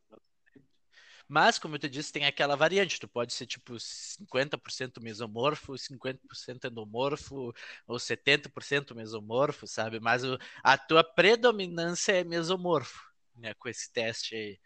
Mas, 1.26 1.58
como 1.58 1.74
eu 1.74 1.78
te 1.78 1.88
disse, 1.88 2.12
tem 2.12 2.26
aquela 2.26 2.54
variante. 2.54 3.00
Tu 3.00 3.08
pode 3.08 3.32
ser 3.32 3.46
tipo 3.46 3.74
50% 3.74 5.00
mesomorfo, 5.00 5.72
50% 5.72 6.66
endomorfo, 6.66 7.54
ou 7.86 7.98
70% 7.98 8.94
mesomorfo, 8.94 9.66
sabe? 9.66 9.98
Mas 9.98 10.22
o, 10.22 10.38
a 10.62 10.76
tua 10.76 11.02
predominância 11.02 12.12
é 12.12 12.24
mesomorfo, 12.24 13.00
né? 13.36 13.54
Com 13.54 13.68
esse 13.68 13.90
teste 13.92 14.34
aí. 14.34 14.58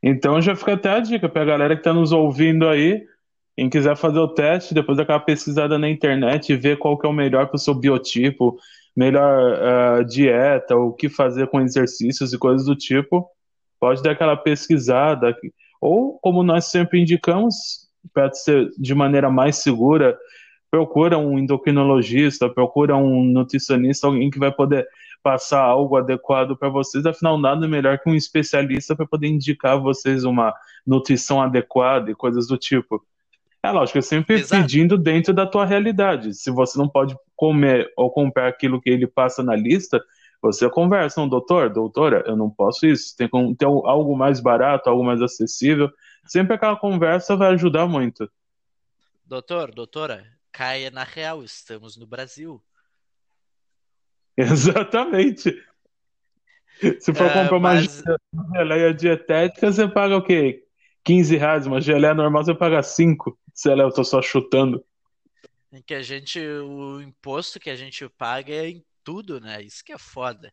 Então 0.00 0.40
já 0.40 0.54
fica 0.54 0.74
até 0.74 0.90
a 0.90 1.00
dica 1.00 1.28
para 1.28 1.42
a 1.42 1.46
galera 1.46 1.74
que 1.74 1.80
está 1.80 1.92
nos 1.92 2.12
ouvindo 2.12 2.68
aí. 2.68 3.04
Quem 3.56 3.68
quiser 3.68 3.96
fazer 3.96 4.20
o 4.20 4.28
teste, 4.28 4.72
depois 4.72 4.96
daquela 4.96 5.18
pesquisada 5.18 5.76
na 5.76 5.90
internet 5.90 6.52
e 6.52 6.56
ver 6.56 6.78
qual 6.78 6.96
que 6.96 7.04
é 7.04 7.10
o 7.10 7.12
melhor 7.12 7.48
para 7.48 7.56
o 7.56 7.58
seu 7.58 7.74
biotipo, 7.74 8.56
melhor 8.98 10.00
uh, 10.00 10.04
dieta, 10.04 10.74
o 10.74 10.92
que 10.92 11.08
fazer 11.08 11.46
com 11.46 11.60
exercícios 11.60 12.32
e 12.32 12.38
coisas 12.38 12.66
do 12.66 12.74
tipo, 12.74 13.30
pode 13.78 14.02
dar 14.02 14.10
aquela 14.10 14.36
pesquisada. 14.36 15.36
Ou, 15.80 16.18
como 16.18 16.42
nós 16.42 16.64
sempre 16.64 17.00
indicamos, 17.00 17.54
para 18.12 18.32
ser 18.32 18.70
de 18.76 18.96
maneira 18.96 19.30
mais 19.30 19.58
segura, 19.58 20.18
procura 20.68 21.16
um 21.16 21.38
endocrinologista, 21.38 22.52
procura 22.52 22.96
um 22.96 23.22
nutricionista, 23.22 24.08
alguém 24.08 24.30
que 24.30 24.38
vai 24.40 24.50
poder 24.50 24.84
passar 25.22 25.62
algo 25.62 25.96
adequado 25.96 26.56
para 26.56 26.68
vocês. 26.68 27.06
Afinal, 27.06 27.38
nada 27.38 27.68
melhor 27.68 28.00
que 28.00 28.10
um 28.10 28.16
especialista 28.16 28.96
para 28.96 29.06
poder 29.06 29.28
indicar 29.28 29.74
a 29.74 29.80
vocês 29.80 30.24
uma 30.24 30.52
nutrição 30.84 31.40
adequada 31.40 32.10
e 32.10 32.16
coisas 32.16 32.48
do 32.48 32.58
tipo. 32.58 33.00
É 33.62 33.70
lógico, 33.70 34.02
sempre 34.02 34.40
Exato. 34.40 34.60
pedindo 34.60 34.98
dentro 34.98 35.32
da 35.32 35.46
tua 35.46 35.64
realidade. 35.64 36.34
Se 36.34 36.50
você 36.50 36.76
não 36.76 36.88
pode 36.88 37.16
comer 37.38 37.90
ou 37.96 38.10
comprar 38.10 38.48
aquilo 38.48 38.80
que 38.80 38.90
ele 38.90 39.06
passa 39.06 39.44
na 39.44 39.54
lista, 39.54 40.04
você 40.42 40.68
conversa, 40.68 41.20
um 41.20 41.28
doutor, 41.28 41.70
doutora, 41.70 42.24
eu 42.26 42.36
não 42.36 42.50
posso 42.50 42.84
isso. 42.84 43.16
Tem, 43.16 43.28
tem 43.28 43.68
algo 43.68 44.16
mais 44.16 44.40
barato, 44.40 44.90
algo 44.90 45.04
mais 45.04 45.22
acessível. 45.22 45.88
Sempre 46.26 46.54
aquela 46.54 46.76
conversa 46.76 47.36
vai 47.36 47.54
ajudar 47.54 47.86
muito. 47.86 48.30
Doutor, 49.24 49.72
doutora, 49.72 50.26
caia 50.50 50.90
na 50.90 51.04
real, 51.04 51.44
estamos 51.44 51.96
no 51.96 52.06
Brasil. 52.06 52.60
Exatamente. 54.36 55.56
Se 57.00 57.12
for 57.12 57.26
uh, 57.26 57.32
comprar 57.32 57.60
mas... 57.60 58.02
uma 58.32 58.56
geleia 58.56 58.92
dietética, 58.92 59.72
você 59.72 59.86
paga 59.88 60.16
o 60.16 60.22
quê? 60.22 60.64
15 61.04 61.36
reais. 61.36 61.66
Uma 61.66 61.80
geleia 61.80 62.14
normal 62.14 62.44
você 62.44 62.54
paga 62.54 62.82
5. 62.82 63.38
Se 63.52 63.70
ela 63.70 63.82
eu 63.82 63.92
tô 63.92 64.04
só 64.04 64.20
chutando. 64.22 64.84
Em 65.70 65.82
que 65.82 65.94
a 65.94 66.02
gente, 66.02 66.40
o 66.40 67.00
imposto 67.00 67.60
que 67.60 67.68
a 67.68 67.76
gente 67.76 68.08
paga 68.10 68.52
é 68.52 68.68
em 68.70 68.84
tudo, 69.04 69.40
né? 69.40 69.62
Isso 69.62 69.84
que 69.84 69.92
é 69.92 69.98
foda. 69.98 70.52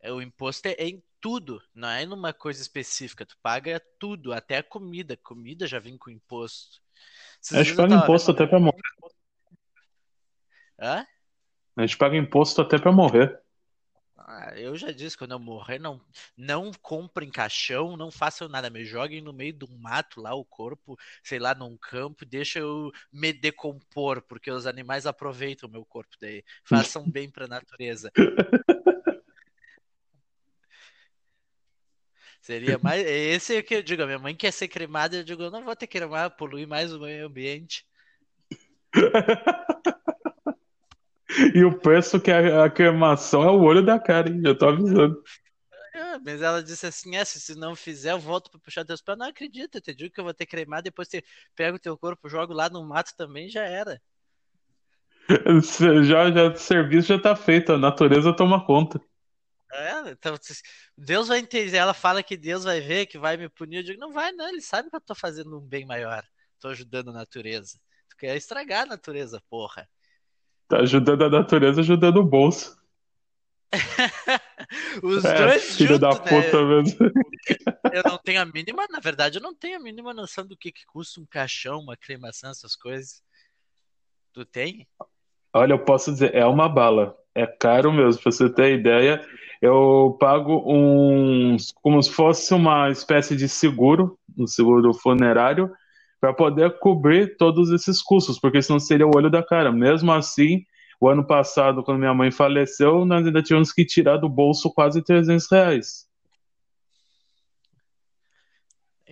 É, 0.00 0.12
o 0.12 0.22
imposto 0.22 0.66
é 0.66 0.74
em 0.78 1.02
tudo, 1.20 1.62
não 1.74 1.88
é 1.88 2.06
numa 2.06 2.32
coisa 2.32 2.60
específica. 2.62 3.26
Tu 3.26 3.36
paga 3.42 3.80
tudo, 3.98 4.32
até 4.32 4.58
a 4.58 4.62
comida. 4.62 5.16
Comida 5.16 5.66
já 5.66 5.78
vem 5.78 5.98
com 5.98 6.10
imposto. 6.10 6.80
a 7.52 7.62
gente 7.62 7.76
paga 7.76 7.94
imposto 7.94 8.30
até 8.30 8.46
pra 8.46 8.60
morrer. 8.60 8.82
Hã? 10.80 11.06
A 11.76 11.80
gente 11.82 11.96
paga 11.96 12.16
imposto 12.16 12.60
até 12.60 12.78
pra 12.78 12.92
morrer. 12.92 13.41
Ah, 14.34 14.54
eu 14.56 14.74
já 14.76 14.90
disse, 14.90 15.16
quando 15.16 15.32
eu 15.32 15.38
morrer, 15.38 15.78
não, 15.78 16.00
não 16.34 16.72
comprem 16.80 17.30
caixão, 17.30 17.98
não 17.98 18.10
façam 18.10 18.48
nada, 18.48 18.70
me 18.70 18.82
joguem 18.82 19.20
no 19.20 19.30
meio 19.30 19.52
do 19.52 19.68
mato 19.68 20.22
lá 20.22 20.34
o 20.34 20.42
corpo, 20.42 20.98
sei 21.22 21.38
lá, 21.38 21.54
num 21.54 21.76
campo, 21.76 22.24
deixa 22.24 22.58
eu 22.58 22.90
me 23.12 23.30
decompor, 23.30 24.22
porque 24.22 24.50
os 24.50 24.66
animais 24.66 25.04
aproveitam 25.04 25.68
o 25.68 25.72
meu 25.72 25.84
corpo 25.84 26.16
daí. 26.18 26.42
Façam 26.64 27.10
bem 27.10 27.28
pra 27.28 27.46
natureza. 27.46 28.10
Seria 32.40 32.78
mais. 32.78 33.06
Esse 33.06 33.56
é 33.56 33.62
que 33.62 33.74
eu 33.74 33.82
digo, 33.82 34.02
a 34.02 34.06
minha 34.06 34.18
mãe 34.18 34.34
quer 34.34 34.50
ser 34.50 34.68
cremada, 34.68 35.16
eu 35.16 35.24
digo, 35.24 35.42
eu 35.42 35.50
não 35.50 35.62
vou 35.62 35.76
ter 35.76 35.86
que 35.86 35.98
cremar, 35.98 36.30
poluir 36.36 36.66
mais 36.66 36.90
o 36.90 37.00
meio 37.00 37.26
ambiente. 37.26 37.86
E 41.54 41.64
o 41.64 41.78
preço 41.78 42.20
que 42.20 42.30
a, 42.30 42.64
a 42.64 42.70
cremação 42.70 43.42
é 43.42 43.50
o 43.50 43.62
olho 43.62 43.84
da 43.84 43.98
cara, 43.98 44.28
hein? 44.28 44.40
Eu 44.44 44.56
tô 44.56 44.68
avisando. 44.68 45.22
É, 45.94 46.18
mas 46.18 46.40
ela 46.40 46.62
disse 46.62 46.86
assim: 46.86 47.16
é, 47.16 47.24
se 47.24 47.54
não 47.54 47.76
fizer, 47.76 48.12
eu 48.12 48.18
volto 48.18 48.50
pra 48.50 48.60
puxar 48.60 48.84
teus 48.84 49.02
pés. 49.02 49.18
Não 49.18 49.26
acredito, 49.26 49.76
eu 49.76 49.80
te 49.80 49.94
digo 49.94 50.12
que 50.12 50.20
eu 50.20 50.24
vou 50.24 50.34
ter 50.34 50.46
cremado, 50.46 50.82
depois 50.82 51.08
você 51.08 51.22
pega 51.54 51.76
o 51.76 51.80
teu 51.80 51.96
corpo, 51.98 52.28
joga 52.28 52.54
lá 52.54 52.68
no 52.68 52.82
mato 52.86 53.12
também, 53.16 53.48
já 53.48 53.64
era. 53.64 54.00
Já, 56.02 56.30
já, 56.30 56.52
o 56.52 56.56
serviço 56.56 57.08
já 57.08 57.18
tá 57.18 57.34
feito, 57.36 57.72
a 57.72 57.78
natureza 57.78 58.34
toma 58.34 58.64
conta. 58.66 59.00
É, 59.72 60.10
então, 60.10 60.36
Deus 60.96 61.28
vai 61.28 61.38
entender. 61.38 61.78
Ela 61.78 61.94
fala 61.94 62.22
que 62.22 62.36
Deus 62.36 62.64
vai 62.64 62.80
ver, 62.80 63.06
que 63.06 63.18
vai 63.18 63.36
me 63.36 63.48
punir. 63.48 63.78
Eu 63.78 63.82
digo, 63.82 64.00
não 64.00 64.12
vai, 64.12 64.32
não. 64.32 64.48
Ele 64.48 64.60
sabe 64.60 64.90
que 64.90 64.96
eu 64.96 65.00
tô 65.00 65.14
fazendo 65.14 65.58
um 65.58 65.60
bem 65.60 65.86
maior. 65.86 66.22
Tô 66.60 66.68
ajudando 66.68 67.08
a 67.10 67.12
natureza. 67.12 67.78
Tu 68.10 68.16
quer 68.18 68.36
estragar 68.36 68.82
a 68.82 68.86
natureza, 68.86 69.40
porra. 69.48 69.88
Tá 70.72 70.78
ajudando 70.78 71.24
a 71.24 71.28
natureza, 71.28 71.82
ajudando 71.82 72.16
o 72.16 72.24
bolso. 72.24 72.82
Os 75.04 75.22
é, 75.22 75.46
dois 75.46 75.76
filho 75.76 75.96
juntos, 75.96 76.00
da 76.00 76.08
né? 76.08 76.42
puta 76.42 76.62
né? 76.62 76.68
mesmo. 76.68 76.98
Eu 77.92 78.02
não 78.06 78.16
tenho 78.16 78.40
a 78.40 78.46
mínima, 78.46 78.86
na 78.88 78.98
verdade, 78.98 79.36
eu 79.36 79.42
não 79.42 79.54
tenho 79.54 79.76
a 79.76 79.78
mínima 79.78 80.14
noção 80.14 80.46
do 80.46 80.56
que, 80.56 80.72
que 80.72 80.86
custa 80.86 81.20
um 81.20 81.26
caixão, 81.26 81.78
uma 81.78 81.94
cremação, 81.94 82.50
essas 82.50 82.74
coisas. 82.74 83.22
Tu 84.32 84.46
tem? 84.46 84.88
Olha, 85.52 85.74
eu 85.74 85.78
posso 85.78 86.10
dizer, 86.10 86.34
é 86.34 86.46
uma 86.46 86.70
bala. 86.70 87.18
É 87.34 87.46
caro 87.46 87.92
mesmo, 87.92 88.22
pra 88.22 88.32
você 88.32 88.48
ter 88.48 88.78
ideia. 88.78 89.22
Eu 89.60 90.16
pago 90.18 90.64
uns. 90.66 91.70
como 91.82 92.02
se 92.02 92.10
fosse 92.10 92.54
uma 92.54 92.88
espécie 92.88 93.36
de 93.36 93.46
seguro, 93.46 94.18
um 94.38 94.46
seguro 94.46 94.94
funerário, 94.94 95.70
para 96.22 96.32
poder 96.32 96.78
cobrir 96.78 97.36
todos 97.36 97.72
esses 97.72 98.00
custos, 98.00 98.38
porque 98.38 98.62
senão 98.62 98.78
seria 98.78 99.04
o 99.04 99.10
olho 99.12 99.28
da 99.28 99.42
cara. 99.42 99.72
Mesmo 99.72 100.12
assim, 100.12 100.64
o 101.00 101.08
ano 101.08 101.26
passado, 101.26 101.82
quando 101.82 101.98
minha 101.98 102.14
mãe 102.14 102.30
faleceu, 102.30 103.04
nós 103.04 103.26
ainda 103.26 103.42
tivemos 103.42 103.72
que 103.72 103.84
tirar 103.84 104.18
do 104.18 104.28
bolso 104.28 104.72
quase 104.72 105.02
300 105.02 105.50
reais. 105.50 106.08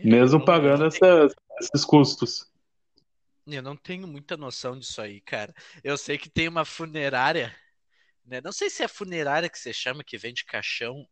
Mesmo 0.04 0.44
pagando 0.44 0.84
essas, 0.84 1.34
esses 1.60 1.84
custos. 1.84 2.48
Eu 3.44 3.60
não 3.60 3.74
tenho 3.74 4.06
muita 4.06 4.36
noção 4.36 4.78
disso 4.78 5.02
aí, 5.02 5.20
cara. 5.20 5.52
Eu 5.82 5.98
sei 5.98 6.16
que 6.16 6.30
tem 6.30 6.46
uma 6.46 6.64
funerária, 6.64 7.52
né? 8.24 8.40
Não 8.40 8.52
sei 8.52 8.70
se 8.70 8.84
é 8.84 8.88
funerária 8.88 9.48
que 9.48 9.58
você 9.58 9.72
chama, 9.72 10.04
que 10.04 10.16
vende 10.16 10.44
caixão. 10.44 11.04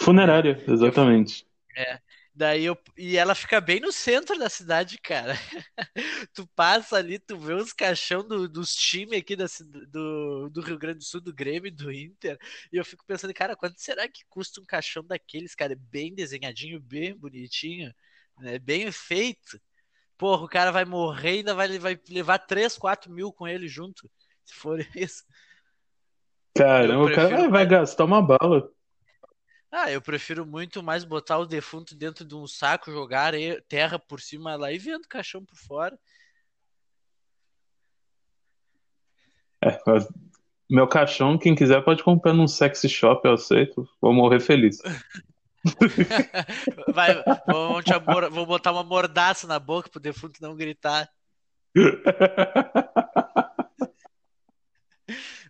Funerária, 0.00 0.62
exatamente. 0.68 1.44
É. 1.76 1.98
Daí 2.34 2.64
eu, 2.64 2.78
e 2.96 3.18
ela 3.18 3.34
fica 3.34 3.60
bem 3.60 3.78
no 3.78 3.92
centro 3.92 4.38
da 4.38 4.48
cidade, 4.48 4.96
cara. 4.98 5.34
tu 6.34 6.46
passa 6.56 6.96
ali, 6.96 7.18
tu 7.18 7.36
vê 7.38 7.52
os 7.52 7.74
caixão 7.74 8.26
do, 8.26 8.48
dos 8.48 8.74
times 8.74 9.18
aqui 9.18 9.36
da, 9.36 9.44
do, 9.88 10.48
do 10.48 10.62
Rio 10.62 10.78
Grande 10.78 10.98
do 10.98 11.04
Sul, 11.04 11.20
do 11.20 11.34
Grêmio 11.34 11.70
do 11.70 11.92
Inter. 11.92 12.38
E 12.72 12.78
eu 12.78 12.84
fico 12.84 13.04
pensando, 13.06 13.34
cara, 13.34 13.54
quanto 13.54 13.78
será 13.78 14.08
que 14.08 14.24
custa 14.30 14.62
um 14.62 14.64
caixão 14.64 15.04
daqueles, 15.04 15.54
cara? 15.54 15.76
Bem 15.90 16.14
desenhadinho, 16.14 16.80
bem 16.80 17.14
bonitinho, 17.14 17.92
né? 18.38 18.58
bem 18.58 18.90
feito. 18.90 19.60
Porra, 20.16 20.44
o 20.44 20.48
cara 20.48 20.70
vai 20.70 20.86
morrer 20.86 21.34
e 21.34 21.38
ainda 21.38 21.54
vai, 21.54 21.78
vai 21.78 22.00
levar 22.08 22.38
3, 22.38 22.78
4 22.78 23.12
mil 23.12 23.30
com 23.30 23.46
ele 23.46 23.68
junto. 23.68 24.10
Se 24.42 24.54
for 24.54 24.78
isso. 24.96 25.22
Caramba, 26.56 27.04
o 27.04 27.14
cara 27.14 27.48
vai 27.50 27.66
gastar 27.66 28.04
uma 28.04 28.22
bala. 28.22 28.70
Ah, 29.74 29.90
eu 29.90 30.02
prefiro 30.02 30.44
muito 30.44 30.82
mais 30.82 31.02
botar 31.02 31.38
o 31.38 31.46
defunto 31.46 31.94
dentro 31.94 32.26
de 32.26 32.34
um 32.34 32.46
saco, 32.46 32.92
jogar 32.92 33.32
terra 33.66 33.98
por 33.98 34.20
cima 34.20 34.54
lá 34.54 34.70
e 34.70 34.76
vendo 34.76 35.08
caixão 35.08 35.42
por 35.42 35.56
fora. 35.56 35.98
É, 39.64 39.70
meu 40.68 40.86
caixão, 40.86 41.38
quem 41.38 41.54
quiser 41.54 41.82
pode 41.82 42.02
comprar 42.02 42.34
num 42.34 42.46
sexy 42.46 42.86
shop, 42.86 43.26
eu 43.26 43.32
aceito. 43.32 43.88
Vou 43.98 44.12
morrer 44.12 44.40
feliz. 44.40 44.76
Vai, 46.92 47.24
vou, 47.46 47.80
vou 48.30 48.44
botar 48.44 48.72
uma 48.72 48.84
mordaça 48.84 49.46
na 49.46 49.58
boca 49.58 49.88
pro 49.88 49.98
defunto 49.98 50.42
não 50.42 50.54
gritar. 50.54 51.08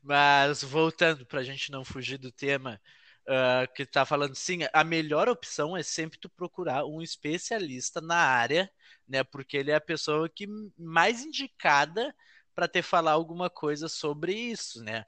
Mas 0.00 0.62
voltando 0.62 1.26
pra 1.26 1.42
gente 1.42 1.72
não 1.72 1.85
fugir 1.85 2.18
do 2.18 2.30
tema, 2.30 2.80
uh, 3.28 3.72
que 3.74 3.82
está 3.82 4.04
falando, 4.04 4.35
sim, 4.35 4.61
a 4.72 4.85
melhor 4.85 5.28
opção 5.28 5.76
é 5.76 5.82
sempre 5.82 6.18
tu 6.18 6.28
procurar 6.28 6.85
um 6.85 7.02
especialista 7.02 8.00
na 8.00 8.16
área, 8.16 8.70
né? 9.08 9.24
Porque 9.24 9.56
ele 9.56 9.70
é 9.70 9.74
a 9.74 9.80
pessoa 9.80 10.28
que 10.28 10.46
mais 10.78 11.24
indicada 11.24 12.14
para 12.54 12.68
te 12.68 12.82
falar 12.82 13.12
alguma 13.12 13.48
coisa 13.50 13.88
sobre 13.88 14.35
isso, 14.35 14.82
né? 14.82 15.04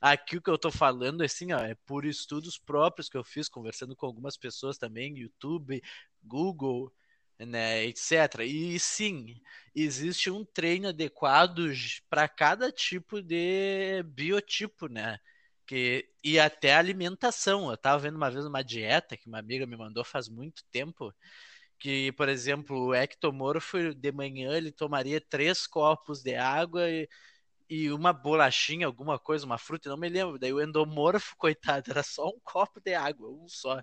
Aqui 0.00 0.36
o 0.36 0.42
que 0.42 0.50
eu 0.50 0.56
estou 0.56 0.70
falando 0.70 1.22
assim, 1.22 1.52
ó, 1.52 1.58
é 1.60 1.74
por 1.86 2.04
estudos 2.04 2.58
próprios 2.58 3.08
que 3.08 3.16
eu 3.16 3.24
fiz, 3.24 3.48
conversando 3.48 3.96
com 3.96 4.06
algumas 4.06 4.36
pessoas 4.36 4.78
também, 4.78 5.18
YouTube, 5.18 5.82
Google, 6.22 6.92
né, 7.38 7.84
etc. 7.84 8.44
E 8.44 8.78
sim, 8.78 9.34
existe 9.74 10.30
um 10.30 10.44
treino 10.44 10.88
adequado 10.88 11.70
para 12.08 12.28
cada 12.28 12.70
tipo 12.72 13.22
de 13.22 14.02
biotipo, 14.04 14.86
né? 14.88 15.18
Que, 15.66 16.08
e 16.22 16.38
até 16.38 16.74
alimentação. 16.74 17.68
Eu 17.68 17.74
estava 17.74 17.98
vendo 17.98 18.16
uma 18.16 18.30
vez 18.30 18.44
uma 18.46 18.62
dieta 18.62 19.16
que 19.16 19.26
uma 19.28 19.38
amiga 19.38 19.66
me 19.66 19.76
mandou 19.76 20.04
faz 20.04 20.28
muito 20.28 20.62
tempo, 20.70 21.12
que, 21.78 22.12
por 22.12 22.28
exemplo, 22.28 22.88
o 22.88 22.94
ectomorfo 22.94 23.94
de 23.94 24.12
manhã 24.12 24.56
ele 24.56 24.72
tomaria 24.72 25.20
três 25.20 25.66
copos 25.66 26.22
de 26.22 26.36
água 26.36 26.88
e, 26.90 27.08
e 27.68 27.90
uma 27.92 28.12
bolachinha, 28.12 28.86
alguma 28.86 29.18
coisa, 29.18 29.46
uma 29.46 29.58
fruta, 29.58 29.88
não 29.90 29.96
me 29.98 30.08
lembro. 30.08 30.38
Daí 30.38 30.52
o 30.52 30.62
endomorfo, 30.62 31.36
coitado, 31.38 31.90
era 31.90 32.02
só 32.02 32.28
um 32.28 32.40
copo 32.44 32.80
de 32.80 32.94
água, 32.94 33.28
um 33.30 33.48
só. 33.48 33.82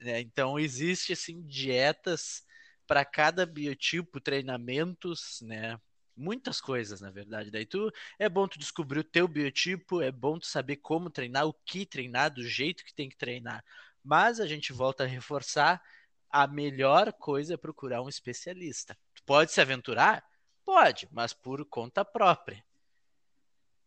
Né? 0.00 0.20
Então 0.20 0.58
existe 0.58 1.12
assim 1.12 1.42
dietas 1.46 2.42
para 2.86 3.04
cada 3.04 3.46
biotipo, 3.46 4.20
treinamentos, 4.20 5.40
né? 5.42 5.78
Muitas 6.16 6.60
coisas, 6.60 7.00
na 7.00 7.10
verdade. 7.10 7.50
Daí 7.50 7.66
tu 7.66 7.92
é 8.18 8.28
bom 8.28 8.48
tu 8.48 8.58
descobrir 8.58 9.00
o 9.00 9.04
teu 9.04 9.28
biotipo, 9.28 10.00
é 10.00 10.10
bom 10.10 10.38
tu 10.38 10.46
saber 10.46 10.76
como 10.76 11.10
treinar, 11.10 11.46
o 11.46 11.54
que 11.64 11.84
treinar, 11.84 12.32
do 12.32 12.42
jeito 12.42 12.84
que 12.84 12.94
tem 12.94 13.08
que 13.08 13.16
treinar. 13.16 13.62
Mas 14.02 14.40
a 14.40 14.46
gente 14.46 14.72
volta 14.72 15.04
a 15.04 15.06
reforçar, 15.06 15.82
a 16.30 16.46
melhor 16.46 17.12
coisa 17.12 17.54
é 17.54 17.56
procurar 17.56 18.02
um 18.02 18.08
especialista. 18.08 18.96
Pode 19.24 19.52
se 19.52 19.60
aventurar? 19.60 20.24
Pode, 20.64 21.08
mas 21.12 21.32
por 21.32 21.64
conta 21.64 22.04
própria. 22.04 22.64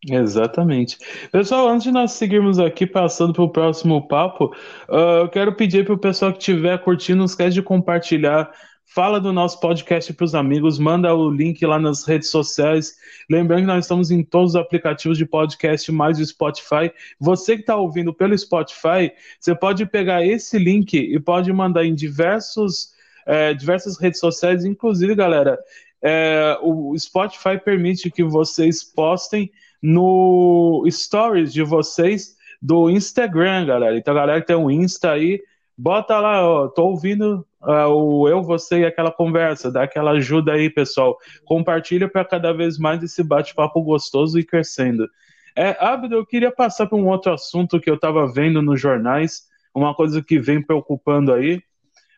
Exatamente. 0.08 0.98
Pessoal, 1.30 1.68
antes 1.68 1.84
de 1.84 1.92
nós 1.92 2.14
seguirmos 2.14 2.58
aqui 2.58 2.88
passando 2.88 3.34
para 3.34 3.44
o 3.44 3.52
próximo 3.52 4.08
papo, 4.08 4.56
uh, 4.88 5.24
eu 5.24 5.30
quero 5.30 5.54
pedir 5.56 5.84
para 5.84 5.94
o 5.94 5.98
pessoal 5.98 6.32
que 6.32 6.40
estiver 6.40 6.78
curtindo, 6.82 7.18
não 7.18 7.26
esquece 7.26 7.56
de 7.56 7.62
compartilhar 7.62 8.50
Fala 8.92 9.22
do 9.22 9.32
nosso 9.32 9.60
podcast 9.60 10.12
para 10.14 10.26
os 10.26 10.34
amigos, 10.34 10.80
manda 10.80 11.14
o 11.14 11.30
link 11.30 11.64
lá 11.64 11.78
nas 11.78 12.04
redes 12.06 12.30
sociais. 12.30 12.96
Lembrando 13.30 13.62
que 13.62 13.68
nós 13.68 13.86
estamos 13.86 14.10
em 14.10 14.24
todos 14.24 14.56
os 14.56 14.56
aplicativos 14.56 15.16
de 15.16 15.28
podcast, 15.28 15.92
mais 15.92 16.20
o 16.20 16.26
Spotify. 16.26 16.92
Você 17.20 17.54
que 17.54 17.62
está 17.62 17.76
ouvindo 17.76 18.12
pelo 18.12 18.36
Spotify, 18.36 19.12
você 19.40 19.54
pode 19.54 19.86
pegar 19.86 20.26
esse 20.26 20.58
link 20.58 20.96
e 20.96 21.20
pode 21.20 21.54
mandar 21.54 21.86
em 21.86 21.94
diversos, 21.94 22.92
é, 23.28 23.54
diversas 23.54 23.96
redes 23.96 24.20
sociais. 24.20 24.66
Inclusive, 24.66 25.14
galera, 25.14 25.60
é, 26.02 26.58
o 26.64 26.98
Spotify 26.98 27.60
permite 27.64 28.10
que 28.10 28.24
vocês 28.24 28.84
postem 28.84 29.52
no 29.80 30.84
stories 30.90 31.54
de 31.54 31.62
vocês 31.62 32.36
do 32.60 32.90
Instagram, 32.90 33.68
galera. 33.68 33.96
Então, 33.96 34.16
galera 34.16 34.42
que 34.42 34.48
tem 34.48 34.56
um 34.56 34.72
Insta 34.72 35.12
aí, 35.12 35.40
bota 35.78 36.20
lá, 36.20 36.44
ó, 36.44 36.68
tô 36.68 36.88
ouvindo 36.88 37.46
uh, 37.62 37.88
o 37.88 38.28
eu, 38.28 38.42
você 38.42 38.80
e 38.80 38.86
aquela 38.86 39.12
conversa, 39.12 39.72
dá 39.72 39.84
aquela 39.84 40.12
ajuda 40.12 40.54
aí, 40.54 40.70
pessoal. 40.70 41.18
Compartilha 41.46 42.10
para 42.10 42.26
cada 42.26 42.54
vez 42.54 42.78
mais 42.78 43.02
esse 43.04 43.24
bate-papo 43.24 43.82
gostoso 43.82 44.40
e 44.40 44.44
crescendo. 44.44 45.08
É, 45.56 45.76
Abdo, 45.80 46.16
eu 46.16 46.26
queria 46.26 46.52
passar 46.52 46.88
para 46.88 46.98
um 46.98 47.08
outro 47.08 47.34
assunto 47.34 47.80
que 47.80 47.90
eu 47.90 47.96
estava 47.96 48.32
vendo 48.32 48.62
nos 48.62 48.80
jornais, 48.80 49.44
uma 49.74 49.94
coisa 49.94 50.22
que 50.22 50.40
vem 50.40 50.62
preocupando 50.62 51.34
aí. 51.34 51.62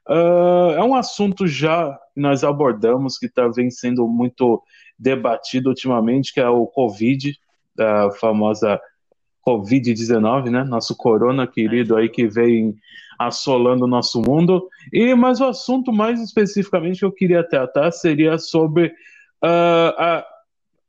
Uh, 0.08 0.74
é 0.76 0.84
um 0.84 0.96
assunto 0.96 1.48
já 1.48 1.98
que 2.14 2.20
nós 2.20 2.44
abordamos, 2.44 3.18
que 3.18 3.28
está 3.28 3.48
vem 3.48 3.70
sendo 3.70 4.08
muito 4.08 4.62
debatido 4.98 5.70
ultimamente, 5.70 6.34
que 6.34 6.40
é 6.40 6.50
o 6.50 6.68
Covid, 6.68 7.36
a 7.80 8.12
famosa 8.12 8.80
Covid-19, 9.46 10.50
né? 10.50 10.64
Nosso 10.64 10.96
corona 10.96 11.48
querido 11.48 11.96
aí 11.96 12.10
que 12.10 12.28
vem 12.28 12.76
assolando 13.18 13.86
o 13.86 13.88
nosso 13.88 14.22
mundo. 14.22 14.68
E 14.92 15.14
mas 15.14 15.40
o 15.40 15.46
assunto 15.46 15.92
mais 15.92 16.22
especificamente 16.22 17.00
que 17.00 17.06
eu 17.06 17.12
queria 17.12 17.44
tratar 17.44 17.92
seria 17.92 18.38
sobre 18.38 18.88
uh, 19.44 19.94
a 19.98 20.26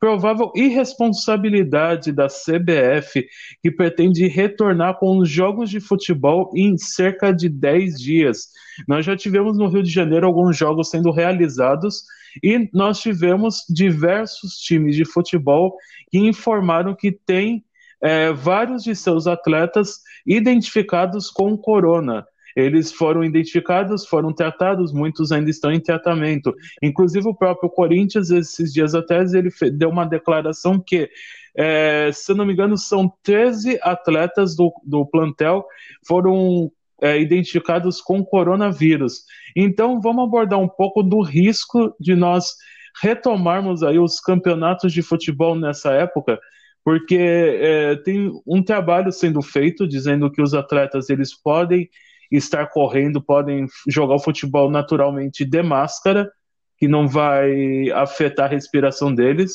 provável 0.02 0.50
irresponsabilidade 0.56 2.10
da 2.10 2.26
CBF, 2.26 3.24
que 3.62 3.70
pretende 3.70 4.26
retornar 4.26 4.98
com 4.98 5.16
os 5.18 5.30
jogos 5.30 5.70
de 5.70 5.78
futebol 5.78 6.50
em 6.56 6.76
cerca 6.76 7.30
de 7.30 7.48
10 7.48 8.00
dias. 8.00 8.48
Nós 8.88 9.06
já 9.06 9.16
tivemos 9.16 9.56
no 9.56 9.68
Rio 9.68 9.80
de 9.80 9.92
Janeiro 9.92 10.26
alguns 10.26 10.56
jogos 10.56 10.90
sendo 10.90 11.12
realizados 11.12 12.02
e 12.42 12.68
nós 12.72 12.98
tivemos 12.98 13.64
diversos 13.70 14.56
times 14.56 14.96
de 14.96 15.04
futebol 15.04 15.76
que 16.10 16.18
informaram 16.18 16.96
que 16.96 17.12
tem 17.12 17.64
é, 18.02 18.32
vários 18.32 18.82
de 18.82 18.94
seus 18.94 19.26
atletas 19.26 20.00
identificados 20.26 21.30
com 21.30 21.56
corona. 21.56 22.26
Eles 22.54 22.92
foram 22.92 23.24
identificados, 23.24 24.06
foram 24.06 24.32
tratados, 24.32 24.92
muitos 24.92 25.32
ainda 25.32 25.48
estão 25.48 25.72
em 25.72 25.80
tratamento. 25.80 26.54
Inclusive 26.82 27.28
o 27.28 27.34
próprio 27.34 27.70
Corinthians, 27.70 28.30
esses 28.30 28.72
dias 28.72 28.94
atrás, 28.94 29.32
ele 29.32 29.48
deu 29.72 29.88
uma 29.88 30.04
declaração 30.04 30.78
que, 30.78 31.08
é, 31.56 32.10
se 32.12 32.34
não 32.34 32.44
me 32.44 32.52
engano, 32.52 32.76
são 32.76 33.10
13 33.22 33.78
atletas 33.82 34.54
do, 34.54 34.72
do 34.84 35.06
plantel 35.06 35.64
foram 36.06 36.70
é, 37.00 37.18
identificados 37.18 38.00
com 38.00 38.24
coronavírus. 38.24 39.24
Então, 39.56 40.00
vamos 40.00 40.24
abordar 40.24 40.58
um 40.58 40.68
pouco 40.68 41.02
do 41.02 41.22
risco 41.22 41.94
de 41.98 42.14
nós 42.14 42.54
retomarmos 43.00 43.82
aí 43.82 43.98
os 43.98 44.20
campeonatos 44.20 44.92
de 44.92 45.02
futebol 45.02 45.54
nessa 45.54 45.92
época, 45.92 46.38
porque 46.84 47.16
é, 47.16 47.96
tem 47.96 48.30
um 48.46 48.62
trabalho 48.62 49.12
sendo 49.12 49.40
feito 49.40 49.86
dizendo 49.86 50.30
que 50.30 50.42
os 50.42 50.54
atletas 50.54 51.08
eles 51.08 51.34
podem 51.34 51.88
estar 52.30 52.66
correndo, 52.68 53.22
podem 53.22 53.66
jogar 53.88 54.14
o 54.14 54.22
futebol 54.22 54.70
naturalmente 54.70 55.44
de 55.44 55.62
máscara, 55.62 56.30
que 56.78 56.88
não 56.88 57.06
vai 57.06 57.90
afetar 57.90 58.46
a 58.46 58.48
respiração 58.48 59.14
deles. 59.14 59.52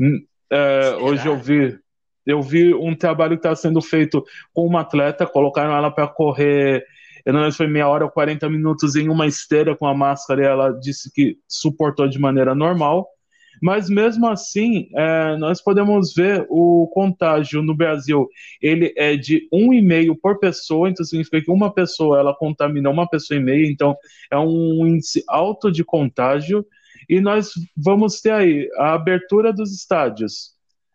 Hum, 0.00 0.20
é, 0.50 0.96
hoje 1.00 1.26
eu 1.26 1.36
vi, 1.36 1.78
eu 2.26 2.42
vi 2.42 2.74
um 2.74 2.94
trabalho 2.94 3.38
que 3.38 3.46
está 3.46 3.54
sendo 3.54 3.80
feito 3.80 4.24
com 4.52 4.66
uma 4.66 4.80
atleta, 4.80 5.26
colocaram 5.26 5.76
ela 5.76 5.90
para 5.90 6.08
correr, 6.08 6.84
eu 7.24 7.32
não 7.32 7.40
lembro 7.40 7.52
se 7.52 7.58
foi 7.58 7.68
meia 7.68 7.86
hora 7.86 8.04
ou 8.04 8.10
40 8.10 8.48
minutos 8.48 8.96
em 8.96 9.08
uma 9.08 9.26
esteira 9.26 9.76
com 9.76 9.86
a 9.86 9.94
máscara 9.94 10.42
e 10.42 10.46
ela 10.46 10.70
disse 10.72 11.12
que 11.12 11.36
suportou 11.46 12.08
de 12.08 12.18
maneira 12.18 12.54
normal. 12.54 13.06
Mas 13.62 13.88
mesmo 13.88 14.26
assim, 14.28 14.88
é, 14.94 15.36
nós 15.36 15.60
podemos 15.60 16.14
ver 16.14 16.46
o 16.48 16.88
contágio 16.92 17.62
no 17.62 17.74
Brasil, 17.74 18.28
ele 18.60 18.92
é 18.96 19.16
de 19.16 19.48
1,5 19.52 20.16
por 20.20 20.38
pessoa, 20.38 20.88
então 20.88 21.04
significa 21.04 21.40
que 21.40 21.50
uma 21.50 21.72
pessoa 21.72 22.18
ela 22.18 22.34
contamina 22.34 22.90
uma 22.90 23.08
pessoa 23.08 23.38
e 23.38 23.42
meia, 23.42 23.66
então 23.66 23.96
é 24.30 24.38
um 24.38 24.86
índice 24.86 25.24
alto 25.28 25.70
de 25.70 25.84
contágio. 25.84 26.64
E 27.08 27.20
nós 27.20 27.52
vamos 27.76 28.20
ter 28.20 28.32
aí 28.32 28.68
a 28.76 28.92
abertura 28.92 29.52
dos 29.52 29.72
estádios, 29.72 30.52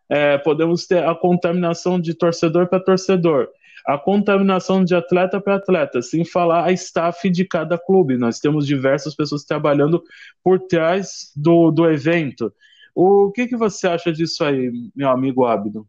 é, 0.08 0.38
podemos 0.38 0.86
ter 0.86 1.02
a 1.04 1.14
contaminação 1.14 2.00
de 2.00 2.14
torcedor 2.14 2.68
para 2.68 2.78
torcedor 2.78 3.48
a 3.86 3.98
contaminação 3.98 4.82
de 4.82 4.94
atleta 4.94 5.40
para 5.40 5.56
atleta, 5.56 6.00
sem 6.00 6.24
falar 6.24 6.64
a 6.64 6.72
staff 6.72 7.28
de 7.28 7.44
cada 7.44 7.78
clube. 7.78 8.16
Nós 8.16 8.38
temos 8.38 8.66
diversas 8.66 9.14
pessoas 9.14 9.44
trabalhando 9.44 10.02
por 10.42 10.58
trás 10.58 11.30
do, 11.36 11.70
do 11.70 11.90
evento. 11.90 12.52
O 12.94 13.30
que, 13.30 13.46
que 13.46 13.56
você 13.56 13.86
acha 13.86 14.12
disso 14.12 14.42
aí, 14.44 14.70
meu 14.94 15.10
amigo 15.10 15.44
Abdo? 15.44 15.86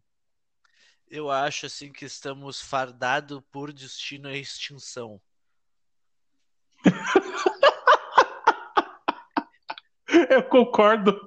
Eu 1.10 1.30
acho 1.30 1.68
assim 1.68 1.92
que 1.92 2.04
estamos 2.04 2.60
fardados 2.60 3.42
por 3.52 3.72
destino 3.72 4.28
à 4.28 4.36
extinção. 4.36 5.22
Eu 10.30 10.44
concordo. 10.44 11.20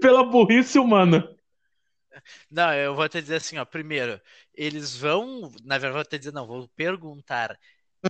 Pela 0.00 0.24
burrice 0.24 0.78
humana. 0.78 1.35
Não, 2.50 2.72
eu 2.74 2.94
vou 2.94 3.08
te 3.08 3.20
dizer 3.20 3.36
assim, 3.36 3.58
ó. 3.58 3.64
Primeiro, 3.64 4.20
eles 4.54 4.96
vão. 4.96 5.52
Na 5.64 5.78
verdade, 5.78 5.94
vou 5.94 6.04
te 6.04 6.18
dizer, 6.18 6.32
não, 6.32 6.46
vou 6.46 6.68
perguntar. 6.76 7.58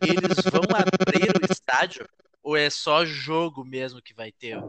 Eles 0.02 0.44
vão 0.50 0.62
abrir 0.74 1.30
o 1.30 1.52
estádio? 1.52 2.06
Ou 2.42 2.56
é 2.56 2.70
só 2.70 3.04
jogo 3.04 3.64
mesmo 3.64 4.02
que 4.02 4.14
vai 4.14 4.30
ter? 4.30 4.62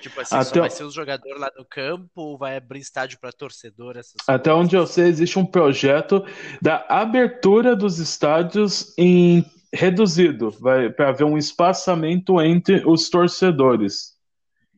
Tipo 0.00 0.20
assim, 0.20 0.34
Até... 0.34 0.44
só 0.44 0.60
vai 0.60 0.70
ser 0.70 0.84
os 0.84 0.94
jogadores 0.94 1.38
lá 1.38 1.50
no 1.56 1.64
campo 1.64 2.08
ou 2.14 2.38
vai 2.38 2.56
abrir 2.56 2.80
estádio 2.80 3.18
para 3.20 3.32
torcedor? 3.32 4.00
Até 4.26 4.52
onde 4.52 4.74
eu 4.74 4.86
sei, 4.86 5.04
existe 5.04 5.38
um 5.38 5.44
projeto 5.44 6.24
da 6.60 6.86
abertura 6.88 7.76
dos 7.76 7.98
estádios 7.98 8.94
em 8.96 9.44
reduzido, 9.72 10.52
para 10.96 11.10
haver 11.10 11.24
um 11.24 11.38
espaçamento 11.38 12.40
entre 12.40 12.82
os 12.84 13.08
torcedores. 13.08 14.16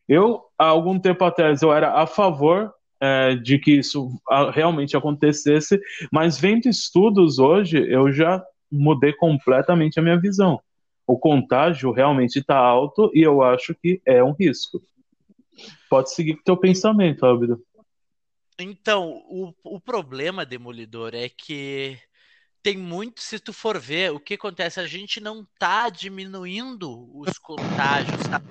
Eu, 0.07 0.43
há 0.57 0.65
algum 0.65 0.99
tempo 0.99 1.23
atrás, 1.23 1.61
eu 1.61 1.73
era 1.73 1.99
a 1.99 2.05
favor 2.05 2.71
é, 3.03 3.35
de 3.35 3.59
que 3.59 3.71
isso 3.71 4.17
realmente 4.53 4.95
acontecesse, 4.95 5.77
mas 6.09 6.39
vendo 6.39 6.69
estudos 6.69 7.37
hoje, 7.37 7.77
eu 7.91 8.09
já 8.13 8.41
mudei 8.71 9.11
completamente 9.11 9.99
a 9.99 10.01
minha 10.01 10.17
visão. 10.17 10.57
O 11.05 11.19
contágio 11.19 11.91
realmente 11.91 12.39
está 12.39 12.57
alto 12.57 13.11
e 13.13 13.21
eu 13.21 13.41
acho 13.41 13.75
que 13.75 14.01
é 14.05 14.23
um 14.23 14.31
risco. 14.31 14.81
Pode 15.89 16.13
seguir 16.13 16.37
com 16.37 16.43
teu 16.43 16.55
pensamento, 16.55 17.25
Álvaro. 17.25 17.61
Então, 18.57 19.21
o, 19.27 19.53
o 19.65 19.81
problema, 19.81 20.45
Demolidor, 20.45 21.13
é 21.13 21.27
que 21.27 21.99
tem 22.61 22.77
muito, 22.77 23.19
se 23.19 23.37
tu 23.37 23.51
for 23.51 23.77
ver, 23.77 24.13
o 24.13 24.19
que 24.19 24.35
acontece, 24.35 24.79
a 24.79 24.87
gente 24.87 25.19
não 25.19 25.45
tá 25.59 25.89
diminuindo 25.89 27.09
os 27.13 27.37
contágios, 27.37 28.21
tá, 28.29 28.41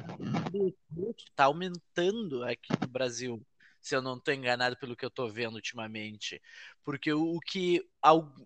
tá 1.34 1.44
aumentando 1.44 2.44
aqui 2.44 2.68
no 2.78 2.86
Brasil 2.86 3.42
se 3.82 3.94
eu 3.96 4.00
não 4.02 4.16
estou 4.16 4.32
enganado 4.32 4.76
pelo 4.78 4.96
que 4.96 5.04
eu 5.04 5.08
estou 5.08 5.30
vendo 5.30 5.56
ultimamente. 5.56 6.40
Porque 6.84 7.12
o, 7.12 7.38
que 7.40 7.84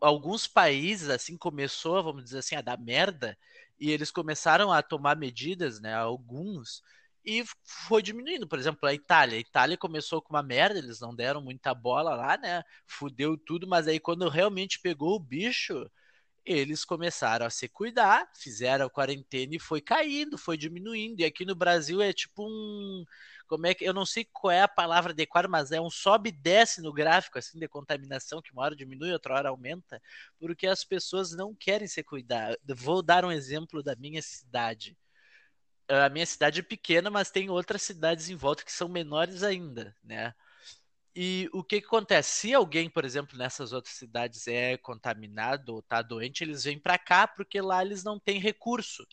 alguns 0.01 0.47
países, 0.47 1.09
assim, 1.11 1.37
começou, 1.37 2.03
vamos 2.03 2.25
dizer 2.25 2.39
assim, 2.39 2.57
a 2.57 2.63
dar 2.63 2.79
merda, 2.79 3.39
e 3.79 3.91
eles 3.91 4.11
começaram 4.11 4.73
a 4.73 4.83
tomar 4.83 5.17
medidas, 5.17 5.81
né, 5.81 5.95
alguns, 5.95 6.83
e 7.25 7.45
foi 7.89 8.03
diminuindo. 8.03 8.49
Por 8.49 8.59
exemplo, 8.59 8.89
a 8.89 8.95
Itália. 8.95 9.37
A 9.37 9.41
Itália 9.41 9.77
começou 9.77 10.23
com 10.23 10.35
uma 10.35 10.43
merda, 10.43 10.79
eles 10.79 11.01
não 11.01 11.15
deram 11.15 11.43
muita 11.43 11.75
bola 11.75 12.15
lá, 12.15 12.37
né, 12.39 12.63
fudeu 12.87 13.37
tudo, 13.37 13.67
mas 13.69 13.87
aí 13.89 14.01
quando 14.01 14.29
realmente 14.29 14.81
pegou 14.81 15.15
o 15.15 15.21
bicho 15.21 15.87
eles 16.47 16.85
começaram 16.85 17.45
a 17.45 17.51
se 17.51 17.69
cuidar, 17.69 18.31
fizeram 18.37 18.87
a 18.87 18.91
quarentena 18.91 19.57
e 19.57 19.59
foi 19.59 19.81
caindo, 19.81 20.39
foi 20.39 20.57
diminuindo. 20.57 21.21
E 21.21 21.25
aqui 21.25 21.45
no 21.45 21.57
Brasil 21.57 22.01
é 22.01 22.13
tipo 22.13 22.45
um. 22.47 23.05
Como 23.47 23.67
é 23.67 23.75
que. 23.75 23.85
Eu 23.85 23.95
não 23.95 24.07
sei 24.07 24.25
qual 24.33 24.51
é 24.51 24.63
a 24.63 24.69
palavra 24.69 25.13
adequada, 25.13 25.49
mas 25.49 25.73
é 25.73 25.81
um 25.81 25.91
sobe 25.91 26.31
e 26.31 26.33
desce 26.33 26.83
no 26.83 26.93
gráfico 26.93 27.39
assim 27.39 27.59
de 27.59 27.69
contaminação, 27.69 28.43
que 28.43 28.53
uma 28.53 28.63
hora 28.63 28.77
diminui, 28.77 29.13
outra 29.13 29.35
hora 29.35 29.49
aumenta, 29.51 30.01
porque 30.39 30.67
as 30.67 30.85
pessoas 30.85 31.33
não 31.33 31.55
querem 31.55 31.89
se 31.89 32.03
cuidar. 32.03 32.57
Vou 32.77 33.03
dar 33.03 33.25
um 33.25 33.33
exemplo 33.33 33.83
da 33.83 33.97
minha 33.97 34.23
cidade. 34.23 34.97
A 35.89 36.09
minha 36.09 36.27
cidade 36.27 36.61
é 36.61 36.63
pequena, 36.63 37.11
mas 37.11 37.31
tem 37.31 37.49
outras 37.49 37.83
cidades 37.83 38.29
em 38.29 38.37
volta 38.37 38.65
que 38.65 38.73
são 38.73 38.89
menores 38.89 39.43
ainda, 39.43 39.95
né? 40.03 40.35
E 41.19 41.49
o 41.51 41.65
que, 41.65 41.81
que, 41.81 41.87
acontece? 41.87 42.29
Se 42.29 42.55
alguém, 42.55 42.91
por 42.91 43.03
exemplo, 43.03 43.39
nessas 43.39 43.73
outras 43.73 43.95
cidades 43.95 44.47
é 44.47 44.77
contaminado 44.77 45.75
ou 45.75 45.83
tá 45.83 46.03
doente, 46.03 46.45
eles 46.45 46.65
vêm 46.65 46.79
para 46.79 46.99
cá 46.99 47.27
porque 47.27 47.59
lá 47.59 47.83
eles 47.83 48.05
não 48.05 48.21
têm 48.21 48.39
recurso, 48.39 49.07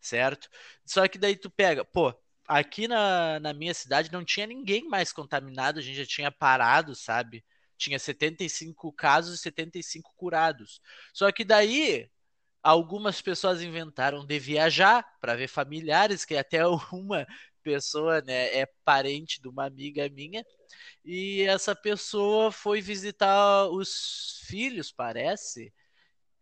certo? 0.00 0.50
Só 0.84 1.08
que 1.08 1.16
daí 1.16 1.36
tu 1.36 1.48
pega, 1.50 1.82
pô, 1.82 2.14
aqui 2.50 2.88
na, 2.88 3.38
na 3.38 3.54
minha 3.54 3.72
cidade 3.72 4.10
não 4.10 4.24
tinha 4.24 4.44
ninguém 4.44 4.88
mais 4.88 5.12
contaminado, 5.12 5.78
a 5.78 5.82
gente 5.82 5.98
já 5.98 6.06
tinha 6.06 6.32
parado, 6.32 6.96
sabe? 6.96 7.44
Tinha 7.78 7.96
75 7.96 8.92
casos 8.92 9.38
e 9.38 9.42
75 9.42 10.12
curados. 10.16 10.80
Só 11.14 11.30
que 11.30 11.44
daí 11.44 12.10
algumas 12.60 13.22
pessoas 13.22 13.62
inventaram 13.62 14.26
de 14.26 14.38
viajar 14.40 15.06
para 15.20 15.36
ver 15.36 15.46
familiares, 15.46 16.24
que 16.24 16.36
até 16.36 16.66
uma 16.92 17.24
pessoa 17.62 18.20
né, 18.22 18.52
é 18.58 18.66
parente 18.84 19.40
de 19.40 19.48
uma 19.48 19.66
amiga 19.66 20.08
minha, 20.08 20.44
e 21.04 21.42
essa 21.42 21.74
pessoa 21.76 22.50
foi 22.50 22.80
visitar 22.80 23.68
os 23.68 24.42
filhos, 24.46 24.90
parece, 24.90 25.72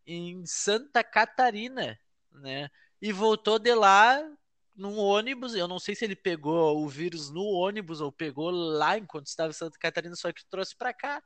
em 0.06 0.46
Santa 0.46 1.04
Catarina, 1.04 1.98
né? 2.32 2.70
E 3.00 3.12
voltou 3.12 3.58
de 3.58 3.74
lá 3.74 4.22
num 4.78 4.96
ônibus. 4.96 5.54
Eu 5.54 5.68
não 5.68 5.78
sei 5.78 5.94
se 5.94 6.04
ele 6.04 6.16
pegou 6.16 6.82
o 6.82 6.88
vírus 6.88 7.30
no 7.30 7.44
ônibus 7.44 8.00
ou 8.00 8.12
pegou 8.12 8.50
lá 8.50 8.96
enquanto 8.96 9.26
estava 9.26 9.50
em 9.50 9.54
Santa 9.54 9.78
Catarina, 9.78 10.14
só 10.16 10.32
que 10.32 10.46
trouxe 10.48 10.76
para 10.76 10.94
cá. 10.94 11.22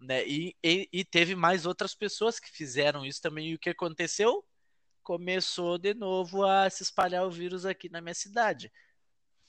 Né? 0.00 0.26
E, 0.26 0.56
e, 0.64 0.88
e, 0.92 1.04
teve 1.04 1.34
mais 1.34 1.64
outras 1.64 1.94
pessoas 1.94 2.40
que 2.40 2.50
fizeram 2.50 3.04
isso 3.04 3.20
também. 3.20 3.50
E 3.50 3.54
o 3.54 3.58
que 3.58 3.70
aconteceu? 3.70 4.44
Começou 5.02 5.78
de 5.78 5.94
novo 5.94 6.44
a 6.44 6.68
se 6.68 6.82
espalhar 6.82 7.24
o 7.26 7.30
vírus 7.30 7.64
aqui 7.64 7.88
na 7.88 8.00
minha 8.00 8.14
cidade. 8.14 8.72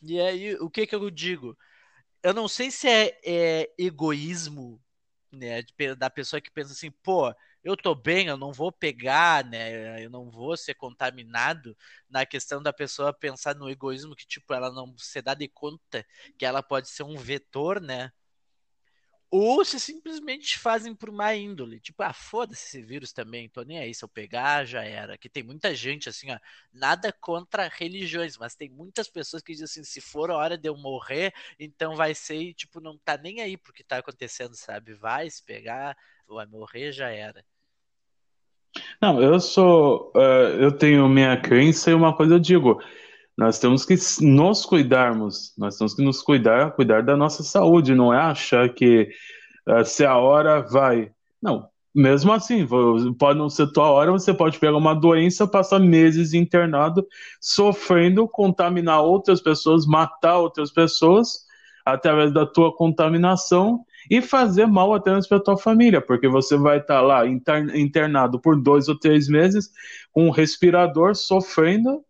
E 0.02 0.20
aí, 0.20 0.56
o 0.56 0.70
que 0.70 0.86
que 0.86 0.96
eu 0.96 1.10
digo? 1.10 1.58
Eu 2.24 2.34
não 2.34 2.48
sei 2.48 2.72
se 2.72 2.88
é, 2.88 3.20
é 3.26 3.74
egoísmo, 3.78 4.82
né, 5.32 5.64
da 5.98 6.10
pessoa 6.10 6.42
que 6.42 6.52
pensa 6.52 6.74
assim, 6.74 6.92
pô, 7.04 7.34
eu 7.68 7.76
tô 7.78 7.94
bem, 7.96 8.28
eu 8.28 8.38
não 8.38 8.52
vou 8.54 8.72
pegar, 8.72 9.44
né, 9.46 10.04
eu 10.04 10.10
não 10.10 10.30
vou 10.30 10.56
ser 10.58 10.76
contaminado, 10.76 11.76
na 12.10 12.26
questão 12.26 12.62
da 12.62 12.72
pessoa 12.74 13.14
pensar 13.14 13.56
no 13.56 13.70
egoísmo 13.70 14.16
que, 14.16 14.26
tipo, 14.28 14.54
ela 14.54 14.72
não 14.72 14.96
se 14.98 15.22
dá 15.22 15.34
de 15.34 15.48
conta 15.48 16.06
que 16.38 16.46
ela 16.46 16.64
pode 16.64 16.90
ser 16.90 17.04
um 17.04 17.18
vetor, 17.18 17.82
né, 17.82 18.12
ou 19.30 19.64
se 19.66 19.80
simplesmente 19.80 20.58
fazem 20.58 20.96
por 20.96 21.12
má 21.12 21.36
índole. 21.36 21.80
Tipo, 21.82 22.02
ah, 22.04 22.14
foda-se 22.14 22.66
esse 22.68 22.82
vírus 22.82 23.12
também, 23.12 23.50
tô 23.50 23.62
nem 23.64 23.78
aí, 23.80 23.94
se 23.94 24.04
eu 24.04 24.08
pegar, 24.10 24.66
já 24.66 24.84
era. 24.84 25.18
Que 25.18 25.30
tem 25.30 25.44
muita 25.44 25.76
gente, 25.76 26.08
assim, 26.08 26.32
ó, 26.32 26.40
nada 26.72 27.12
contra 27.12 27.68
religiões, 27.68 28.38
mas 28.38 28.56
tem 28.56 28.70
muitas 28.70 29.10
pessoas 29.10 29.44
que 29.44 29.52
dizem 29.52 29.66
assim, 29.66 29.84
se 29.84 30.00
for 30.02 30.32
a 30.32 30.36
hora 30.38 30.58
de 30.58 30.70
eu 30.70 30.78
morrer, 30.78 31.34
então 31.60 31.96
vai 31.96 32.16
ser, 32.16 32.38
e, 32.42 32.54
tipo, 32.54 32.80
não 32.80 32.98
tá 32.98 33.18
nem 33.18 33.42
aí 33.42 33.58
pro 33.58 33.74
que 33.74 33.84
tá 33.84 33.98
acontecendo, 33.98 34.56
sabe? 34.56 34.94
Vai 34.94 35.30
se 35.30 35.44
pegar, 35.44 35.98
vai 36.28 36.46
morrer, 36.46 36.92
já 36.94 37.10
era. 37.10 37.44
Não, 39.02 39.22
eu 39.22 39.40
sou, 39.40 40.12
uh, 40.16 40.60
eu 40.60 40.72
tenho 40.72 41.08
minha 41.08 41.38
crença 41.38 41.92
e 41.92 41.94
uma 41.94 42.16
coisa 42.16 42.36
eu 42.36 42.40
digo, 42.40 42.82
nós 43.38 43.60
temos 43.60 43.86
que 43.86 43.96
nos 44.22 44.66
cuidarmos, 44.66 45.54
nós 45.58 45.78
temos 45.78 45.94
que 45.94 46.04
nos 46.04 46.22
cuidar, 46.22 46.72
cuidar 46.72 47.04
da 47.04 47.16
nossa 47.16 47.44
saúde, 47.44 47.94
não 47.94 48.14
é 48.14 48.18
achar 48.20 48.68
que 48.74 49.10
uh, 49.68 49.86
se 49.86 50.06
a 50.06 50.18
hora 50.18 50.62
vai. 50.62 51.12
Não, 51.42 51.70
mesmo 51.94 52.32
assim, 52.32 52.68
pode 53.18 53.40
não 53.40 53.50
ser 53.50 53.72
tua 53.72 53.90
hora, 53.90 54.12
você 54.12 54.34
pode 54.34 54.60
pegar 54.60 54.78
uma 54.78 54.94
doença, 54.94 55.48
passar 55.48 55.80
meses 55.80 56.34
internado, 56.34 57.06
sofrendo, 57.42 58.28
contaminar 58.28 59.02
outras 59.02 59.42
pessoas, 59.42 59.86
matar 59.86 60.38
outras 60.38 60.72
pessoas 60.72 61.46
através 61.86 62.34
da 62.34 62.46
tua 62.46 62.76
contaminação 62.76 63.86
e 64.10 64.22
fazer 64.22 64.66
mal 64.66 64.92
mesmo 65.06 65.30
para 65.30 65.40
tua 65.40 65.58
família, 65.58 66.02
porque 66.02 66.28
você 66.28 66.58
vai 66.58 66.78
estar 66.78 66.96
tá 66.96 67.02
lá 67.02 67.24
internado 67.28 68.40
por 68.40 68.62
dois 68.62 68.88
ou 68.88 68.98
três 68.98 69.28
meses 69.28 69.72
com 70.12 70.28
um 70.28 70.32
respirador 70.32 71.16
sofrendo 71.16 72.04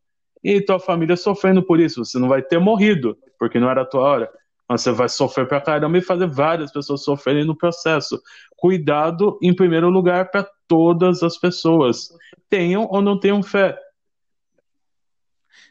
e 0.44 0.62
tua 0.62 0.80
família 0.80 1.16
sofrendo 1.16 1.64
por 1.64 1.80
isso. 1.80 2.04
Você 2.06 2.20
não 2.20 2.28
vai 2.28 2.42
ter 2.42 2.60
morrido, 2.60 3.18
porque 3.40 3.60
não 3.60 3.70
era 3.70 3.82
a 3.82 3.86
tua 3.86 4.02
hora. 4.02 4.32
Mas 4.68 4.82
você 4.82 4.92
vai 4.92 5.08
sofrer 5.08 5.48
pra 5.48 5.62
caramba 5.62 5.98
e 5.98 6.02
fazer 6.02 6.28
várias 6.28 6.72
pessoas 6.72 7.04
sofrerem 7.04 7.46
no 7.46 7.56
processo. 7.56 8.22
Cuidado, 8.56 9.40
em 9.42 9.56
primeiro 9.56 9.90
lugar, 9.90 10.30
para 10.30 10.48
todas 10.68 11.24
as 11.24 11.38
pessoas. 11.38 12.10
Tenham 12.50 12.86
ou 12.90 13.02
não 13.02 13.20
tenham 13.20 13.42
fé. 13.42 13.78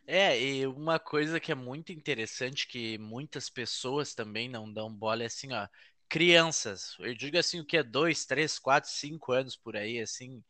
É, 0.06 0.40
e 0.40 0.66
uma 0.66 1.00
coisa 1.00 1.40
que 1.40 1.50
é 1.50 1.54
muito 1.54 1.92
interessante 1.92 2.68
que 2.68 2.96
muitas 2.96 3.50
pessoas 3.50 4.14
também 4.14 4.48
não 4.48 4.72
dão 4.72 4.92
bola 4.92 5.24
é 5.24 5.26
assim, 5.26 5.52
ó, 5.52 5.66
crianças. 6.08 6.96
Eu 6.98 7.14
digo 7.14 7.38
assim, 7.38 7.60
o 7.60 7.64
que 7.64 7.76
é 7.76 7.82
dois, 7.82 8.24
três, 8.24 8.58
quatro, 8.58 8.90
cinco 8.90 9.32
anos 9.32 9.56
por 9.56 9.76
aí, 9.76 10.00
assim, 10.00 10.42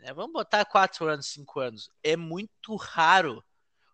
né, 0.00 0.12
vamos 0.14 0.32
botar 0.32 0.64
4 0.64 1.06
anos, 1.06 1.26
5 1.26 1.60
anos. 1.60 1.90
É 2.02 2.16
muito 2.16 2.74
raro 2.76 3.44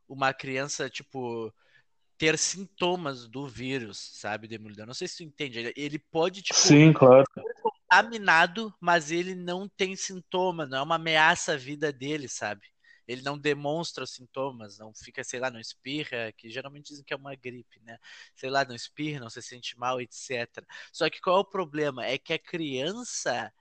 uma 0.09 0.33
criança, 0.33 0.89
tipo, 0.89 1.53
ter 2.17 2.39
sintomas 2.39 3.27
do 3.29 3.47
vírus, 3.47 3.99
sabe, 4.15 4.49
Demolidor? 4.49 4.87
Não 4.87 4.95
sei 4.95 5.09
se 5.09 5.19
tu 5.19 5.23
entende. 5.25 5.73
Ele 5.77 5.99
pode, 5.99 6.43
tipo, 6.43 6.59
Sim, 6.59 6.93
claro. 6.93 7.25
ser 7.35 7.43
contaminado, 7.61 8.73
mas 8.81 9.11
ele 9.11 9.35
não 9.35 9.69
tem 9.69 9.97
sintoma, 9.97 10.65
não 10.67 10.79
é 10.79 10.83
uma 10.83 10.95
ameaça 10.95 11.55
à 11.55 11.57
vida 11.57 11.93
dele, 11.93 12.29
sabe? 12.29 12.67
Ele 13.07 13.23
não 13.23 13.39
demonstra 13.39 14.05
os 14.05 14.11
sintomas, 14.11 14.79
não 14.79 14.93
fica, 14.95 15.23
sei 15.25 15.41
lá, 15.41 15.51
não 15.51 15.61
espirra, 15.61 16.33
que 16.37 16.51
geralmente 16.51 16.89
dizem 16.89 17.05
que 17.05 17.13
é 17.15 17.17
uma 17.17 17.35
gripe, 17.35 17.81
né? 17.83 17.99
Sei 18.35 18.51
lá, 18.51 18.65
não 18.65 18.75
espirra, 18.75 19.21
não 19.21 19.31
se 19.31 19.43
sente 19.43 19.79
mal, 19.79 20.01
etc. 20.01 20.67
Só 20.93 21.09
que 21.11 21.21
qual 21.21 21.39
é 21.39 21.41
o 21.41 21.45
problema? 21.45 22.05
É 22.05 22.19
que 22.19 22.33
a 22.33 22.39
criança 22.39 23.53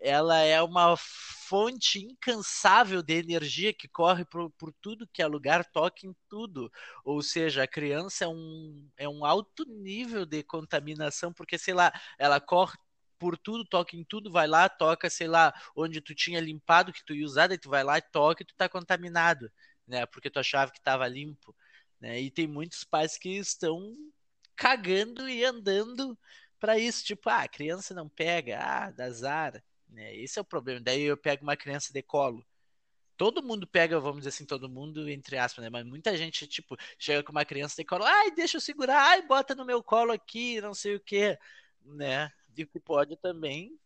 ela 0.00 0.38
é 0.38 0.60
uma 0.62 0.96
fonte 0.96 1.98
incansável 2.00 3.02
de 3.02 3.14
energia 3.14 3.72
que 3.72 3.86
corre 3.86 4.24
por, 4.24 4.50
por, 4.52 4.72
tudo 4.80 5.06
que 5.12 5.22
é 5.22 5.26
lugar, 5.26 5.64
toca 5.64 6.06
em 6.06 6.16
tudo. 6.28 6.72
Ou 7.04 7.22
seja, 7.22 7.64
a 7.64 7.68
criança 7.68 8.24
é 8.24 8.28
um, 8.28 8.88
é 8.96 9.08
um 9.08 9.24
alto 9.24 9.64
nível 9.66 10.24
de 10.24 10.42
contaminação, 10.42 11.32
porque, 11.32 11.58
sei 11.58 11.74
lá, 11.74 11.92
ela 12.18 12.40
corre 12.40 12.78
por 13.20 13.36
tudo, 13.38 13.64
toca 13.66 13.94
em 13.96 14.02
tudo, 14.02 14.32
vai 14.32 14.46
lá, 14.48 14.68
toca, 14.68 15.10
sei 15.10 15.28
lá, 15.28 15.52
onde 15.76 16.00
tu 16.00 16.14
tinha 16.14 16.40
limpado, 16.40 16.92
que 16.92 17.04
tu 17.04 17.14
ia 17.14 17.24
usar, 17.26 17.48
daí 17.48 17.58
tu 17.58 17.68
vai 17.68 17.84
lá 17.84 17.98
e 17.98 18.02
toca 18.02 18.42
e 18.42 18.46
tu 18.46 18.54
tá 18.56 18.68
contaminado, 18.68 19.52
né? 19.86 20.06
Porque 20.06 20.30
tu 20.30 20.38
achava 20.40 20.72
que 20.72 20.78
estava 20.78 21.06
limpo, 21.06 21.54
né? 22.00 22.20
E 22.20 22.30
tem 22.30 22.46
muitos 22.48 22.82
pais 22.82 23.18
que 23.18 23.28
estão 23.36 23.94
cagando 24.56 25.28
e 25.28 25.44
andando 25.44 26.18
para 26.58 26.78
isso, 26.78 27.04
tipo, 27.04 27.28
ah, 27.30 27.46
criança 27.46 27.94
não 27.94 28.08
pega, 28.08 28.58
ah, 28.60 28.90
dá 28.90 29.04
azar, 29.04 29.62
né? 29.88 30.14
Esse 30.16 30.38
é 30.38 30.42
o 30.42 30.44
problema. 30.44 30.80
Daí 30.80 31.02
eu 31.02 31.16
pego 31.16 31.42
uma 31.42 31.56
criança 31.56 31.92
de 31.92 32.02
colo. 32.02 32.44
Todo 33.16 33.42
mundo 33.42 33.66
pega, 33.66 34.00
vamos 34.00 34.18
dizer 34.20 34.30
assim, 34.30 34.46
todo 34.46 34.68
mundo, 34.68 35.08
entre 35.10 35.36
aspas, 35.36 35.62
né? 35.62 35.70
Mas 35.70 35.84
muita 35.84 36.16
gente, 36.16 36.46
tipo, 36.46 36.76
chega 36.98 37.22
com 37.22 37.32
uma 37.32 37.44
criança 37.44 37.76
de 37.76 37.84
colo, 37.84 38.04
ai, 38.04 38.30
deixa 38.30 38.56
eu 38.56 38.60
segurar, 38.62 38.98
ai, 39.10 39.22
bota 39.26 39.54
no 39.54 39.64
meu 39.66 39.82
colo 39.82 40.12
aqui, 40.12 40.60
não 40.62 40.72
sei 40.74 40.96
o 40.96 41.00
que, 41.00 41.38
né? 41.84 42.30
E 42.56 42.66
que 42.66 42.80
pode 42.80 43.16
também 43.16 43.78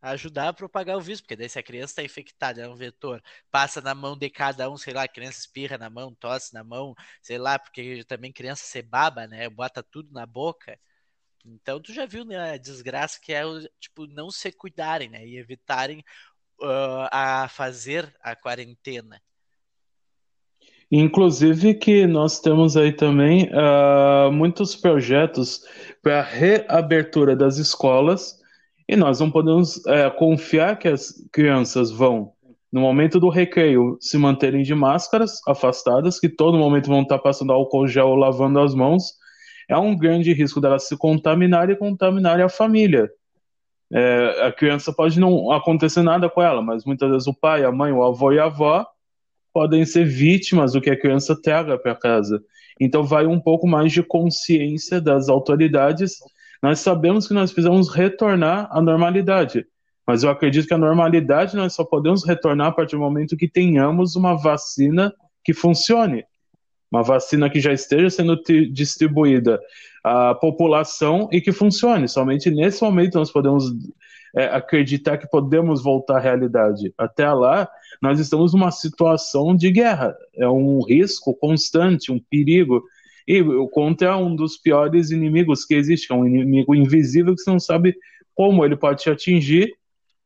ajudar 0.00 0.48
a 0.48 0.52
propagar 0.52 0.96
o 0.96 1.00
vírus, 1.00 1.20
porque 1.20 1.36
daí 1.36 1.48
se 1.48 1.58
a 1.58 1.62
criança 1.62 1.92
está 1.92 2.02
infectada, 2.02 2.60
é 2.62 2.68
um 2.68 2.76
vetor, 2.76 3.22
passa 3.50 3.80
na 3.80 3.94
mão 3.94 4.16
de 4.16 4.30
cada 4.30 4.70
um, 4.70 4.76
sei 4.76 4.94
lá, 4.94 5.04
a 5.04 5.08
criança 5.08 5.40
espirra 5.40 5.76
na 5.78 5.90
mão, 5.90 6.14
tosse 6.14 6.54
na 6.54 6.62
mão, 6.62 6.94
sei 7.22 7.38
lá, 7.38 7.58
porque 7.58 8.04
também 8.04 8.32
criança 8.32 8.64
se 8.64 8.82
baba, 8.82 9.26
né? 9.26 9.48
Bota 9.48 9.82
tudo 9.82 10.12
na 10.12 10.26
boca. 10.26 10.78
Então 11.44 11.80
tu 11.80 11.92
já 11.92 12.06
viu 12.06 12.24
né, 12.24 12.52
a 12.52 12.56
desgraça 12.58 13.18
que 13.20 13.32
é 13.32 13.42
tipo 13.80 14.06
não 14.06 14.30
se 14.30 14.52
cuidarem, 14.52 15.08
né, 15.08 15.26
e 15.26 15.36
evitarem 15.38 16.04
uh, 16.60 17.08
a 17.12 17.48
fazer 17.48 18.14
a 18.20 18.36
quarentena. 18.36 19.20
Inclusive 20.90 21.74
que 21.74 22.06
nós 22.06 22.40
temos 22.40 22.76
aí 22.76 22.92
também 22.92 23.50
uh, 23.52 24.32
muitos 24.32 24.74
projetos 24.74 25.62
para 26.02 26.22
reabertura 26.22 27.36
das 27.36 27.58
escolas 27.58 28.38
e 28.88 28.96
nós 28.96 29.20
não 29.20 29.30
podemos 29.30 29.76
uh, 29.76 30.10
confiar 30.16 30.78
que 30.78 30.88
as 30.88 31.12
crianças 31.30 31.90
vão 31.90 32.32
no 32.72 32.80
momento 32.80 33.20
do 33.20 33.28
recreio 33.28 33.96
se 34.00 34.16
manterem 34.18 34.62
de 34.62 34.74
máscaras 34.74 35.40
afastadas, 35.46 36.18
que 36.18 36.28
todo 36.28 36.58
momento 36.58 36.88
vão 36.88 37.02
estar 37.02 37.18
passando 37.18 37.52
álcool 37.52 37.86
gel 37.86 38.08
ou 38.08 38.16
lavando 38.16 38.60
as 38.60 38.74
mãos 38.74 39.18
é 39.68 39.76
um 39.76 39.94
grande 39.94 40.32
risco 40.32 40.60
dela 40.60 40.78
se 40.78 40.96
contaminar 40.96 41.68
e 41.68 41.76
contaminar 41.76 42.40
a 42.40 42.48
família. 42.48 43.10
É, 43.92 44.46
a 44.46 44.52
criança 44.52 44.92
pode 44.92 45.20
não 45.20 45.52
acontecer 45.52 46.02
nada 46.02 46.28
com 46.28 46.42
ela, 46.42 46.62
mas 46.62 46.84
muitas 46.84 47.10
vezes 47.10 47.26
o 47.26 47.34
pai, 47.34 47.64
a 47.64 47.70
mãe, 47.70 47.92
o 47.92 48.02
avô 48.02 48.32
e 48.32 48.38
a 48.38 48.46
avó 48.46 48.86
podem 49.58 49.84
ser 49.84 50.04
vítimas 50.04 50.74
do 50.74 50.80
que 50.80 50.88
a 50.88 50.96
criança 50.96 51.34
traga 51.34 51.76
para 51.76 51.92
casa. 51.92 52.40
Então 52.78 53.02
vai 53.02 53.26
um 53.26 53.40
pouco 53.40 53.66
mais 53.66 53.90
de 53.90 54.04
consciência 54.04 55.00
das 55.00 55.28
autoridades. 55.28 56.18
Nós 56.62 56.78
sabemos 56.78 57.26
que 57.26 57.34
nós 57.34 57.52
precisamos 57.52 57.88
retornar 57.88 58.68
à 58.70 58.80
normalidade, 58.80 59.66
mas 60.06 60.22
eu 60.22 60.30
acredito 60.30 60.68
que 60.68 60.74
a 60.74 60.78
normalidade 60.78 61.56
nós 61.56 61.72
só 61.72 61.82
podemos 61.82 62.24
retornar 62.24 62.68
a 62.68 62.70
partir 62.70 62.94
do 62.94 63.02
momento 63.02 63.36
que 63.36 63.48
tenhamos 63.48 64.14
uma 64.14 64.36
vacina 64.36 65.12
que 65.42 65.52
funcione. 65.52 66.24
Uma 66.88 67.02
vacina 67.02 67.50
que 67.50 67.58
já 67.58 67.72
esteja 67.72 68.10
sendo 68.10 68.40
distribuída 68.72 69.60
à 70.04 70.36
população 70.36 71.28
e 71.32 71.40
que 71.40 71.50
funcione. 71.50 72.06
Somente 72.06 72.48
nesse 72.48 72.80
momento 72.80 73.18
nós 73.18 73.32
podemos 73.32 73.64
é, 74.34 74.46
acreditar 74.46 75.18
que 75.18 75.28
podemos 75.28 75.82
voltar 75.82 76.16
à 76.16 76.20
realidade. 76.20 76.92
Até 76.96 77.30
lá, 77.32 77.68
nós 78.00 78.20
estamos 78.20 78.52
numa 78.52 78.70
situação 78.70 79.54
de 79.56 79.70
guerra. 79.70 80.16
É 80.34 80.48
um 80.48 80.80
risco 80.82 81.34
constante, 81.34 82.12
um 82.12 82.18
perigo. 82.18 82.82
E 83.26 83.42
contra 83.72 84.16
um 84.16 84.34
dos 84.34 84.56
piores 84.56 85.10
inimigos 85.10 85.64
que 85.64 85.74
existe, 85.74 86.10
é 86.12 86.14
um 86.14 86.26
inimigo 86.26 86.74
invisível 86.74 87.34
que 87.34 87.42
você 87.42 87.50
não 87.50 87.60
sabe 87.60 87.94
como 88.34 88.64
ele 88.64 88.76
pode 88.76 89.02
te 89.02 89.10
atingir 89.10 89.78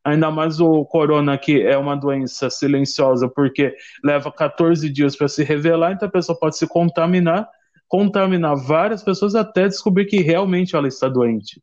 ainda 0.03 0.29
mais 0.29 0.59
o 0.59 0.83
corona 0.85 1.37
que 1.37 1.61
é 1.61 1.77
uma 1.77 1.95
doença 1.95 2.49
silenciosa 2.49 3.29
porque 3.29 3.73
leva 4.03 4.31
14 4.31 4.89
dias 4.89 5.15
para 5.15 5.27
se 5.27 5.43
revelar, 5.43 5.93
então 5.93 6.07
a 6.07 6.11
pessoa 6.11 6.37
pode 6.37 6.57
se 6.57 6.67
contaminar, 6.67 7.47
contaminar 7.87 8.55
várias 8.55 9.01
pessoas 9.01 9.33
até 9.33 9.67
descobrir 9.67 10.05
que 10.05 10.17
realmente 10.17 10.75
ela 10.75 10.87
está 10.87 11.07
doente. 11.07 11.61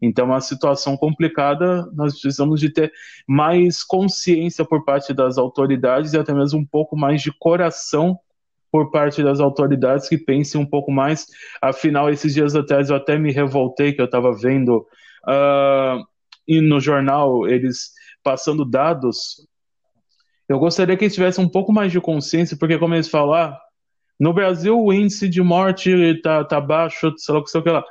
Então 0.00 0.26
é 0.26 0.28
uma 0.28 0.40
situação 0.40 0.96
complicada, 0.96 1.90
nós 1.92 2.12
precisamos 2.12 2.60
de 2.60 2.70
ter 2.70 2.92
mais 3.26 3.82
consciência 3.82 4.64
por 4.64 4.84
parte 4.84 5.14
das 5.14 5.38
autoridades 5.38 6.12
e 6.12 6.18
até 6.18 6.34
mesmo 6.34 6.60
um 6.60 6.64
pouco 6.64 6.96
mais 6.96 7.22
de 7.22 7.32
coração 7.32 8.18
por 8.70 8.90
parte 8.90 9.22
das 9.22 9.40
autoridades 9.40 10.08
que 10.08 10.18
pensem 10.18 10.60
um 10.60 10.66
pouco 10.66 10.92
mais. 10.92 11.26
Afinal, 11.62 12.10
esses 12.10 12.34
dias 12.34 12.54
atrás 12.54 12.90
eu 12.90 12.96
até 12.96 13.18
me 13.18 13.32
revoltei 13.32 13.92
que 13.92 14.00
eu 14.00 14.04
estava 14.04 14.32
vendo 14.32 14.86
uh, 15.26 16.04
e 16.46 16.60
no 16.60 16.78
jornal 16.80 17.48
eles 17.48 17.92
passando 18.22 18.64
dados, 18.64 19.46
eu 20.48 20.58
gostaria 20.58 20.96
que 20.96 21.04
eles 21.04 21.14
tivessem 21.14 21.44
um 21.44 21.48
pouco 21.48 21.72
mais 21.72 21.90
de 21.90 22.00
consciência, 22.00 22.56
porque 22.56 22.78
como 22.78 22.94
eles 22.94 23.08
falam, 23.08 23.34
ah, 23.34 23.60
no 24.18 24.32
Brasil 24.32 24.78
o 24.78 24.92
índice 24.92 25.28
de 25.28 25.42
morte 25.42 26.20
tá, 26.22 26.44
tá 26.44 26.60
baixo, 26.60 27.12
sei 27.16 27.34
lá 27.34 27.40
o 27.40 27.44
que, 27.44 27.50
sei 27.50 27.62
lá. 27.62 27.84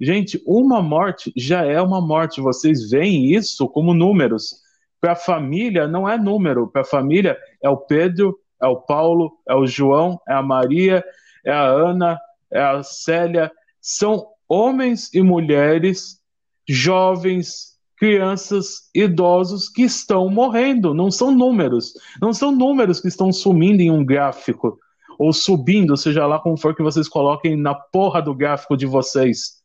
Gente, 0.00 0.42
uma 0.46 0.82
morte 0.82 1.32
já 1.36 1.64
é 1.64 1.80
uma 1.80 2.00
morte. 2.00 2.40
Vocês 2.40 2.90
veem 2.90 3.32
isso 3.32 3.68
como 3.68 3.94
números. 3.94 4.60
Para 5.00 5.12
a 5.12 5.16
família 5.16 5.86
não 5.86 6.08
é 6.08 6.16
número. 6.16 6.68
Para 6.68 6.82
a 6.82 6.84
família 6.86 7.38
é 7.62 7.68
o 7.68 7.76
Pedro, 7.76 8.38
é 8.60 8.66
o 8.66 8.76
Paulo, 8.76 9.32
é 9.48 9.54
o 9.54 9.66
João, 9.66 10.20
é 10.28 10.34
a 10.34 10.42
Maria, 10.42 11.04
é 11.44 11.52
a 11.52 11.64
Ana, 11.64 12.18
é 12.50 12.60
a 12.60 12.82
Célia. 12.82 13.50
São 13.80 14.28
homens 14.48 15.12
e 15.12 15.22
mulheres, 15.22 16.20
jovens, 16.68 17.72
crianças, 17.96 18.90
idosos 18.94 19.68
que 19.68 19.82
estão 19.82 20.28
morrendo. 20.28 20.92
Não 20.92 21.10
são 21.10 21.30
números. 21.30 21.94
Não 22.20 22.32
são 22.32 22.50
números 22.50 23.00
que 23.00 23.08
estão 23.08 23.32
sumindo 23.32 23.80
em 23.80 23.90
um 23.90 24.04
gráfico. 24.04 24.78
Ou 25.18 25.32
subindo, 25.32 25.96
seja 25.96 26.26
lá 26.26 26.38
como 26.38 26.56
for 26.56 26.74
que 26.74 26.82
vocês 26.82 27.08
coloquem 27.08 27.56
na 27.56 27.74
porra 27.74 28.20
do 28.20 28.34
gráfico 28.34 28.76
de 28.76 28.86
vocês. 28.86 29.61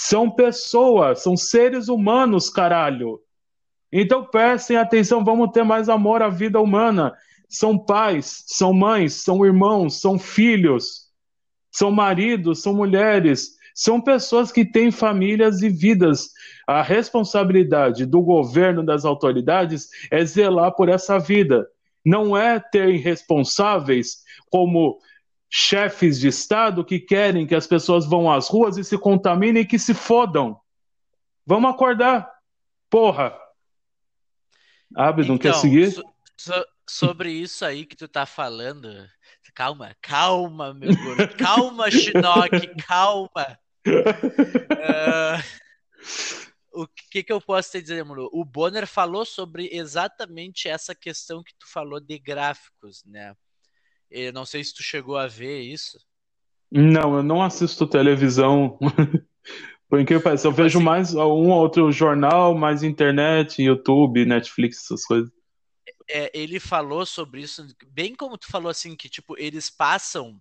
São 0.00 0.30
pessoas, 0.30 1.24
são 1.24 1.36
seres 1.36 1.88
humanos, 1.88 2.48
caralho. 2.48 3.20
Então 3.92 4.24
prestem 4.24 4.76
atenção, 4.76 5.24
vamos 5.24 5.50
ter 5.50 5.64
mais 5.64 5.88
amor 5.88 6.22
à 6.22 6.28
vida 6.28 6.60
humana. 6.60 7.12
São 7.48 7.76
pais, 7.76 8.44
são 8.46 8.72
mães, 8.72 9.24
são 9.24 9.44
irmãos, 9.44 10.00
são 10.00 10.16
filhos, 10.16 11.08
são 11.72 11.90
maridos, 11.90 12.62
são 12.62 12.72
mulheres, 12.74 13.56
são 13.74 14.00
pessoas 14.00 14.52
que 14.52 14.64
têm 14.64 14.92
famílias 14.92 15.62
e 15.62 15.68
vidas. 15.68 16.30
A 16.64 16.80
responsabilidade 16.80 18.06
do 18.06 18.22
governo, 18.22 18.86
das 18.86 19.04
autoridades, 19.04 19.88
é 20.12 20.24
zelar 20.24 20.76
por 20.76 20.88
essa 20.88 21.18
vida. 21.18 21.66
Não 22.04 22.36
é 22.36 22.60
ter 22.60 22.88
irresponsáveis 22.90 24.18
como 24.48 25.00
chefes 25.50 26.20
de 26.20 26.28
Estado 26.28 26.84
que 26.84 26.98
querem 26.98 27.46
que 27.46 27.54
as 27.54 27.66
pessoas 27.66 28.06
vão 28.06 28.30
às 28.30 28.48
ruas 28.48 28.76
e 28.76 28.84
se 28.84 28.98
contaminem 28.98 29.62
e 29.62 29.66
que 29.66 29.78
se 29.78 29.94
fodam. 29.94 30.60
Vamos 31.46 31.70
acordar. 31.70 32.30
Porra. 32.90 33.36
Não 34.90 35.10
então, 35.20 35.38
quer 35.38 35.54
seguir? 35.54 35.92
So, 35.92 36.02
so, 36.36 36.66
sobre 36.88 37.30
isso 37.30 37.64
aí 37.64 37.84
que 37.84 37.96
tu 37.96 38.08
tá 38.08 38.26
falando. 38.26 38.88
Calma, 39.54 39.96
calma, 40.00 40.72
meu 40.72 40.94
gordo. 40.94 41.34
Calma, 41.36 41.90
Shinnok, 41.90 42.76
calma 42.86 43.58
uh, 43.88 45.42
o 46.72 46.86
que, 47.10 47.22
que 47.22 47.32
eu 47.32 47.40
posso 47.40 47.72
te 47.72 47.82
dizer, 47.82 48.04
mano? 48.04 48.28
O 48.32 48.44
Bonner 48.44 48.86
falou 48.86 49.24
sobre 49.24 49.68
exatamente 49.72 50.68
essa 50.68 50.94
questão 50.94 51.42
que 51.42 51.54
tu 51.58 51.70
falou 51.70 52.00
de 52.00 52.18
gráficos, 52.18 53.02
né? 53.04 53.34
Eu 54.10 54.32
não 54.32 54.44
sei 54.44 54.64
se 54.64 54.74
tu 54.74 54.82
chegou 54.82 55.16
a 55.16 55.26
ver 55.26 55.60
isso. 55.60 55.98
Não, 56.70 57.16
eu 57.16 57.22
não 57.22 57.42
assisto 57.42 57.86
televisão. 57.86 58.78
Por 59.88 60.00
incrível 60.00 60.20
que 60.20 60.24
pareça, 60.24 60.46
eu 60.46 60.52
vejo 60.52 60.78
assim, 60.78 60.84
mais 60.84 61.14
um 61.14 61.50
outro 61.50 61.90
jornal, 61.90 62.54
mais 62.54 62.82
internet, 62.82 63.62
YouTube, 63.62 64.26
Netflix, 64.26 64.84
essas 64.84 65.04
coisas. 65.04 65.30
É, 66.10 66.30
ele 66.34 66.60
falou 66.60 67.06
sobre 67.06 67.40
isso, 67.40 67.66
bem 67.86 68.14
como 68.14 68.36
tu 68.36 68.46
falou 68.50 68.70
assim, 68.70 68.94
que 68.94 69.08
tipo, 69.08 69.34
eles 69.38 69.70
passam 69.70 70.38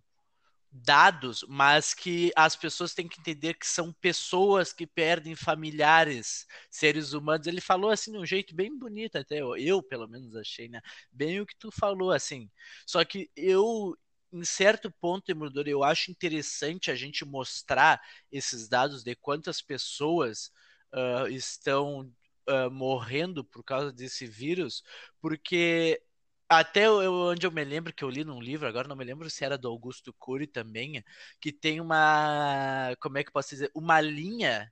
dados, 0.83 1.43
mas 1.47 1.93
que 1.93 2.31
as 2.35 2.55
pessoas 2.55 2.93
têm 2.93 3.07
que 3.07 3.19
entender 3.19 3.55
que 3.55 3.67
são 3.67 3.91
pessoas 3.93 4.73
que 4.73 4.85
perdem 4.87 5.35
familiares, 5.35 6.45
seres 6.69 7.13
humanos. 7.13 7.47
Ele 7.47 7.61
falou 7.61 7.89
assim 7.89 8.11
de 8.11 8.17
um 8.17 8.25
jeito 8.25 8.55
bem 8.55 8.77
bonito, 8.77 9.17
até 9.17 9.39
eu, 9.39 9.81
pelo 9.83 10.07
menos 10.07 10.35
achei, 10.35 10.67
né? 10.69 10.81
Bem 11.11 11.39
o 11.41 11.45
que 11.45 11.55
tu 11.57 11.71
falou, 11.71 12.11
assim. 12.11 12.49
Só 12.85 13.03
que 13.03 13.29
eu, 13.35 13.97
em 14.31 14.43
certo 14.43 14.91
ponto, 15.01 15.29
emulador, 15.29 15.67
eu 15.67 15.83
acho 15.83 16.11
interessante 16.11 16.91
a 16.91 16.95
gente 16.95 17.25
mostrar 17.25 17.99
esses 18.31 18.67
dados 18.67 19.03
de 19.03 19.15
quantas 19.15 19.61
pessoas 19.61 20.51
uh, 20.93 21.27
estão 21.29 22.01
uh, 22.49 22.71
morrendo 22.71 23.43
por 23.43 23.63
causa 23.63 23.91
desse 23.91 24.25
vírus, 24.25 24.83
porque 25.21 26.01
até 26.49 26.85
eu, 26.87 27.13
onde 27.13 27.45
eu 27.45 27.51
me 27.51 27.63
lembro 27.63 27.93
que 27.93 28.03
eu 28.03 28.09
li 28.09 28.23
num 28.23 28.41
livro, 28.41 28.67
agora 28.67 28.87
não 28.87 28.95
me 28.95 29.03
lembro 29.03 29.29
se 29.29 29.43
era 29.43 29.57
do 29.57 29.67
Augusto 29.67 30.13
Cury 30.13 30.47
também, 30.47 31.03
que 31.41 31.51
tem 31.51 31.81
uma, 31.81 32.95
como 33.01 33.17
é 33.17 33.23
que 33.23 33.31
posso 33.31 33.49
dizer, 33.49 33.71
uma 33.75 33.99
linha 34.01 34.71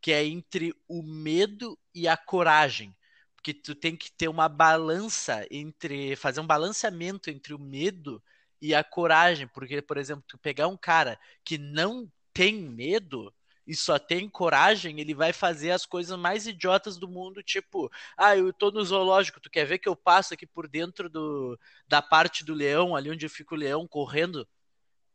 que 0.00 0.12
é 0.12 0.24
entre 0.24 0.74
o 0.88 1.02
medo 1.02 1.78
e 1.94 2.08
a 2.08 2.16
coragem. 2.16 2.96
Porque 3.36 3.54
tu 3.54 3.74
tem 3.74 3.96
que 3.96 4.12
ter 4.12 4.28
uma 4.28 4.48
balança 4.48 5.46
entre, 5.50 6.16
fazer 6.16 6.40
um 6.40 6.46
balanceamento 6.46 7.30
entre 7.30 7.54
o 7.54 7.58
medo 7.58 8.22
e 8.60 8.74
a 8.74 8.84
coragem, 8.84 9.48
porque 9.48 9.82
por 9.82 9.98
exemplo, 9.98 10.24
tu 10.26 10.38
pegar 10.38 10.68
um 10.68 10.76
cara 10.76 11.18
que 11.44 11.58
não 11.58 12.10
tem 12.32 12.54
medo, 12.54 13.34
e 13.66 13.74
só 13.74 13.98
tem 13.98 14.28
coragem, 14.28 15.00
ele 15.00 15.14
vai 15.14 15.32
fazer 15.32 15.70
as 15.70 15.86
coisas 15.86 16.18
mais 16.18 16.46
idiotas 16.46 16.98
do 16.98 17.08
mundo, 17.08 17.42
tipo, 17.42 17.90
ah, 18.16 18.36
eu 18.36 18.52
tô 18.52 18.70
no 18.70 18.84
zoológico, 18.84 19.40
tu 19.40 19.50
quer 19.50 19.64
ver 19.64 19.78
que 19.78 19.88
eu 19.88 19.96
passo 19.96 20.34
aqui 20.34 20.46
por 20.46 20.68
dentro 20.68 21.08
do, 21.08 21.58
da 21.86 22.02
parte 22.02 22.44
do 22.44 22.54
leão, 22.54 22.96
ali 22.96 23.10
onde 23.10 23.28
fica 23.28 23.54
o 23.54 23.58
leão 23.58 23.86
correndo? 23.86 24.46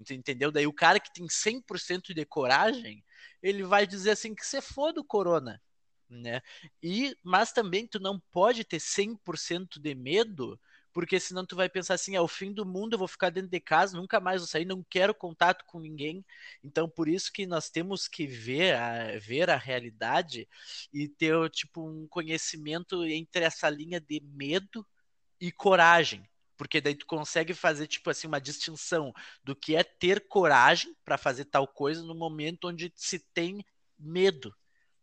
Entendeu? 0.10 0.52
Daí 0.52 0.68
o 0.68 0.74
cara 0.74 1.00
que 1.00 1.14
tem 1.14 1.28
100% 1.28 2.14
de 2.14 2.26
coragem, 2.26 3.04
ele 3.41 3.64
vai 3.64 3.88
dizer 3.88 4.12
assim 4.12 4.36
que 4.36 4.45
você 4.45 4.62
foda 4.62 5.02
o 5.02 5.06
corona, 5.06 5.62
né? 6.10 6.41
E 6.82 7.16
mas 7.24 7.52
também 7.52 7.88
tu 7.88 8.00
não 8.00 8.20
pode 8.32 8.64
ter 8.64 8.80
100% 8.80 9.80
de 9.80 9.95
medo 9.95 10.60
porque 10.98 11.20
senão 11.20 11.45
tu 11.45 11.56
vai 11.56 11.70
pensar 11.70 11.93
assim, 11.93 12.16
é 12.16 12.22
o 12.22 12.28
fim 12.28 12.52
do 12.52 12.66
mundo, 12.66 12.95
eu 12.95 12.98
vou 12.98 13.08
ficar 13.08 13.30
dentro 13.30 13.52
de 13.52 13.60
casa, 13.60 13.95
nunca 13.95 14.20
mais 14.20 14.41
vou 14.41 14.48
sair, 14.48 14.66
não 14.66 14.84
quero 14.89 15.14
contato 15.14 15.64
com 15.68 15.80
ninguém. 15.80 16.26
Então, 16.64 16.89
por 16.89 17.08
isso 17.08 17.32
que 17.32 17.45
nós 17.45 17.70
temos 17.70 18.08
que 18.08 18.26
ver 18.26 18.74
a, 18.74 19.20
ver 19.20 19.48
a 19.52 19.58
realidade 19.58 20.50
e 20.91 21.08
ter 21.08 21.52
tipo 21.52 21.88
um 21.88 22.08
conhecimento 22.08 23.06
entre 23.06 23.43
essa 23.43 23.70
linha 23.70 24.02
de 24.02 24.20
medo 24.24 24.84
e 25.39 25.52
coragem, 25.52 26.28
porque 26.58 26.82
daí 26.82 26.95
tu 26.95 27.06
consegue 27.06 27.54
fazer 27.54 27.86
tipo 27.86 28.10
assim 28.10 28.26
uma 28.26 28.41
distinção 28.41 29.14
do 29.43 29.56
que 29.56 29.76
é 29.76 29.84
ter 29.84 30.28
coragem 30.28 30.95
para 31.06 31.16
fazer 31.16 31.45
tal 31.45 31.68
coisa 31.68 32.02
no 32.02 32.16
momento 32.16 32.70
onde 32.70 32.91
se 32.95 33.20
tem 33.36 33.64
medo. 34.00 34.52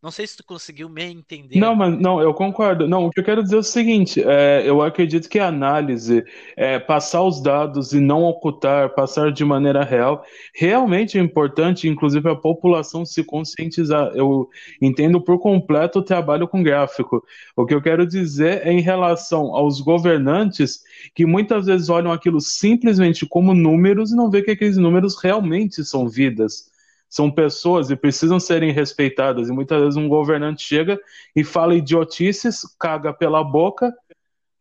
Não 0.05 0.11
sei 0.11 0.27
se 0.27 0.37
tu 0.37 0.45
conseguiu 0.45 0.87
me 0.87 1.03
entender. 1.03 1.59
Não, 1.59 1.75
mas 1.75 1.99
não, 1.99 2.21
eu 2.21 2.35
concordo. 2.35 2.87
Não, 2.87 3.07
o 3.07 3.11
que 3.11 3.21
eu 3.21 3.25
quero 3.25 3.43
dizer 3.43 3.57
é 3.57 3.61
o 3.61 3.63
seguinte: 3.63 4.23
é, 4.23 4.63
eu 4.63 4.83
acredito 4.83 5.31
que 5.31 5.39
a 5.39 5.49
análise, 5.49 6.23
é, 6.59 6.79
passar 6.79 7.23
os 7.23 7.41
dados 7.41 7.95
e 7.95 8.01
não 8.01 8.23
ocultar, 8.23 8.95
passar 8.95 9.33
de 9.33 9.43
maneira 9.47 9.83
real, 9.83 10.23
realmente 10.55 11.17
é 11.17 11.23
importante, 11.23 11.89
inclusive 11.89 12.29
a 12.29 12.37
população 12.37 13.07
se 13.07 13.25
conscientizar. 13.25 14.13
Eu 14.15 14.51
entendo 14.79 15.23
por 15.23 15.39
completo 15.39 16.01
o 16.01 16.05
trabalho 16.05 16.47
com 16.47 16.63
gráfico. 16.63 17.25
O 17.57 17.65
que 17.65 17.73
eu 17.73 17.81
quero 17.81 18.07
dizer 18.07 18.61
é 18.63 18.71
em 18.71 18.83
relação 18.83 19.57
aos 19.57 19.81
governantes 19.81 20.83
que 21.15 21.25
muitas 21.25 21.65
vezes 21.65 21.89
olham 21.89 22.13
aquilo 22.13 22.43
simplesmente 22.43 23.25
como 23.25 23.55
números 23.55 24.13
e 24.13 24.17
não 24.17 24.31
vê 24.31 24.43
que 24.43 24.51
aqueles 24.51 24.77
números 24.77 25.17
realmente 25.17 25.83
são 25.83 26.07
vidas 26.07 26.74
são 27.15 27.31
pessoas 27.31 27.91
e 27.91 27.97
precisam 27.97 28.41
serem 28.41 28.73
respeitadas. 28.73 29.49
E 29.49 29.53
muitas 29.53 29.81
vezes 29.81 29.97
um 29.97 30.09
governante 30.09 30.65
chega 30.65 31.01
e 31.37 31.45
fala 31.45 31.77
idiotices, 31.77 32.63
caga 32.77 33.13
pela 33.13 33.45
boca, 33.45 33.95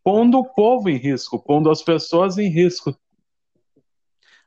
pondo 0.04 0.38
o 0.38 0.45
povo 0.45 0.88
em 0.88 0.97
risco, 0.97 1.39
pondo 1.39 1.72
as 1.72 1.82
pessoas 1.82 2.38
em 2.38 2.47
risco. 2.47 2.95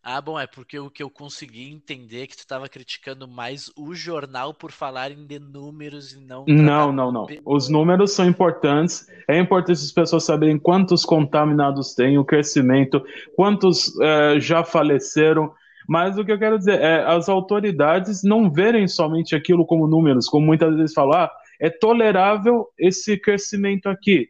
Ah, 0.01 0.21
bom, 0.21 0.39
é 0.39 0.47
porque 0.47 0.79
o 0.79 0.89
que 0.89 1.03
eu 1.03 1.11
consegui 1.11 1.69
entender 1.69 2.23
é 2.23 2.27
que 2.29 2.37
tu 2.37 2.39
estava 2.39 2.69
criticando 2.69 3.27
mais 3.27 3.73
o 3.77 3.93
jornal 3.93 4.55
por 4.55 4.71
falarem 4.71 5.27
de 5.27 5.41
números 5.41 6.13
e 6.13 6.21
não. 6.21 6.45
Não, 6.47 6.93
não, 6.93 7.11
não. 7.11 7.27
Os 7.45 7.69
números 7.69 8.13
são 8.13 8.25
importantes. 8.25 9.05
É 9.27 9.37
importante 9.37 9.81
as 9.83 9.91
pessoas 9.91 10.23
saberem 10.23 10.61
quantos 10.61 11.05
contaminados 11.05 11.93
tem, 11.93 12.19
o 12.19 12.25
crescimento, 12.25 13.05
quantos 13.35 13.99
é, 13.99 14.39
já 14.39 14.63
faleceram. 14.63 15.53
Mas 15.89 16.19
o 16.19 16.25
que 16.25 16.33
eu 16.33 16.39
quero 16.39 16.59
dizer 16.59 16.81
é 16.81 17.05
as 17.05 17.29
autoridades 17.29 18.23
não 18.23 18.51
verem 18.51 18.89
somente 18.89 19.35
aquilo 19.35 19.65
como 19.65 19.87
números, 19.87 20.27
como 20.27 20.47
muitas 20.47 20.75
vezes 20.75 20.93
falar, 20.93 21.27
ah, 21.27 21.33
é 21.61 21.71
tolerável 21.71 22.67
esse 22.79 23.17
crescimento 23.19 23.89
aqui. 23.89 24.29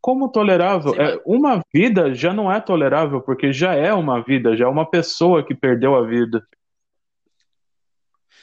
Como 0.00 0.30
tolerável? 0.30 0.92
Sim, 0.92 1.00
é, 1.00 1.20
uma 1.26 1.60
vida 1.74 2.14
já 2.14 2.32
não 2.32 2.50
é 2.50 2.60
tolerável, 2.60 3.20
porque 3.20 3.52
já 3.52 3.74
é 3.74 3.92
uma 3.92 4.22
vida, 4.22 4.56
já 4.56 4.66
é 4.66 4.68
uma 4.68 4.88
pessoa 4.88 5.44
que 5.44 5.54
perdeu 5.54 5.96
a 5.96 6.06
vida. 6.06 6.46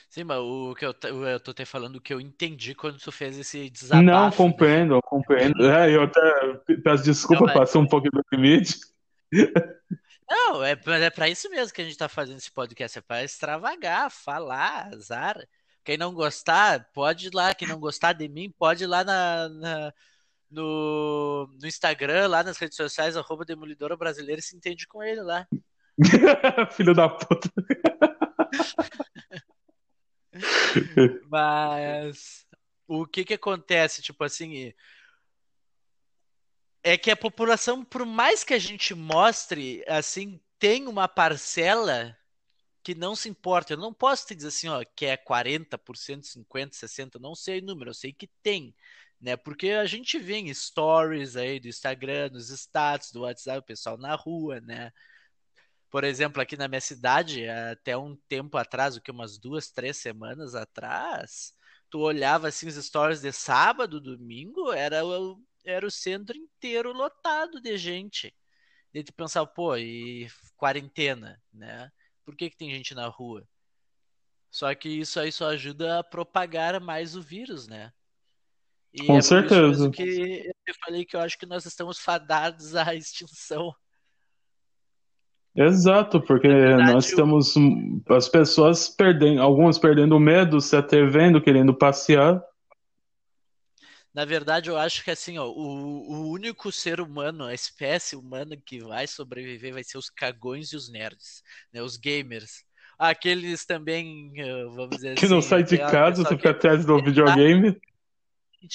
Sim, 0.09 0.25
mas 0.25 0.37
o 0.37 0.75
que 0.75 0.85
eu, 0.85 0.93
eu 1.25 1.39
tô 1.39 1.51
até 1.51 1.65
falando 1.65 1.99
que 1.99 2.13
eu 2.13 2.21
entendi 2.21 2.75
quando 2.75 2.99
tu 2.99 3.11
fez 3.11 3.39
esse 3.39 3.67
desabafo. 3.69 4.05
Não, 4.05 4.31
compreendo, 4.31 4.95
né? 4.95 5.01
compreendo. 5.05 5.65
É, 5.65 5.95
eu 5.95 6.03
até 6.03 6.59
peço 6.83 7.03
desculpa, 7.03 7.45
não, 7.45 7.47
mas... 7.47 7.57
passei 7.57 7.81
um 7.81 7.87
pouco 7.87 8.09
do 8.11 8.21
limite. 8.31 8.75
Não, 10.33 10.63
é, 10.63 10.71
é 10.71 11.09
para 11.11 11.29
isso 11.29 11.47
mesmo 11.51 11.71
que 11.71 11.81
a 11.83 11.85
gente 11.85 11.95
tá 11.95 12.09
fazendo 12.09 12.39
esse 12.39 12.51
podcast, 12.51 12.97
é 12.97 13.01
para 13.01 13.23
extravagar, 13.23 14.09
falar, 14.09 14.87
azar. 14.91 15.47
Quem 15.83 15.95
não 15.95 16.11
gostar, 16.11 16.89
pode 16.91 17.27
ir 17.27 17.35
lá. 17.35 17.53
Quem 17.53 17.67
não 17.67 17.79
gostar 17.79 18.13
de 18.13 18.27
mim, 18.27 18.49
pode 18.49 18.83
ir 18.83 18.87
lá 18.87 19.03
na, 19.03 19.47
na 19.49 19.93
no, 20.49 21.47
no 21.61 21.67
Instagram, 21.67 22.27
lá 22.27 22.43
nas 22.43 22.57
redes 22.57 22.75
sociais, 22.75 23.15
arroba 23.15 23.45
Demolidora 23.45 23.95
Brasileira 23.95 24.39
e 24.39 24.43
se 24.43 24.55
entende 24.55 24.87
com 24.87 25.03
ele 25.03 25.21
lá. 25.21 25.47
Filho 26.71 26.95
da 26.95 27.07
puta. 27.09 27.51
Mas 31.29 32.47
o 32.87 33.05
que 33.05 33.23
que 33.23 33.35
acontece, 33.35 34.01
tipo 34.01 34.23
assim, 34.23 34.73
é 36.83 36.97
que 36.97 37.09
a 37.09 37.15
população, 37.15 37.83
por 37.83 38.05
mais 38.05 38.43
que 38.43 38.53
a 38.53 38.59
gente 38.59 38.93
mostre, 38.93 39.83
assim, 39.87 40.39
tem 40.59 40.87
uma 40.87 41.07
parcela 41.07 42.17
que 42.83 42.93
não 42.93 43.15
se 43.15 43.29
importa. 43.29 43.73
Eu 43.73 43.77
não 43.77 43.93
posso 43.93 44.27
te 44.27 44.35
dizer 44.35 44.49
assim, 44.49 44.67
ó, 44.67 44.83
que 44.95 45.05
é 45.05 45.17
40%, 45.17 46.23
50%, 46.23 46.71
60%, 46.73 47.19
não 47.19 47.33
sei 47.35 47.59
o 47.59 47.65
número, 47.65 47.91
eu 47.91 47.93
sei 47.93 48.11
que 48.13 48.27
tem, 48.43 48.75
né? 49.19 49.37
Porque 49.37 49.69
a 49.71 49.85
gente 49.85 50.19
vê 50.19 50.35
em 50.35 50.53
stories 50.53 51.37
aí 51.37 51.59
do 51.59 51.67
Instagram, 51.69 52.29
nos 52.31 52.49
status 52.49 53.11
do 53.11 53.21
WhatsApp, 53.21 53.59
o 53.59 53.63
pessoal 53.63 53.97
na 53.97 54.15
rua, 54.15 54.59
né? 54.61 54.91
Por 55.89 56.03
exemplo, 56.03 56.41
aqui 56.41 56.57
na 56.57 56.67
minha 56.67 56.81
cidade, 56.81 57.47
até 57.47 57.95
um 57.97 58.15
tempo 58.27 58.57
atrás, 58.57 58.97
o 58.97 59.01
que 59.01 59.11
umas 59.11 59.37
duas, 59.37 59.69
três 59.71 59.97
semanas 59.97 60.55
atrás, 60.55 61.53
tu 61.89 61.99
olhava 61.99 62.47
assim 62.49 62.67
os 62.67 62.75
stories 62.75 63.21
de 63.21 63.31
sábado, 63.31 64.01
domingo, 64.01 64.73
era 64.73 65.05
o 65.05 65.39
era 65.65 65.85
o 65.85 65.91
centro 65.91 66.37
inteiro 66.37 66.91
lotado 66.91 67.61
de 67.61 67.77
gente. 67.77 68.33
E 68.93 69.03
tu 69.03 69.13
pensava, 69.13 69.47
pô, 69.47 69.75
e 69.75 70.27
quarentena, 70.55 71.41
né? 71.51 71.91
Por 72.25 72.35
que, 72.35 72.49
que 72.49 72.57
tem 72.57 72.69
gente 72.71 72.93
na 72.93 73.07
rua? 73.07 73.43
Só 74.51 74.73
que 74.75 74.87
isso 74.87 75.19
aí 75.19 75.31
só 75.31 75.49
ajuda 75.49 75.99
a 75.99 76.03
propagar 76.03 76.79
mais 76.79 77.15
o 77.15 77.21
vírus, 77.21 77.67
né? 77.67 77.91
E 78.93 79.07
Com 79.07 79.17
é 79.17 79.21
certeza. 79.21 79.89
que 79.89 80.53
eu 80.67 80.75
falei 80.85 81.03
que 81.03 81.15
eu 81.15 81.19
acho 81.21 81.37
que 81.39 81.47
nós 81.47 81.65
estamos 81.65 81.97
fadados 81.97 82.75
à 82.75 82.93
extinção. 82.93 83.73
Exato, 85.55 86.21
porque 86.21 86.47
verdade, 86.47 86.93
nós 86.93 87.05
estamos 87.05 87.53
as 88.09 88.27
pessoas 88.27 88.89
perdendo, 88.89 89.41
algumas 89.41 89.77
perdendo 89.77 90.19
medo, 90.19 90.61
se 90.61 90.75
atrevendo, 90.75 91.41
querendo 91.41 91.73
passear. 91.73 92.43
Na 94.13 94.25
verdade, 94.25 94.69
eu 94.69 94.77
acho 94.77 95.03
que 95.03 95.09
assim, 95.09 95.39
ó, 95.39 95.47
o, 95.47 96.11
o 96.11 96.29
único 96.29 96.71
ser 96.71 97.01
humano, 97.01 97.45
a 97.45 97.53
espécie 97.53 98.15
humana 98.15 98.55
que 98.55 98.79
vai 98.79 99.07
sobreviver 99.07 99.73
vai 99.73 99.83
ser 99.83 99.97
os 99.97 100.07
cagões 100.07 100.71
e 100.71 100.75
os 100.75 100.87
nerds, 100.87 101.43
né? 101.71 101.81
Os 101.81 101.97
gamers. 101.97 102.63
Aqueles 102.97 103.65
também, 103.65 104.31
eh, 104.37 104.65
vamos 104.65 104.97
dizer 104.97 105.15
que 105.15 105.25
assim. 105.25 105.27
Que 105.27 105.33
não 105.33 105.41
sai 105.41 105.63
de 105.63 105.79
casa, 105.79 106.23
você 106.23 106.37
fica 106.37 106.51
atrás 106.51 106.85
do 106.85 106.95
videogame. 107.03 107.81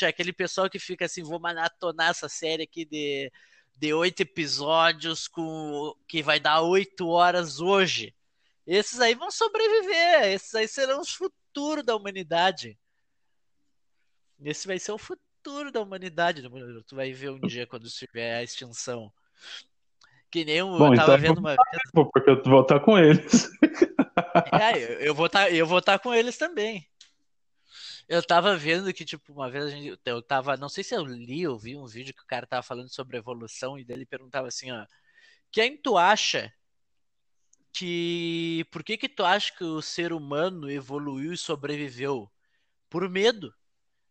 Aquele 0.03 0.32
pessoal 0.32 0.68
que 0.68 0.80
fica 0.80 1.05
assim, 1.05 1.22
vou 1.22 1.39
maratonar 1.39 2.11
essa 2.11 2.28
série 2.28 2.64
aqui 2.64 2.84
de, 2.84 3.30
de 3.76 3.95
oito 3.95 4.20
episódios 4.20 5.28
com 5.28 5.95
que 6.09 6.20
vai 6.20 6.41
dar 6.41 6.62
oito 6.62 7.07
horas 7.07 7.61
hoje. 7.61 8.12
Esses 8.66 9.01
aí 9.01 9.14
vão 9.14 9.30
sobreviver, 9.30 10.24
esses 10.32 10.53
aí 10.57 10.66
serão 10.66 11.01
o 11.01 11.07
futuro 11.07 11.82
da 11.82 11.95
humanidade. 11.95 12.76
Esse 14.43 14.66
vai 14.66 14.78
ser 14.80 14.93
o 14.93 14.99
futuro 14.99 15.27
futuro 15.39 15.72
da 15.72 15.80
humanidade. 15.80 16.43
Tu 16.86 16.97
vai 16.97 17.12
ver 17.12 17.30
um 17.30 17.41
dia 17.41 17.66
quando 17.66 17.89
tiver 17.89 18.36
a 18.36 18.43
extinção. 18.43 19.12
Que 20.30 20.45
nem 20.45 20.62
um, 20.62 20.76
Bom, 20.76 20.93
eu 20.93 20.97
tava 20.97 21.14
então 21.14 21.28
vendo 21.28 21.39
uma 21.39 21.51
vez. 21.51 22.11
Porque 22.12 22.30
eu 22.30 22.43
vou 22.43 22.61
estar 22.61 22.80
com 22.80 22.99
eles. 22.99 23.49
É, 24.53 25.09
eu 25.09 25.14
vou 25.14 25.26
estar, 25.26 25.53
eu 25.53 25.66
vou 25.66 25.78
estar 25.78 25.99
com 25.99 26.12
eles 26.12 26.36
também. 26.36 26.86
Eu 28.09 28.22
tava 28.22 28.57
vendo 28.57 28.93
que, 28.93 29.05
tipo, 29.05 29.32
uma 29.32 29.51
vez 29.51 29.64
a 29.64 29.70
gente, 29.70 29.99
eu 30.05 30.22
tava, 30.22 30.57
não 30.57 30.68
sei 30.68 30.82
se 30.82 30.95
eu 30.95 31.05
li 31.05 31.47
ou 31.47 31.59
vi 31.59 31.76
um 31.76 31.86
vídeo 31.86 32.14
que 32.14 32.22
o 32.22 32.26
cara 32.26 32.47
tava 32.47 32.62
falando 32.62 32.93
sobre 32.93 33.16
evolução 33.16 33.78
e 33.78 33.84
dele 33.84 34.07
perguntava 34.07 34.49
assim, 34.49 34.70
ó, 34.70 34.86
quem 35.51 35.76
tu 35.76 35.97
acha 35.97 36.53
que, 37.72 38.66
por 38.70 38.82
que 38.82 38.97
que 38.97 39.09
tu 39.09 39.24
acha 39.24 39.55
que 39.57 39.64
o 39.64 39.82
ser 39.82 40.12
humano 40.12 40.70
evoluiu 40.70 41.32
e 41.32 41.39
sobreviveu? 41.39 42.30
Por 42.89 43.09
medo. 43.09 43.53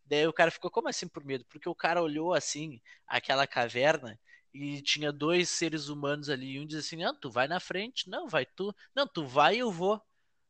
Daí 0.07 0.27
o 0.27 0.33
cara 0.33 0.51
ficou, 0.51 0.71
como 0.71 0.87
assim 0.87 1.07
por 1.07 1.23
medo? 1.23 1.45
Porque 1.45 1.67
o 1.67 1.75
cara 1.75 2.01
olhou 2.01 2.33
assim, 2.33 2.81
aquela 3.05 3.45
caverna, 3.45 4.19
e 4.53 4.81
tinha 4.81 5.11
dois 5.11 5.49
seres 5.49 5.89
humanos 5.89 6.29
ali, 6.29 6.53
e 6.53 6.59
um 6.59 6.65
diz 6.65 6.85
assim, 6.85 6.97
não, 6.97 7.13
tu 7.13 7.29
vai 7.29 7.47
na 7.47 7.59
frente, 7.59 8.09
não, 8.09 8.27
vai 8.27 8.45
tu, 8.45 8.73
não, 8.95 9.07
tu 9.07 9.25
vai 9.25 9.57
e 9.57 9.59
eu 9.59 9.71
vou. 9.71 10.01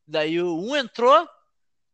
Daí 0.07 0.41
um 0.41 0.75
entrou 0.75 1.27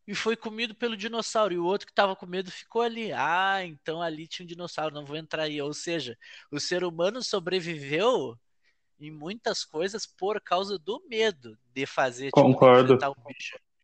e 0.05 0.14
foi 0.14 0.36
comido 0.36 0.76
pelo 0.76 0.97
dinossauro, 0.97 1.53
e 1.53 1.57
o 1.57 1.66
outro 1.66 1.88
que 1.88 1.93
tava 1.93 2.16
com 2.16 2.26
medo 2.26 2.51
ficou 2.51 2.82
ali. 2.82 3.11
Ah, 3.14 3.66
então 3.66 4.01
ali 4.01 4.28
tinha 4.28 4.43
um 4.43 4.47
dinossauro, 4.47 4.93
não 4.93 5.05
vou 5.05 5.16
entrar 5.16 5.43
aí. 5.43 5.61
Ou 5.61 5.74
seja, 5.74 6.18
o 6.51 6.59
ser 6.59 6.84
humano 6.84 7.24
sobreviveu 7.24 8.38
em 8.99 9.09
muitas 9.09 9.64
coisas 9.64 10.05
por 10.05 10.41
causa 10.41 10.78
do 10.78 11.01
medo 11.07 11.57
de 11.74 11.86
fazer 11.86 12.26
tipo, 12.26 12.41
Concordo. 12.41 12.95
um 12.95 12.97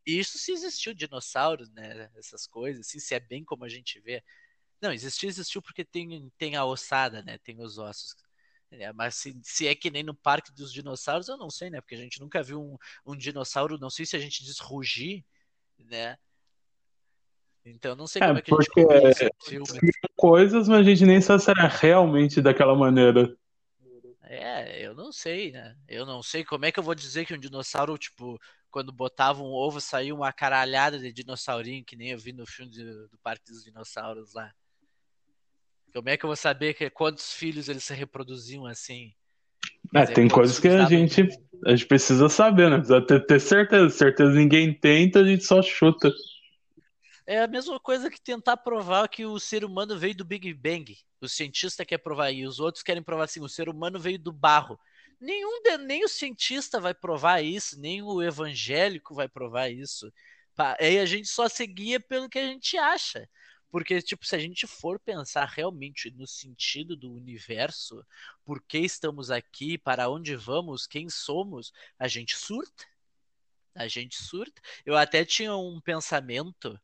Isso 0.06 0.38
se 0.38 0.52
existiu 0.52 0.94
dinossauros, 0.94 1.70
né? 1.72 2.10
Essas 2.16 2.48
coisas, 2.48 2.88
assim, 2.88 3.00
se 3.00 3.14
é 3.14 3.20
bem 3.20 3.44
como 3.44 3.66
a 3.66 3.70
gente 3.70 4.00
vê. 4.00 4.24
Não, 4.82 4.92
existiu, 4.92 5.30
existiu 5.30 5.62
porque 5.62 5.84
tem, 5.84 6.32
tem 6.38 6.56
a 6.56 6.66
ossada, 6.66 7.22
né? 7.22 7.38
Tem 7.40 7.62
os 7.62 7.78
ossos. 7.78 8.16
É, 8.72 8.94
mas 8.94 9.16
se, 9.16 9.38
se, 9.44 9.68
é 9.68 9.74
que 9.74 9.90
nem 9.90 10.04
no 10.04 10.14
parque 10.14 10.52
dos 10.54 10.72
dinossauros, 10.72 11.28
eu 11.28 11.38
não 11.38 11.50
sei, 11.50 11.70
né? 11.70 11.82
Porque 11.82 11.96
a 11.96 12.00
gente 12.00 12.20
nunca 12.20 12.44
viu 12.44 12.62
um, 12.62 12.78
um 13.06 13.16
dinossauro, 13.16 13.80
não 13.80 13.90
sei 13.90 14.06
se 14.06 14.16
a 14.16 14.20
gente 14.20 14.44
diz 14.44 14.60
rugir, 14.60 15.26
né? 15.80 16.18
Então 17.66 17.96
não 17.96 18.08
sei 18.08 18.22
é, 18.22 18.28
como 18.28 18.40
é 18.40 18.42
que 18.42 18.54
a 18.54 18.58
gente 18.58 19.32
filme. 19.44 19.92
coisas, 20.16 20.68
mas 20.68 20.80
a 20.80 20.84
gente 20.84 21.06
nem 21.06 21.20
sabe 21.20 21.44
se 21.44 21.52
era 21.52 21.68
realmente 21.68 22.42
daquela 22.42 22.76
maneira. 22.76 23.36
É, 24.24 24.86
eu 24.86 24.94
não 24.94 25.12
sei, 25.12 25.52
né? 25.52 25.76
Eu 25.88 26.06
não 26.06 26.22
sei 26.22 26.46
como 26.46 26.64
é 26.64 26.72
que 26.72 26.80
eu 26.80 26.84
vou 26.84 26.94
dizer 26.94 27.26
que 27.26 27.34
um 27.34 27.40
dinossauro, 27.40 27.98
tipo, 27.98 28.40
quando 28.70 28.92
botava 28.92 29.42
um 29.42 29.52
ovo, 29.52 29.82
saiu 29.82 30.16
uma 30.16 30.32
caralhada 30.32 31.00
de 31.00 31.12
dinossaurinho, 31.12 31.84
que 31.84 31.96
nem 31.96 32.12
eu 32.12 32.18
vi 32.18 32.32
no 32.32 32.46
filme 32.46 32.72
de, 32.72 32.84
do 32.84 33.18
Parque 33.24 33.52
dos 33.52 33.64
Dinossauros 33.64 34.34
lá. 34.34 34.52
Como 35.94 36.10
é 36.10 36.16
que 36.16 36.24
eu 36.24 36.30
vou 36.30 36.36
saber 36.36 36.76
que, 36.76 36.90
quantos 36.90 37.34
filhos 37.34 37.68
eles 37.68 37.84
se 37.84 37.94
reproduziam 37.94 38.66
assim? 38.66 39.14
É, 39.94 40.06
tem 40.06 40.28
coisas 40.28 40.60
que 40.60 40.68
a 40.68 40.86
gente, 40.86 41.28
a 41.66 41.72
gente 41.72 41.88
precisa 41.88 42.30
saber, 42.30 42.70
né? 42.70 42.78
Precisa 42.78 43.02
ter, 43.02 43.26
ter 43.26 43.40
certeza. 43.40 43.90
Certeza 43.90 44.32
ninguém 44.32 44.74
tem, 44.74 45.06
então 45.06 45.22
a 45.22 45.26
gente 45.26 45.44
só 45.44 45.62
chuta. 45.62 46.12
É 47.26 47.42
a 47.42 47.48
mesma 47.48 47.80
coisa 47.80 48.10
que 48.10 48.22
tentar 48.22 48.58
provar 48.58 49.08
que 49.08 49.26
o 49.26 49.40
ser 49.40 49.66
humano 49.66 49.98
veio 49.98 50.16
do 50.16 50.26
Big 50.26 50.54
Bang. 50.54 50.96
O 51.22 51.28
cientista 51.28 51.86
quer 51.86 51.98
provar 51.98 52.32
e 52.32 52.46
os 52.46 52.60
outros 52.60 52.84
querem 52.84 53.04
provar 53.04 53.26
assim, 53.26 53.42
o 53.42 53.50
ser 53.50 53.68
humano 53.68 54.00
veio 54.00 54.20
do 54.20 54.32
barro. 54.32 54.80
Nenhum 55.20 55.62
nem 55.86 56.04
o 56.06 56.10
cientista 56.10 56.80
vai 56.80 56.94
provar 56.94 57.42
isso, 57.42 57.80
nem 57.80 58.02
o 58.02 58.22
evangélico 58.22 59.14
vai 59.14 59.28
provar 59.28 59.70
isso. 59.70 60.12
Aí 60.80 61.00
a 61.00 61.06
gente 61.06 61.28
só 61.28 61.48
seguia 61.50 62.00
pelo 62.00 62.30
que 62.30 62.40
a 62.40 62.48
gente 62.48 62.78
acha. 62.78 63.30
Porque, 63.72 64.02
tipo, 64.02 64.26
se 64.26 64.36
a 64.36 64.40
gente 64.40 64.66
for 64.66 65.00
pensar 65.00 65.46
realmente 65.46 66.10
no 66.12 66.26
sentido 66.26 66.96
do 66.96 67.14
universo, 67.14 68.04
por 68.44 68.62
que 68.64 68.80
estamos 68.80 69.30
aqui, 69.30 69.78
para 69.78 70.10
onde 70.10 70.36
vamos, 70.36 70.88
quem 70.88 71.08
somos, 71.08 71.72
a 71.98 72.08
gente 72.08 72.36
surta. 72.36 72.86
A 73.76 73.88
gente 73.88 74.16
surta. 74.22 74.60
Eu 74.86 74.98
até 74.98 75.24
tinha 75.24 75.56
um 75.56 75.80
pensamento 75.80 76.80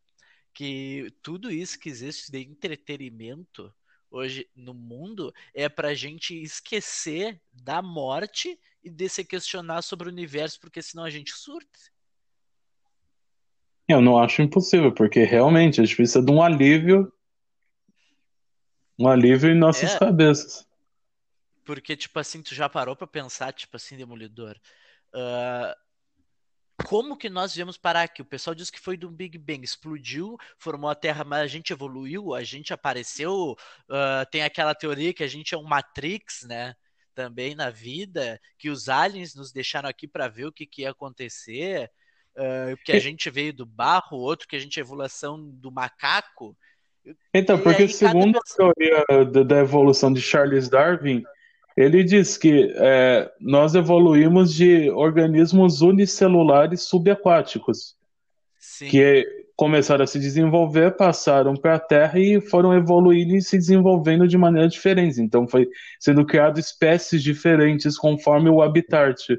que 0.53 1.11
tudo 1.21 1.51
isso 1.51 1.79
que 1.79 1.89
existe 1.89 2.31
de 2.31 2.39
entretenimento 2.39 3.73
hoje 4.09 4.49
no 4.55 4.73
mundo 4.73 5.33
é 5.53 5.67
para 5.67 5.89
a 5.89 5.93
gente 5.93 6.33
esquecer 6.41 7.41
da 7.51 7.81
morte 7.81 8.59
e 8.83 8.89
de 8.89 9.09
se 9.09 9.25
questionar 9.25 9.81
sobre 9.81 10.07
o 10.07 10.11
universo, 10.11 10.59
porque 10.59 10.81
senão 10.81 11.03
a 11.03 11.09
gente 11.09 11.31
surta. 11.31 11.79
Eu 13.87 14.01
não 14.01 14.17
acho 14.17 14.41
impossível, 14.41 14.91
porque 14.91 15.23
realmente 15.23 15.79
a 15.79 15.85
gente 15.85 15.95
precisa 15.95 16.23
de 16.23 16.31
um 16.31 16.41
alívio. 16.41 17.11
Um 18.97 19.07
alívio 19.07 19.51
em 19.51 19.57
nossas 19.57 19.93
é, 19.93 19.99
cabeças. 19.99 20.67
Porque, 21.63 21.95
tipo 21.95 22.17
assim, 22.19 22.41
tu 22.41 22.55
já 22.55 22.67
parou 22.69 22.95
pra 22.95 23.05
pensar, 23.05 23.53
tipo 23.53 23.75
assim, 23.75 23.97
Demolidor. 23.97 24.55
Uh, 25.13 25.84
como 26.83 27.17
que 27.17 27.29
nós 27.29 27.55
viemos 27.55 27.77
parar 27.77 28.03
aqui? 28.03 28.21
O 28.21 28.25
pessoal 28.25 28.53
diz 28.53 28.69
que 28.69 28.79
foi 28.79 28.97
do 28.97 29.09
Big 29.09 29.37
Bang, 29.37 29.63
explodiu, 29.63 30.37
formou 30.57 30.89
a 30.89 30.95
Terra, 30.95 31.23
mas 31.23 31.41
a 31.41 31.47
gente 31.47 31.71
evoluiu, 31.71 32.33
a 32.33 32.43
gente 32.43 32.73
apareceu. 32.73 33.55
Uh, 33.89 34.25
tem 34.31 34.43
aquela 34.43 34.75
teoria 34.75 35.13
que 35.13 35.23
a 35.23 35.27
gente 35.27 35.55
é 35.55 35.57
um 35.57 35.63
Matrix, 35.63 36.43
né? 36.43 36.75
Também 37.13 37.55
na 37.55 37.69
vida, 37.69 38.39
que 38.57 38.69
os 38.69 38.89
aliens 38.89 39.33
nos 39.35 39.51
deixaram 39.51 39.87
aqui 39.87 40.07
para 40.07 40.27
ver 40.27 40.45
o 40.45 40.51
que, 40.51 40.65
que 40.65 40.81
ia 40.81 40.91
acontecer 40.91 41.89
uh, 42.35 42.77
que 42.83 42.91
a 42.91 42.99
gente 42.99 43.29
veio 43.29 43.53
do 43.53 43.65
barro, 43.65 44.17
outro 44.17 44.47
que 44.47 44.55
a 44.55 44.59
gente 44.59 44.79
é 44.79 44.81
evolução 44.81 45.49
do 45.49 45.71
macaco. 45.71 46.55
Então, 47.33 47.59
porque 47.59 47.83
aí, 47.83 47.89
segundo 47.89 48.37
a 48.37 48.41
teoria 48.41 49.45
da 49.45 49.59
evolução 49.59 50.11
de 50.11 50.21
Charles 50.21 50.67
Darwin, 50.67 51.23
ele 51.75 52.03
diz 52.03 52.37
que 52.37 52.73
é, 52.75 53.29
nós 53.39 53.75
evoluímos 53.75 54.53
de 54.53 54.89
organismos 54.91 55.81
unicelulares 55.81 56.83
subaquáticos, 56.83 57.97
Sim. 58.57 58.87
que 58.87 59.45
começaram 59.57 60.03
a 60.03 60.07
se 60.07 60.19
desenvolver, 60.19 60.95
passaram 60.95 61.55
para 61.55 61.75
a 61.75 61.79
Terra 61.79 62.19
e 62.19 62.39
foram 62.41 62.73
evoluindo 62.73 63.35
e 63.35 63.41
se 63.41 63.57
desenvolvendo 63.57 64.27
de 64.27 64.37
maneira 64.37 64.67
diferente. 64.67 65.21
Então, 65.21 65.47
foi 65.47 65.69
sendo 65.99 66.25
criado 66.25 66.59
espécies 66.59 67.21
diferentes 67.21 67.97
conforme 67.97 68.49
o 68.49 68.61
habitat. 68.61 69.37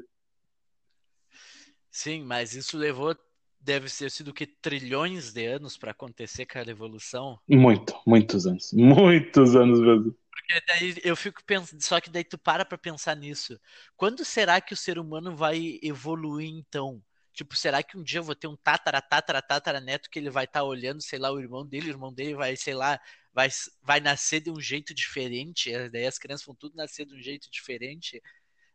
Sim, 1.91 2.23
mas 2.23 2.53
isso 2.53 2.77
levou, 2.77 3.15
deve 3.59 3.89
ter 3.89 4.11
sido 4.11 4.33
que 4.33 4.45
trilhões 4.45 5.33
de 5.33 5.45
anos 5.47 5.75
para 5.77 5.91
acontecer 5.91 6.43
aquela 6.43 6.69
evolução. 6.69 7.39
Muito, 7.47 7.95
muitos 8.05 8.45
anos, 8.45 8.71
muitos 8.73 9.55
anos 9.55 9.79
mesmo. 9.79 10.15
Porque 10.37 10.61
daí 10.67 10.95
eu 11.03 11.15
fico 11.15 11.43
pensando, 11.43 11.81
só 11.81 11.99
que 11.99 12.11
daí 12.11 12.23
tu 12.23 12.37
para 12.37 12.63
para 12.63 12.77
pensar 12.77 13.15
nisso. 13.15 13.59
Quando 13.95 14.23
será 14.23 14.61
que 14.61 14.73
o 14.73 14.77
ser 14.77 14.99
humano 14.99 15.35
vai 15.35 15.79
evoluir 15.81 16.47
então? 16.47 17.01
Tipo, 17.33 17.55
será 17.55 17.81
que 17.81 17.97
um 17.97 18.03
dia 18.03 18.19
eu 18.19 18.23
vou 18.23 18.35
ter 18.35 18.47
um 18.47 18.55
tatara, 18.55 19.01
tatara, 19.01 19.41
tatara 19.41 19.81
neto 19.81 20.09
que 20.09 20.19
ele 20.19 20.29
vai 20.29 20.45
estar 20.45 20.59
tá 20.59 20.65
olhando, 20.65 21.01
sei 21.01 21.17
lá, 21.17 21.31
o 21.31 21.39
irmão 21.39 21.65
dele, 21.65 21.87
o 21.87 21.93
irmão 21.93 22.13
dele 22.13 22.35
vai, 22.35 22.55
sei 22.55 22.75
lá, 22.75 22.99
vai, 23.33 23.49
vai 23.81 23.99
nascer 23.99 24.39
de 24.39 24.51
um 24.51 24.59
jeito 24.59 24.93
diferente, 24.93 25.71
daí 25.89 26.05
as 26.05 26.17
crianças 26.17 26.45
vão 26.45 26.55
tudo 26.55 26.75
nascer 26.75 27.05
de 27.05 27.15
um 27.15 27.21
jeito 27.21 27.49
diferente. 27.51 28.21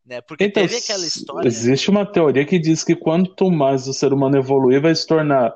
Né? 0.05 0.21
Porque 0.21 0.45
então, 0.45 0.63
teve 0.67 0.77
aquela 0.79 1.07
história. 1.07 1.47
Existe 1.47 1.91
uma 1.91 2.05
teoria 2.05 2.45
que 2.45 2.59
diz 2.59 2.83
que 2.83 2.97
quanto 2.97 3.51
mais 3.51 3.87
o 3.87 3.95
ser 3.95 4.13
humano 4.13 4.37
evoluir, 4.37 4.81
vai 4.81 4.95
se 4.95 5.07
tornar 5.07 5.55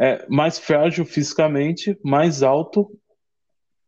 é, 0.00 0.24
mais 0.28 0.58
frágil 0.58 1.04
fisicamente, 1.04 1.98
mais 2.04 2.42
alto, 2.42 2.90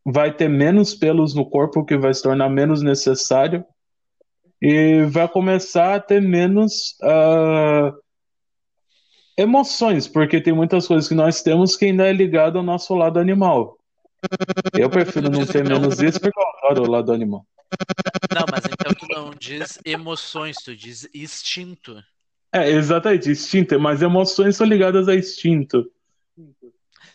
vai 0.05 0.35
ter 0.35 0.49
menos 0.49 0.95
pelos 0.95 1.35
no 1.35 1.49
corpo, 1.49 1.85
que 1.85 1.97
vai 1.97 2.13
se 2.13 2.23
tornar 2.23 2.49
menos 2.49 2.83
necessário, 2.83 3.65
e 4.61 5.03
vai 5.05 5.29
começar 5.29 5.95
a 5.95 6.01
ter 6.01 6.21
menos 6.21 6.97
uh, 7.03 7.93
emoções, 9.37 10.07
porque 10.07 10.41
tem 10.41 10.53
muitas 10.53 10.87
coisas 10.87 11.09
que 11.09 11.15
nós 11.15 11.43
temos 11.43 11.77
que 11.77 11.87
ainda 11.87 12.09
é 12.09 12.13
ligado 12.13 12.59
ao 12.59 12.65
nosso 12.65 12.95
lado 12.95 13.19
animal. 13.19 13.77
Eu 14.73 14.89
prefiro 14.89 15.29
não 15.29 15.45
ter 15.45 15.65
menos 15.65 16.01
isso 16.01 16.21
porque 16.21 16.39
eu 16.39 16.71
adoro 16.71 16.89
o 16.89 16.91
lado 16.91 17.13
animal. 17.13 17.45
Não, 18.33 18.45
mas 18.51 18.65
então 18.67 18.95
tu 18.95 19.07
não 19.09 19.31
diz 19.37 19.79
emoções, 19.85 20.57
tu 20.65 20.77
diz 20.77 21.09
instinto. 21.13 22.01
É, 22.53 22.71
exatamente, 22.71 23.31
instinto, 23.31 23.81
mas 23.81 24.03
emoções 24.03 24.57
são 24.57 24.67
ligadas 24.67 25.09
a 25.09 25.15
instinto. 25.15 25.91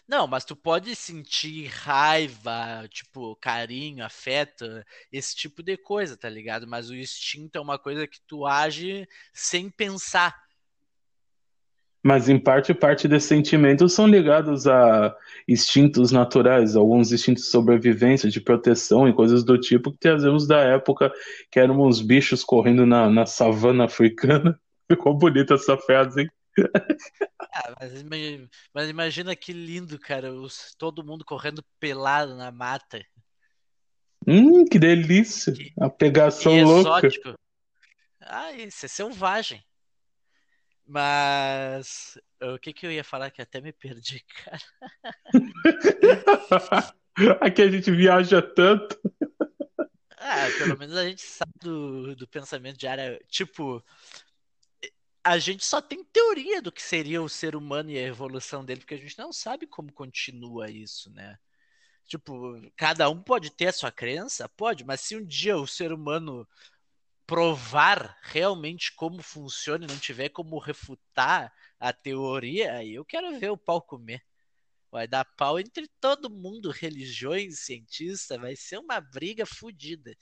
Não, 0.07 0.25
mas 0.25 0.45
tu 0.45 0.55
pode 0.55 0.95
sentir 0.95 1.67
raiva, 1.67 2.87
tipo, 2.89 3.35
carinho, 3.35 4.05
afeto, 4.05 4.65
esse 5.11 5.35
tipo 5.35 5.61
de 5.61 5.75
coisa, 5.75 6.15
tá 6.15 6.29
ligado? 6.29 6.65
Mas 6.65 6.89
o 6.89 6.95
instinto 6.95 7.57
é 7.57 7.61
uma 7.61 7.77
coisa 7.77 8.07
que 8.07 8.19
tu 8.25 8.45
age 8.45 9.05
sem 9.33 9.69
pensar. 9.69 10.33
Mas 12.01 12.29
em 12.29 12.39
parte, 12.39 12.73
parte 12.73 13.05
desses 13.05 13.27
sentimentos 13.27 13.91
são 13.91 14.07
ligados 14.07 14.65
a 14.65 15.13
instintos 15.45 16.09
naturais, 16.09 16.77
alguns 16.77 17.11
instintos 17.11 17.43
de 17.43 17.49
sobrevivência, 17.49 18.29
de 18.29 18.39
proteção 18.39 19.09
e 19.09 19.13
coisas 19.13 19.43
do 19.43 19.59
tipo 19.59 19.91
que 19.91 19.99
trazemos 19.99 20.47
da 20.47 20.61
época 20.61 21.11
que 21.51 21.59
eram 21.59 21.81
uns 21.81 21.99
bichos 21.99 22.45
correndo 22.45 22.85
na, 22.85 23.09
na 23.09 23.25
savana 23.25 23.83
africana. 23.83 24.57
Ficou 24.89 25.13
bonita 25.17 25.55
essa 25.55 25.75
frase, 25.75 26.21
hein? 26.21 26.29
Ah, 27.53 27.75
mas, 27.79 28.03
mas, 28.73 28.89
imagina 28.89 29.35
que 29.35 29.53
lindo, 29.53 29.99
cara, 29.99 30.33
os, 30.33 30.75
todo 30.77 31.03
mundo 31.03 31.25
correndo 31.25 31.63
pelado 31.79 32.35
na 32.35 32.51
mata. 32.51 33.03
Hum, 34.27 34.65
que 34.65 34.79
delícia! 34.79 35.53
Que, 35.53 35.73
a 35.79 35.89
pegação 35.89 36.51
que 36.51 36.63
louca. 36.63 37.35
Ah, 38.21 38.51
isso 38.51 38.85
é 38.85 38.89
selvagem. 38.89 39.63
Mas 40.85 42.17
o 42.41 42.57
que, 42.57 42.73
que 42.73 42.85
eu 42.85 42.91
ia 42.91 43.03
falar 43.03 43.29
que 43.29 43.41
até 43.41 43.59
me 43.59 43.73
perdi, 43.73 44.23
cara? 44.43 44.61
Aqui 47.41 47.61
a 47.61 47.69
gente 47.69 47.91
viaja 47.91 48.41
tanto. 48.41 48.97
Ah, 50.17 50.47
pelo 50.57 50.77
menos 50.77 50.95
a 50.95 51.03
gente 51.03 51.21
sabe 51.21 51.51
do, 51.61 52.15
do 52.15 52.27
pensamento 52.27 52.77
de 52.77 52.87
área. 52.87 53.19
Tipo, 53.27 53.83
a 55.27 55.37
gente 55.39 55.65
só 55.65 55.81
tem 55.81 56.03
teoria 56.05 56.61
do 56.61 56.71
que 56.71 56.81
seria 56.81 57.21
o 57.21 57.27
ser 57.29 57.55
humano 57.55 57.91
e 57.91 57.97
a 57.97 58.03
evolução 58.07 58.63
dele, 58.63 58.79
porque 58.79 58.93
a 58.93 58.97
gente 58.97 59.17
não 59.17 59.33
sabe 59.33 59.67
como 59.67 59.91
continua 59.91 60.71
isso, 60.71 61.11
né? 61.11 61.37
Tipo, 62.05 62.61
cada 62.77 63.09
um 63.09 63.21
pode 63.21 63.51
ter 63.51 63.67
a 63.67 63.73
sua 63.73 63.91
crença? 63.91 64.47
Pode, 64.49 64.85
mas 64.85 65.01
se 65.01 65.17
um 65.17 65.25
dia 65.25 65.57
o 65.57 65.67
ser 65.67 65.91
humano 65.91 66.47
provar 67.25 68.17
realmente 68.23 68.95
como 68.95 69.21
funciona 69.21 69.85
e 69.85 69.87
não 69.87 69.99
tiver 69.99 70.29
como 70.29 70.57
refutar 70.59 71.53
a 71.79 71.91
teoria, 71.91 72.75
aí 72.77 72.95
eu 72.95 73.03
quero 73.03 73.37
ver 73.37 73.51
o 73.51 73.57
pau 73.57 73.81
comer. 73.81 74.23
Vai 74.89 75.07
dar 75.07 75.25
pau 75.25 75.59
entre 75.59 75.89
todo 75.99 76.29
mundo, 76.29 76.71
religiões, 76.71 77.59
cientistas, 77.59 78.39
vai 78.39 78.55
ser 78.55 78.77
uma 78.79 79.01
briga 79.01 79.45
fodida. 79.45 80.15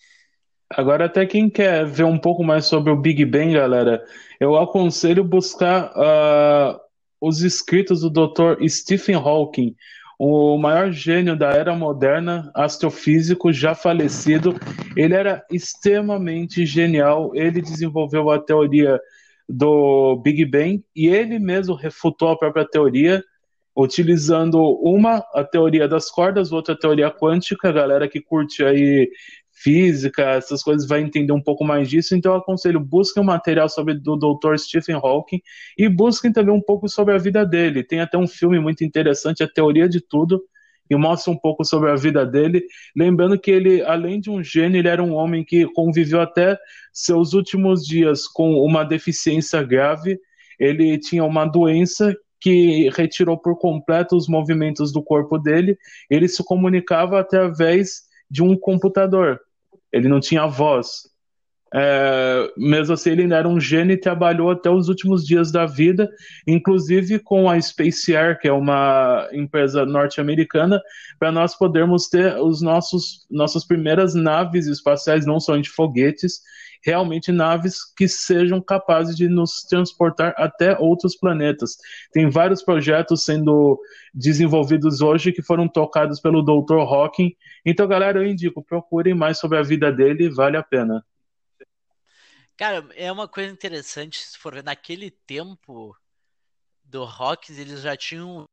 Agora, 0.70 1.06
até 1.06 1.26
quem 1.26 1.50
quer 1.50 1.86
ver 1.86 2.06
um 2.06 2.18
pouco 2.18 2.44
mais 2.44 2.66
sobre 2.66 2.92
o 2.92 2.98
Big 2.98 3.24
Bang, 3.26 3.54
galera, 3.54 4.04
eu 4.40 4.56
aconselho 4.58 5.24
buscar 5.24 5.92
uh, 5.92 6.80
os 7.22 7.42
escritos 7.42 8.02
do 8.02 8.10
Dr. 8.10 8.68
Stephen 8.68 9.16
Hawking, 9.16 9.76
o 10.18 10.58
maior 10.58 10.92
gênio 10.92 11.38
da 11.38 11.50
era 11.52 11.76
moderna, 11.76 12.50
astrofísico, 12.56 13.52
já 13.52 13.76
falecido. 13.76 14.56
Ele 14.96 15.14
era 15.14 15.46
extremamente 15.52 16.66
genial. 16.66 17.32
Ele 17.36 17.62
desenvolveu 17.62 18.30
a 18.30 18.40
teoria 18.40 19.00
do 19.48 20.16
Big 20.24 20.46
Bang 20.46 20.84
e 20.96 21.08
ele 21.08 21.38
mesmo 21.38 21.76
refutou 21.76 22.30
a 22.30 22.38
própria 22.38 22.66
teoria, 22.66 23.22
utilizando 23.76 24.58
uma 24.82 25.18
a 25.34 25.44
teoria 25.44 25.88
das 25.88 26.10
cordas, 26.10 26.54
outra 26.54 26.74
a 26.74 26.78
teoria 26.78 27.12
quântica. 27.12 27.72
Galera 27.74 28.08
que 28.08 28.22
curte 28.22 28.64
aí 28.64 29.10
física, 29.56 30.22
essas 30.22 30.62
coisas, 30.62 30.88
vai 30.88 31.02
entender 31.02 31.32
um 31.32 31.42
pouco 31.42 31.64
mais 31.64 31.90
disso. 31.90 32.16
Então, 32.16 32.34
eu 32.34 32.40
aconselho, 32.40 32.80
busquem 32.80 33.24
um 33.24 33.26
material 33.26 33.70
sobre 33.70 33.94
do 33.94 34.18
Dr. 34.18 34.58
Stephen 34.58 34.96
Hawking 34.96 35.42
e 35.78 35.88
busquem 35.88 36.32
também 36.32 36.54
um 36.54 36.62
pouco 36.62 36.90
sobre 36.90 37.14
a 37.14 37.18
vida 37.18 37.46
dele. 37.46 37.84
Tem 37.84 38.02
até 38.02 38.18
um 38.18 38.28
filme 38.28 38.60
muito 38.60 38.84
interessante, 38.84 39.42
A 39.42 39.48
Teoria 39.48 39.88
de 39.88 40.02
Tudo, 40.02 40.44
e 40.90 40.96
mostra 40.96 41.32
um 41.32 41.38
pouco 41.38 41.64
sobre 41.64 41.90
a 41.90 41.96
vida 41.96 42.26
dele. 42.26 42.64
Lembrando 42.96 43.40
que 43.40 43.50
ele, 43.50 43.82
além 43.82 44.20
de 44.20 44.30
um 44.30 44.44
gênio, 44.44 44.78
ele 44.78 44.90
era 44.90 45.02
um 45.02 45.14
homem 45.14 45.44
que 45.44 45.66
conviveu 45.74 46.22
até 46.22 46.58
seus 46.94 47.34
últimos 47.34 47.84
dias 47.86 48.28
com 48.28 48.54
uma 48.60 48.84
deficiência 48.84 49.64
grave. 49.64 50.20
Ele 50.60 50.98
tinha 51.00 51.24
uma 51.24 51.46
doença 51.46 52.16
que 52.40 52.90
retirou 52.96 53.38
por 53.38 53.58
completo 53.58 54.16
os 54.16 54.28
movimentos 54.28 54.92
do 54.92 55.02
corpo 55.02 55.40
dele. 55.40 55.78
Ele 56.10 56.28
se 56.28 56.44
comunicava 56.44 57.20
através 57.20 58.05
de 58.30 58.44
um 58.44 58.58
computador. 58.58 59.40
Ele 59.92 60.08
não 60.08 60.20
tinha 60.20 60.46
voz. 60.46 61.04
É, 61.78 62.54
mesmo 62.56 62.94
assim, 62.94 63.10
ele 63.10 63.24
ainda 63.24 63.36
era 63.36 63.50
um 63.50 63.60
gênio 63.60 63.96
e 63.96 64.00
trabalhou 64.00 64.50
até 64.50 64.70
os 64.70 64.88
últimos 64.88 65.28
dias 65.28 65.52
da 65.52 65.66
vida, 65.66 66.10
inclusive 66.48 67.20
com 67.20 67.50
a 67.50 67.60
Space 67.60 68.16
Air, 68.16 68.40
que 68.40 68.48
é 68.48 68.54
uma 68.54 69.28
empresa 69.34 69.86
norte-americana, 69.86 70.82
para 71.20 71.34
nós 71.34 71.54
podermos 71.54 72.08
ter 72.08 72.38
os 72.38 72.62
nossos 72.62 73.26
nossas 73.30 73.66
primeiras 73.68 74.16
naves 74.16 74.68
espaciais, 74.68 75.26
não 75.26 75.38
somente 75.38 75.70
foguetes, 75.70 76.40
realmente 76.82 77.30
naves 77.30 77.80
que 77.98 78.08
sejam 78.08 78.62
capazes 78.62 79.14
de 79.14 79.28
nos 79.28 79.64
transportar 79.64 80.34
até 80.38 80.78
outros 80.80 81.14
planetas. 81.14 81.76
Tem 82.14 82.30
vários 82.30 82.64
projetos 82.64 83.26
sendo 83.26 83.78
desenvolvidos 84.14 85.02
hoje 85.02 85.34
que 85.34 85.42
foram 85.42 85.68
tocados 85.68 86.22
pelo 86.22 86.42
Dr. 86.42 86.78
Hawking. 86.78 87.34
Então, 87.66 87.86
galera, 87.86 88.20
eu 88.20 88.26
indico, 88.26 88.64
procurem 88.64 89.14
mais 89.14 89.40
sobre 89.40 89.58
a 89.58 89.62
vida 89.62 89.92
dele, 89.92 90.30
vale 90.30 90.56
a 90.56 90.64
pena. 90.64 91.04
Cara, 92.58 92.88
é 92.96 93.12
uma 93.12 93.28
coisa 93.28 93.52
interessante, 93.52 94.20
se 94.20 94.38
for 94.38 94.54
ver, 94.54 94.64
naquele 94.64 95.12
tempo 95.12 95.96
do 96.84 97.06
Rocks, 97.06 97.58
eles 97.58 97.82
já 97.82 97.98
tinham. 97.98 98.46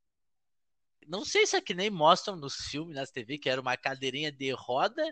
Não 1.07 1.23
sei 1.25 1.45
se 1.45 1.55
é 1.55 1.61
que 1.61 1.73
nem 1.73 1.89
mostram 1.89 2.35
nos 2.35 2.55
filmes, 2.55 2.95
nas 2.95 3.11
TV, 3.11 3.37
que 3.37 3.49
era 3.49 3.61
uma 3.61 3.77
cadeirinha 3.77 4.31
de 4.31 4.51
roda 4.51 5.03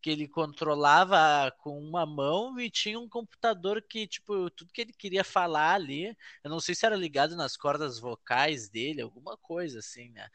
que 0.00 0.10
ele 0.10 0.26
controlava 0.28 1.50
com 1.58 1.78
uma 1.78 2.04
mão 2.04 2.58
e 2.58 2.68
tinha 2.68 2.98
um 2.98 3.08
computador 3.08 3.80
que, 3.82 4.06
tipo, 4.08 4.50
tudo 4.50 4.72
que 4.72 4.80
ele 4.80 4.92
queria 4.92 5.22
falar 5.22 5.74
ali, 5.74 6.16
eu 6.42 6.50
não 6.50 6.58
sei 6.58 6.74
se 6.74 6.84
era 6.84 6.96
ligado 6.96 7.36
nas 7.36 7.56
cordas 7.56 8.00
vocais 8.00 8.68
dele, 8.68 9.00
alguma 9.00 9.36
coisa 9.38 9.78
assim, 9.78 10.10
né? 10.10 10.28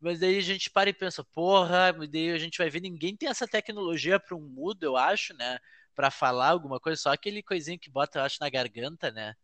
Mas 0.00 0.20
daí 0.20 0.38
a 0.38 0.42
gente 0.42 0.70
para 0.70 0.90
e 0.90 0.92
pensa, 0.94 1.24
porra, 1.24 1.92
daí 2.10 2.30
a 2.32 2.38
gente 2.38 2.58
vai 2.58 2.70
ver, 2.70 2.80
ninguém 2.80 3.16
tem 3.16 3.28
essa 3.28 3.48
tecnologia 3.48 4.20
para 4.20 4.36
um 4.36 4.42
mudo, 4.42 4.84
eu 4.84 4.96
acho, 4.96 5.34
né? 5.34 5.58
Para 5.96 6.10
falar 6.10 6.50
alguma 6.50 6.78
coisa, 6.78 7.00
só 7.00 7.12
aquele 7.12 7.42
coisinho 7.42 7.78
que 7.78 7.90
bota, 7.90 8.18
eu 8.18 8.22
acho, 8.22 8.36
na 8.40 8.50
garganta, 8.50 9.10
né? 9.10 9.34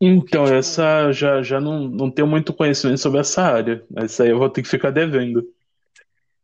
Então, 0.00 0.20
Porque, 0.20 0.38
tipo... 0.38 0.58
essa 0.58 1.12
já, 1.12 1.40
já 1.40 1.60
não, 1.60 1.88
não 1.88 2.10
tenho 2.10 2.26
muito 2.26 2.52
conhecimento 2.52 2.98
sobre 2.98 3.20
essa 3.20 3.42
área. 3.42 3.86
Essa 3.96 4.24
aí 4.24 4.30
eu 4.30 4.38
vou 4.38 4.50
ter 4.50 4.60
que 4.62 4.68
ficar 4.68 4.90
devendo. 4.90 5.48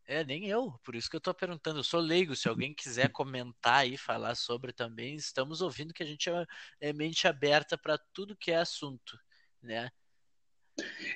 É, 0.07 0.25
nem 0.25 0.49
eu, 0.49 0.73
por 0.85 0.95
isso 0.95 1.11
que 1.11 1.17
eu 1.17 1.21
tô 1.21 1.35
perguntando. 1.35 1.81
Eu 1.81 1.85
sou 1.85 2.01
leigo, 2.01 2.35
se 2.35 2.49
alguém 2.49 2.73
quiser 2.73 3.11
comentar 3.11 3.87
e 3.87 3.97
falar 3.97 4.35
sobre 4.35 4.73
também, 4.73 5.15
estamos 5.15 5.61
ouvindo 5.61 5.93
que 5.93 6.03
a 6.03 6.07
gente 6.07 6.31
é, 6.31 6.47
é 6.81 6.93
mente 6.93 7.29
aberta 7.29 7.77
para 7.77 7.99
tudo 8.13 8.37
que 8.37 8.51
é 8.51 8.57
assunto, 8.57 9.19
né? 9.63 9.91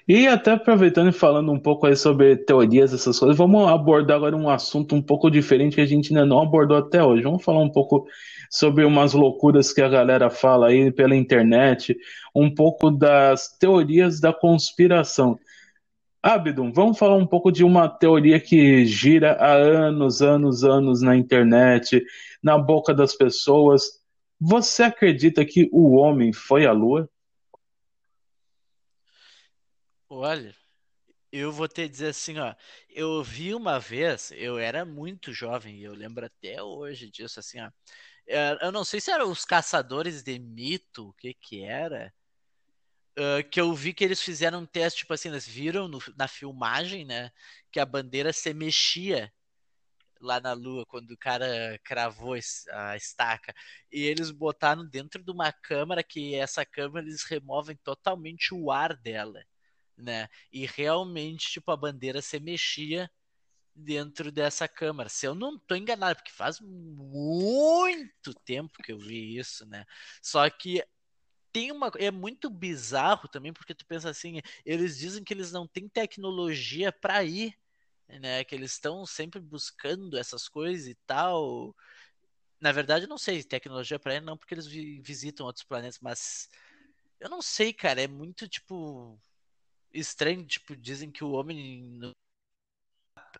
E 0.06 0.26
até 0.26 0.52
aproveitando 0.52 1.08
e 1.08 1.12
falando 1.12 1.50
um 1.50 1.58
pouco 1.58 1.86
aí 1.86 1.96
sobre 1.96 2.36
teorias, 2.36 2.92
essas 2.92 3.18
coisas, 3.18 3.38
vamos 3.38 3.66
abordar 3.68 4.18
agora 4.18 4.36
um 4.36 4.50
assunto 4.50 4.94
um 4.94 5.00
pouco 5.00 5.30
diferente 5.30 5.76
que 5.76 5.80
a 5.80 5.86
gente 5.86 6.12
ainda 6.12 6.26
não 6.26 6.42
abordou 6.42 6.76
até 6.76 7.02
hoje. 7.02 7.22
Vamos 7.22 7.42
falar 7.42 7.60
um 7.60 7.70
pouco 7.70 8.06
sobre 8.50 8.84
umas 8.84 9.14
loucuras 9.14 9.72
que 9.72 9.80
a 9.80 9.88
galera 9.88 10.28
fala 10.28 10.68
aí 10.68 10.92
pela 10.92 11.16
internet, 11.16 11.96
um 12.34 12.54
pouco 12.54 12.90
das 12.90 13.48
teorias 13.58 14.20
da 14.20 14.32
conspiração. 14.32 15.38
Abdon, 16.22 16.72
vamos 16.72 16.98
falar 16.98 17.16
um 17.16 17.26
pouco 17.26 17.50
de 17.50 17.64
uma 17.64 17.88
teoria 17.88 18.38
que 18.38 18.84
gira 18.86 19.32
há 19.32 19.52
anos, 19.54 20.22
anos, 20.22 20.64
anos 20.64 21.02
na 21.02 21.16
internet, 21.16 22.02
na 22.42 22.56
boca 22.58 22.94
das 22.94 23.14
pessoas. 23.14 23.82
Você 24.40 24.82
acredita 24.82 25.44
que 25.44 25.68
o 25.72 25.96
homem 25.96 26.32
foi 26.32 26.66
à 26.66 26.72
Lua? 26.72 27.08
Olha, 30.08 30.54
eu 31.32 31.52
vou 31.52 31.68
te 31.68 31.88
dizer 31.88 32.08
assim, 32.08 32.38
ó. 32.38 32.54
Eu 32.90 33.22
vi 33.24 33.54
uma 33.54 33.80
vez, 33.80 34.30
eu 34.32 34.58
era 34.58 34.84
muito 34.84 35.32
jovem, 35.32 35.80
eu 35.80 35.94
lembro 35.94 36.26
até 36.26 36.62
hoje 36.62 37.10
disso, 37.10 37.40
assim, 37.40 37.60
ó. 37.60 37.70
É, 38.28 38.58
eu 38.66 38.72
não 38.72 38.84
sei 38.84 39.00
se 39.00 39.10
eram 39.12 39.30
os 39.30 39.44
caçadores 39.44 40.22
de 40.22 40.38
mito, 40.38 41.10
o 41.10 41.14
que 41.14 41.34
que 41.34 41.64
era, 41.64 42.14
que 43.50 43.60
eu 43.60 43.72
vi 43.74 43.94
que 43.94 44.04
eles 44.04 44.20
fizeram 44.20 44.60
um 44.60 44.66
teste, 44.66 45.00
tipo 45.00 45.12
assim, 45.14 45.28
eles 45.28 45.46
viram 45.46 45.88
no, 45.88 45.98
na 46.16 46.28
filmagem, 46.28 47.04
né, 47.04 47.30
que 47.70 47.80
a 47.80 47.86
bandeira 47.86 48.32
se 48.32 48.52
mexia 48.54 49.32
lá 50.20 50.40
na 50.40 50.52
lua, 50.54 50.86
quando 50.86 51.10
o 51.12 51.18
cara 51.18 51.78
cravou 51.84 52.34
a 52.72 52.96
estaca. 52.96 53.54
E 53.92 54.02
eles 54.04 54.30
botaram 54.30 54.86
dentro 54.88 55.22
de 55.22 55.30
uma 55.30 55.52
câmara 55.52 56.02
que 56.02 56.34
essa 56.34 56.64
câmara 56.64 57.06
eles 57.06 57.24
removem 57.24 57.76
totalmente 57.84 58.54
o 58.54 58.70
ar 58.70 58.96
dela 58.96 59.44
né? 59.96 60.28
E 60.52 60.66
realmente, 60.66 61.50
tipo, 61.50 61.70
a 61.70 61.76
bandeira 61.76 62.20
se 62.22 62.38
mexia 62.40 63.10
dentro 63.74 64.30
dessa 64.30 64.68
câmara. 64.68 65.08
Se 65.08 65.26
eu 65.26 65.34
não 65.34 65.58
tô 65.58 65.74
enganado, 65.74 66.16
porque 66.16 66.32
faz 66.32 66.60
muito 66.60 68.32
tempo 68.44 68.82
que 68.82 68.92
eu 68.92 68.98
vi 68.98 69.36
isso, 69.36 69.66
né? 69.66 69.84
Só 70.22 70.48
que 70.50 70.84
tem 71.52 71.72
uma 71.72 71.90
é 71.98 72.10
muito 72.10 72.50
bizarro 72.50 73.28
também 73.28 73.52
porque 73.52 73.74
tu 73.74 73.86
pensa 73.86 74.10
assim, 74.10 74.40
eles 74.66 74.98
dizem 74.98 75.24
que 75.24 75.32
eles 75.34 75.52
não 75.52 75.68
têm 75.68 75.88
tecnologia 75.88 76.92
para 76.92 77.24
ir, 77.24 77.56
né? 78.08 78.44
Que 78.44 78.54
eles 78.54 78.72
estão 78.72 79.06
sempre 79.06 79.40
buscando 79.40 80.18
essas 80.18 80.48
coisas 80.48 80.88
e 80.88 80.94
tal. 81.06 81.74
Na 82.60 82.72
verdade, 82.72 83.04
eu 83.06 83.08
não 83.08 83.18
sei 83.18 83.42
tecnologia 83.44 83.98
para 83.98 84.16
ir 84.16 84.22
não, 84.22 84.36
porque 84.38 84.54
eles 84.54 84.66
visitam 84.66 85.46
outros 85.46 85.64
planetas, 85.64 86.00
mas 86.00 86.48
eu 87.20 87.30
não 87.30 87.42
sei, 87.42 87.72
cara, 87.72 88.02
é 88.02 88.08
muito 88.08 88.48
tipo 88.48 89.18
estranho, 89.94 90.44
tipo, 90.44 90.76
dizem 90.76 91.10
que 91.10 91.24
o 91.24 91.32
homem 91.32 92.12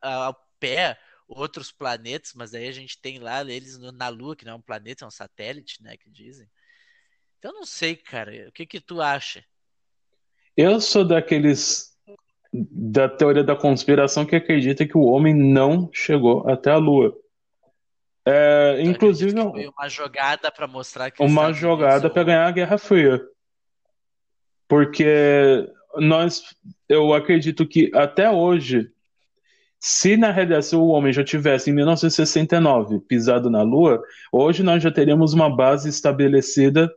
ao 0.01 0.35
pé 0.59 0.99
outros 1.27 1.73
planetas, 1.73 2.33
mas 2.35 2.55
aí 2.55 2.69
a 2.69 2.73
gente 2.73 3.01
tem 3.01 3.19
lá 3.19 3.43
eles 3.43 3.79
na 3.79 4.09
Lua, 4.09 4.37
que 4.37 4.45
não 4.45 4.53
é 4.53 4.57
um 4.57 4.63
planeta, 4.63 5.05
é 5.05 5.09
um 5.09 5.11
satélite, 5.11 5.83
né, 5.83 5.97
que 5.97 6.11
dizem. 6.11 6.49
Então 7.39 7.53
não 7.53 7.67
sei, 7.67 7.97
cara, 7.97 8.49
o 8.49 8.53
que 8.53 8.67
que 8.67 8.81
tu 8.81 9.01
acha? 9.01 9.45
Eu 10.57 10.81
sou 10.81 11.07
daqueles 11.07 11.93
da 12.53 13.09
teoria 13.09 13.43
da 13.43 13.57
conspiração 13.57 14.25
que 14.25 14.37
acredita 14.37 14.87
que 14.87 14.97
o 14.97 15.03
homem 15.07 15.35
não 15.35 15.91
chegou 15.93 16.49
até 16.49 16.71
a 16.71 16.77
Lua. 16.77 17.19
É, 18.27 18.81
inclusive 18.81 19.33
foi 19.33 19.67
uma 19.67 19.89
jogada 19.89 20.51
para 20.51 20.67
mostrar 20.67 21.11
que 21.11 21.23
uma 21.23 21.53
jogada 21.53 22.09
para 22.09 22.25
ganhar 22.25 22.47
a 22.47 22.53
Guerra 22.53 22.79
Fria, 22.79 23.21
porque 24.67 25.69
nós, 25.99 26.43
eu 26.89 27.13
acredito 27.15 27.67
que 27.67 27.91
até 27.95 28.31
hoje, 28.31 28.89
se 29.79 30.17
na 30.17 30.31
realidade 30.31 30.75
o 30.75 30.87
homem 30.87 31.13
já 31.13 31.23
tivesse 31.23 31.71
em 31.71 31.75
1969 31.75 33.01
pisado 33.01 33.51
na 33.51 33.63
Lua, 33.63 34.03
hoje 34.33 34.63
nós 34.63 34.83
já 34.83 34.91
teríamos 34.91 35.33
uma 35.33 35.55
base 35.55 35.89
estabelecida, 35.89 36.91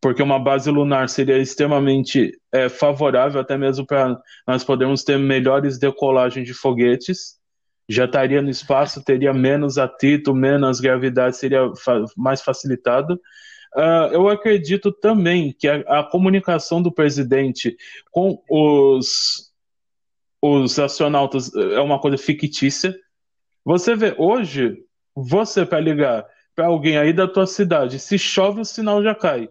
porque 0.00 0.22
uma 0.22 0.38
base 0.38 0.70
lunar 0.70 1.08
seria 1.08 1.38
extremamente 1.38 2.32
é, 2.52 2.68
favorável 2.68 3.40
até 3.40 3.56
mesmo 3.56 3.86
para 3.86 4.20
nós 4.46 4.62
podermos 4.62 5.02
ter 5.02 5.18
melhores 5.18 5.78
decolagens 5.78 6.46
de 6.46 6.54
foguetes. 6.54 7.36
Já 7.88 8.04
estaria 8.04 8.42
no 8.42 8.50
espaço, 8.50 9.02
teria 9.02 9.32
menos 9.32 9.78
atrito, 9.78 10.34
menos 10.34 10.80
gravidade, 10.80 11.36
seria 11.36 11.72
fa 11.76 12.04
mais 12.16 12.42
facilitado. 12.42 13.18
Uh, 13.76 14.08
eu 14.10 14.28
acredito 14.30 14.90
também 14.90 15.52
que 15.52 15.68
a, 15.68 16.00
a, 16.00 16.02
comunicação 16.02 16.80
do 16.80 16.90
presidente 16.90 17.76
com 18.10 18.42
os, 18.48 19.52
os 20.40 20.78
astronautas 20.78 21.54
é 21.54 21.78
uma 21.80 22.00
coisa 22.00 22.16
fictícia. 22.16 22.98
Você 23.62 23.94
vê, 23.94 24.14
hoje, 24.16 24.82
você 25.14 25.66
para 25.66 25.78
ligar 25.78 26.26
para 26.54 26.68
alguém 26.68 26.96
aí 26.96 27.12
da 27.12 27.28
tua 27.28 27.46
cidade, 27.46 27.98
se 27.98 28.18
chove 28.18 28.62
o 28.62 28.64
sinal 28.64 29.02
já 29.02 29.14
cai. 29.14 29.46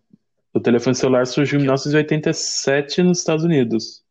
O 0.52 0.60
telefone 0.60 0.94
celular 0.94 1.26
surgiu 1.26 1.58
em 1.58 1.62
1987 1.62 3.02
nos 3.02 3.18
Estados 3.18 3.44
Unidos. 3.44 4.04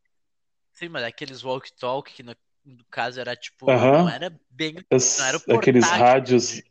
Sim, 0.74 0.90
mas 0.90 1.04
aqueles 1.04 1.44
walkie-talk 1.44 2.12
que 2.12 2.24
no, 2.24 2.36
no, 2.66 2.84
caso 2.86 3.20
era 3.20 3.36
tipo, 3.36 3.72
uhum. 3.72 4.04
não 4.04 4.10
era 4.10 4.38
bem, 4.50 4.76
As, 4.92 5.20
não 5.20 5.26
era 5.26 5.40
portátil, 5.40 5.60
aqueles 5.60 5.90
rádios. 5.90 6.62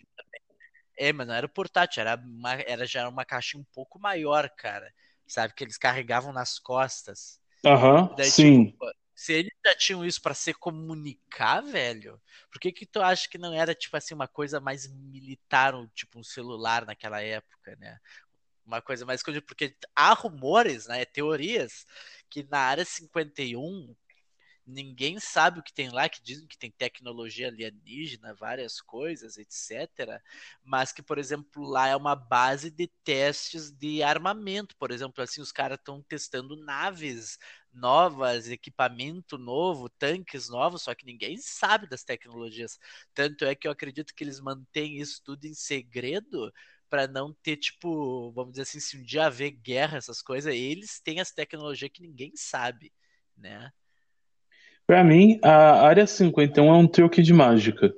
É, 0.98 1.12
mas 1.12 1.26
não 1.26 1.34
era 1.34 1.48
portátil, 1.48 2.02
era, 2.02 2.16
uma, 2.16 2.52
era 2.52 2.86
já 2.86 3.08
uma 3.08 3.24
caixa 3.24 3.56
um 3.56 3.64
pouco 3.72 3.98
maior, 3.98 4.50
cara. 4.50 4.92
Sabe 5.26 5.54
que 5.54 5.64
eles 5.64 5.78
carregavam 5.78 6.32
nas 6.32 6.58
costas. 6.58 7.40
Aham, 7.64 8.10
uhum, 8.10 8.24
sim. 8.24 8.66
Tipo, 8.66 8.86
se 9.14 9.32
eles 9.34 9.52
já 9.64 9.74
tinham 9.76 10.04
isso 10.04 10.20
para 10.20 10.34
se 10.34 10.52
comunicar, 10.54 11.60
velho, 11.62 12.20
por 12.50 12.60
que 12.60 12.72
que 12.72 12.86
tu 12.86 13.00
acha 13.00 13.28
que 13.28 13.38
não 13.38 13.52
era 13.52 13.74
tipo 13.74 13.96
assim 13.96 14.14
uma 14.14 14.26
coisa 14.28 14.60
mais 14.60 14.86
militar, 14.92 15.74
tipo 15.94 16.18
um 16.18 16.24
celular 16.24 16.84
naquela 16.86 17.20
época, 17.22 17.76
né? 17.76 17.98
uma 18.64 18.80
coisa 18.80 19.04
mais 19.04 19.22
porque 19.46 19.76
há 19.94 20.12
rumores, 20.12 20.86
né, 20.86 21.04
teorias, 21.04 21.84
que 22.30 22.46
na 22.50 22.58
área 22.60 22.84
51 22.84 23.94
ninguém 24.66 25.18
sabe 25.20 25.60
o 25.60 25.62
que 25.62 25.72
tem 25.72 25.90
lá, 25.90 26.08
que 26.08 26.22
dizem 26.22 26.46
que 26.46 26.56
tem 26.58 26.70
tecnologia 26.70 27.48
alienígena, 27.48 28.34
várias 28.34 28.80
coisas, 28.80 29.36
etc. 29.36 30.22
Mas 30.64 30.92
que, 30.92 31.02
por 31.02 31.18
exemplo, 31.18 31.64
lá 31.64 31.88
é 31.88 31.96
uma 31.96 32.14
base 32.14 32.70
de 32.70 32.88
testes 33.04 33.70
de 33.70 34.02
armamento. 34.02 34.76
Por 34.76 34.90
exemplo, 34.90 35.22
assim, 35.22 35.40
os 35.40 35.52
caras 35.52 35.78
estão 35.78 36.02
testando 36.02 36.56
naves 36.56 37.38
novas, 37.72 38.48
equipamento 38.48 39.38
novo, 39.38 39.88
tanques 39.88 40.48
novos, 40.48 40.82
só 40.82 40.94
que 40.94 41.06
ninguém 41.06 41.36
sabe 41.38 41.88
das 41.88 42.04
tecnologias. 42.04 42.78
Tanto 43.14 43.44
é 43.44 43.54
que 43.54 43.66
eu 43.66 43.72
acredito 43.72 44.14
que 44.14 44.22
eles 44.24 44.40
mantêm 44.40 45.00
isso 45.00 45.22
tudo 45.24 45.44
em 45.46 45.54
segredo 45.54 46.52
para 46.88 47.06
não 47.08 47.32
ter, 47.42 47.56
tipo, 47.56 48.30
vamos 48.32 48.52
dizer 48.52 48.62
assim, 48.62 48.80
se 48.80 48.98
um 48.98 49.02
dia 49.02 49.26
haver 49.26 49.50
guerra, 49.52 49.96
essas 49.96 50.20
coisas, 50.20 50.54
eles 50.54 51.00
têm 51.00 51.20
as 51.20 51.32
tecnologias 51.32 51.90
que 51.92 52.02
ninguém 52.02 52.32
sabe, 52.36 52.92
né? 53.36 53.72
Para 54.86 55.04
mim, 55.04 55.38
a 55.42 55.86
Área 55.86 56.06
51 56.06 56.66
é 56.66 56.76
um 56.76 56.86
truque 56.86 57.22
de 57.22 57.32
mágica. 57.32 57.94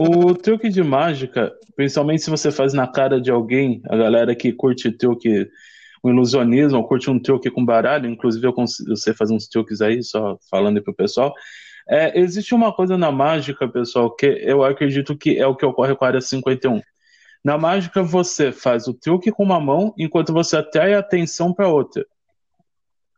O 0.00 0.34
truque 0.34 0.68
de 0.68 0.82
mágica, 0.82 1.52
principalmente 1.76 2.22
se 2.22 2.30
você 2.30 2.50
faz 2.50 2.72
na 2.72 2.86
cara 2.86 3.20
de 3.20 3.30
alguém, 3.30 3.80
a 3.88 3.96
galera 3.96 4.34
que 4.34 4.52
curte 4.52 4.90
truque, 4.90 5.48
o 6.02 6.10
ilusionismo, 6.10 6.86
curte 6.86 7.08
um 7.08 7.18
truque 7.18 7.50
com 7.50 7.64
baralho, 7.64 8.10
inclusive 8.10 8.46
eu, 8.46 8.96
sei 8.96 9.14
fazer 9.14 9.34
uns 9.34 9.48
truques 9.48 9.80
aí, 9.80 10.02
só 10.02 10.36
falando 10.50 10.78
aí 10.78 10.82
pro 10.82 10.94
pessoal. 10.94 11.32
É, 11.88 12.18
existe 12.18 12.52
uma 12.52 12.72
coisa 12.72 12.98
na 12.98 13.12
mágica, 13.12 13.68
pessoal, 13.68 14.14
que 14.14 14.26
eu 14.26 14.64
acredito 14.64 15.16
que 15.16 15.38
é 15.38 15.46
o 15.46 15.54
que 15.54 15.64
ocorre 15.64 15.94
com 15.94 16.04
a 16.04 16.08
Área 16.08 16.20
51. 16.20 16.80
Na 17.44 17.56
mágica, 17.56 18.02
você 18.02 18.50
faz 18.50 18.88
o 18.88 18.94
truque 18.94 19.30
com 19.30 19.44
uma 19.44 19.60
mão 19.60 19.94
enquanto 19.96 20.32
você 20.32 20.56
atrai 20.56 20.94
a 20.94 20.98
atenção 20.98 21.54
para 21.54 21.68
outra. 21.68 22.04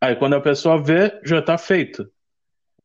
Aí, 0.00 0.14
quando 0.16 0.34
a 0.34 0.40
pessoa 0.40 0.80
vê, 0.80 1.18
já 1.24 1.38
está 1.38 1.56
feito. 1.56 2.06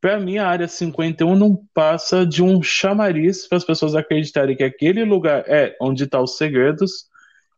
Para 0.03 0.19
mim, 0.19 0.37
a 0.37 0.49
área 0.49 0.67
51 0.67 1.33
não 1.33 1.55
passa 1.73 2.25
de 2.25 2.43
um 2.43 2.61
chamariz 2.61 3.47
para 3.47 3.57
as 3.57 3.63
pessoas 3.63 3.95
acreditarem 3.95 4.53
que 4.53 4.63
aquele 4.65 5.05
lugar 5.05 5.45
é 5.47 5.77
onde 5.79 6.03
estão 6.03 6.19
tá 6.19 6.23
os 6.25 6.35
segredos 6.35 7.05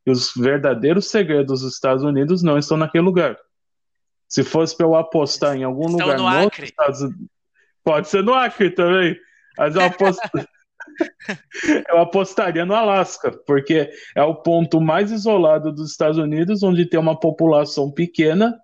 e 0.06 0.12
os 0.12 0.32
verdadeiros 0.38 1.10
segredos 1.10 1.62
dos 1.62 1.74
Estados 1.74 2.04
Unidos 2.04 2.44
não 2.44 2.60
estão 2.60 2.78
naquele 2.78 3.04
lugar. 3.04 3.36
Se 4.30 4.44
fosse 4.44 4.78
para 4.78 4.86
eu 4.86 4.94
apostar 4.94 5.58
em 5.58 5.64
algum 5.64 5.90
estão 5.90 6.06
lugar 6.06 6.20
no 6.20 6.28
Acre. 6.28 6.66
Estados... 6.66 7.00
pode 7.84 8.10
ser 8.10 8.22
no 8.22 8.36
Acre 8.36 8.70
também. 8.70 9.18
Mas 9.58 9.76
eu 9.76 9.82
aposto. 9.82 10.22
eu 11.90 11.98
apostaria 11.98 12.64
no 12.64 12.76
Alasca, 12.76 13.32
porque 13.32 13.90
é 14.16 14.22
o 14.22 14.36
ponto 14.36 14.80
mais 14.80 15.12
isolado 15.12 15.72
dos 15.72 15.90
Estados 15.90 16.20
Unidos, 16.20 16.62
onde 16.62 16.86
tem 16.86 17.00
uma 17.00 17.20
população 17.20 17.90
pequena 17.90 18.56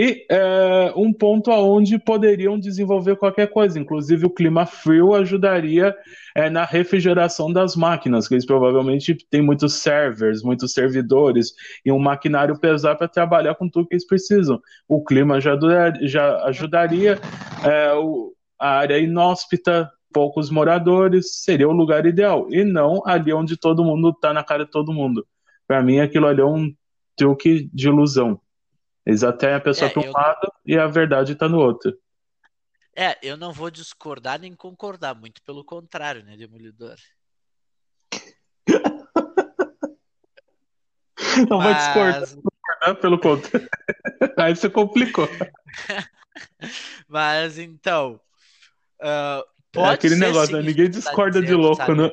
e 0.00 0.24
é, 0.30 0.92
um 0.94 1.12
ponto 1.12 1.50
aonde 1.50 1.98
poderiam 1.98 2.56
desenvolver 2.56 3.16
qualquer 3.16 3.48
coisa. 3.48 3.80
Inclusive, 3.80 4.26
o 4.26 4.30
clima 4.30 4.64
frio 4.64 5.12
ajudaria 5.12 5.92
é, 6.36 6.48
na 6.48 6.64
refrigeração 6.64 7.52
das 7.52 7.74
máquinas, 7.74 8.28
que 8.28 8.34
eles 8.34 8.46
provavelmente 8.46 9.16
têm 9.28 9.42
muitos 9.42 9.74
servers, 9.80 10.40
muitos 10.40 10.72
servidores 10.72 11.52
e 11.84 11.90
um 11.90 11.98
maquinário 11.98 12.56
pesado 12.56 12.96
para 12.96 13.08
trabalhar 13.08 13.56
com 13.56 13.68
tudo 13.68 13.88
que 13.88 13.94
eles 13.96 14.06
precisam. 14.06 14.60
O 14.88 15.02
clima 15.02 15.40
já, 15.40 15.58
já 16.02 16.44
ajudaria 16.44 17.18
é, 17.64 17.92
o, 17.94 18.32
a 18.56 18.78
área 18.78 19.00
inóspita 19.00 19.90
poucos 20.12 20.48
moradores, 20.48 21.42
seria 21.42 21.68
o 21.68 21.72
lugar 21.72 22.06
ideal. 22.06 22.46
E 22.52 22.62
não 22.62 23.02
ali 23.04 23.32
onde 23.32 23.56
todo 23.56 23.82
mundo 23.82 24.10
está 24.10 24.32
na 24.32 24.44
cara 24.44 24.64
de 24.64 24.70
todo 24.70 24.92
mundo. 24.92 25.26
Para 25.66 25.82
mim, 25.82 25.98
aquilo 25.98 26.28
ali 26.28 26.40
é 26.40 26.46
um 26.46 26.72
truque 27.16 27.68
de 27.74 27.88
ilusão. 27.88 28.40
Eles 29.08 29.24
até 29.24 29.54
a 29.54 29.60
pessoa 29.60 29.88
é, 29.88 29.92
para 29.92 30.06
um 30.06 30.12
lado 30.12 30.52
e 30.66 30.76
a 30.76 30.86
verdade 30.86 31.32
está 31.32 31.48
no 31.48 31.58
outro. 31.58 31.98
É, 32.94 33.16
eu 33.22 33.38
não 33.38 33.54
vou 33.54 33.70
discordar 33.70 34.38
nem 34.38 34.54
concordar, 34.54 35.14
muito 35.14 35.42
pelo 35.44 35.64
contrário, 35.64 36.22
né, 36.22 36.36
Demolidor? 36.36 36.96
não 41.48 41.56
Mas... 41.56 41.64
vai 41.64 41.74
discordar, 42.20 43.00
pelo 43.00 43.18
contrário. 43.18 43.66
Aí 44.36 44.54
você 44.54 44.68
complicou. 44.68 45.26
Mas 47.08 47.56
então, 47.56 48.20
uh, 49.00 49.42
pode 49.72 49.88
é 49.88 49.94
aquele 49.94 50.16
negócio, 50.16 50.54
né? 50.54 50.62
Ninguém 50.62 50.90
tá 50.90 50.98
discorda 50.98 51.40
tá 51.40 51.42
dizendo, 51.46 51.56
de 51.56 51.62
louco, 51.62 51.78
sabe? 51.78 51.94
né? 51.94 52.10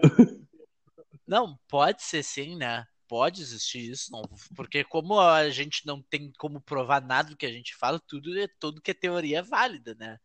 Não, 1.27 1.59
pode 1.67 2.03
ser 2.03 2.23
sim, 2.23 2.55
né? 2.55 2.87
Pode 3.07 3.41
existir 3.41 3.91
isso, 3.91 4.11
não, 4.11 4.23
porque 4.55 4.83
como 4.83 5.19
a 5.19 5.49
gente 5.49 5.85
não 5.85 6.01
tem 6.01 6.31
como 6.39 6.59
provar 6.61 7.01
nada 7.01 7.29
do 7.29 7.37
que 7.37 7.45
a 7.45 7.51
gente 7.51 7.75
fala, 7.75 7.99
tudo 7.99 8.37
é 8.39 8.47
tudo 8.59 8.81
que 8.81 8.91
é 8.91 8.93
teoria 8.95 9.39
é 9.39 9.41
válida, 9.43 9.95
né? 9.95 10.17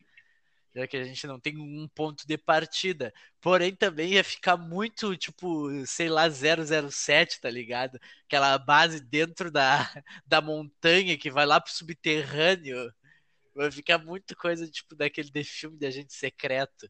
Já 0.74 0.86
que 0.86 0.96
a 0.96 1.04
gente 1.04 1.26
não 1.26 1.40
tem 1.40 1.58
um 1.58 1.88
ponto 1.88 2.26
de 2.26 2.38
partida. 2.38 3.12
Porém, 3.40 3.74
também 3.74 4.12
ia 4.12 4.24
ficar 4.24 4.56
muito, 4.56 5.16
tipo, 5.16 5.68
sei 5.86 6.08
lá, 6.08 6.28
007, 6.30 7.40
tá 7.40 7.50
ligado? 7.50 7.98
Aquela 8.26 8.56
base 8.58 9.00
dentro 9.00 9.50
da, 9.50 9.78
da 10.26 10.40
montanha 10.40 11.18
que 11.18 11.30
vai 11.30 11.44
lá 11.46 11.60
pro 11.60 11.72
subterrâneo. 11.72 12.92
Vai 13.54 13.70
ficar 13.70 13.98
muito 13.98 14.36
coisa, 14.36 14.68
tipo, 14.70 14.94
daquele 14.94 15.30
de 15.30 15.44
filme 15.44 15.78
de 15.78 15.86
agente 15.86 16.14
secreto. 16.14 16.88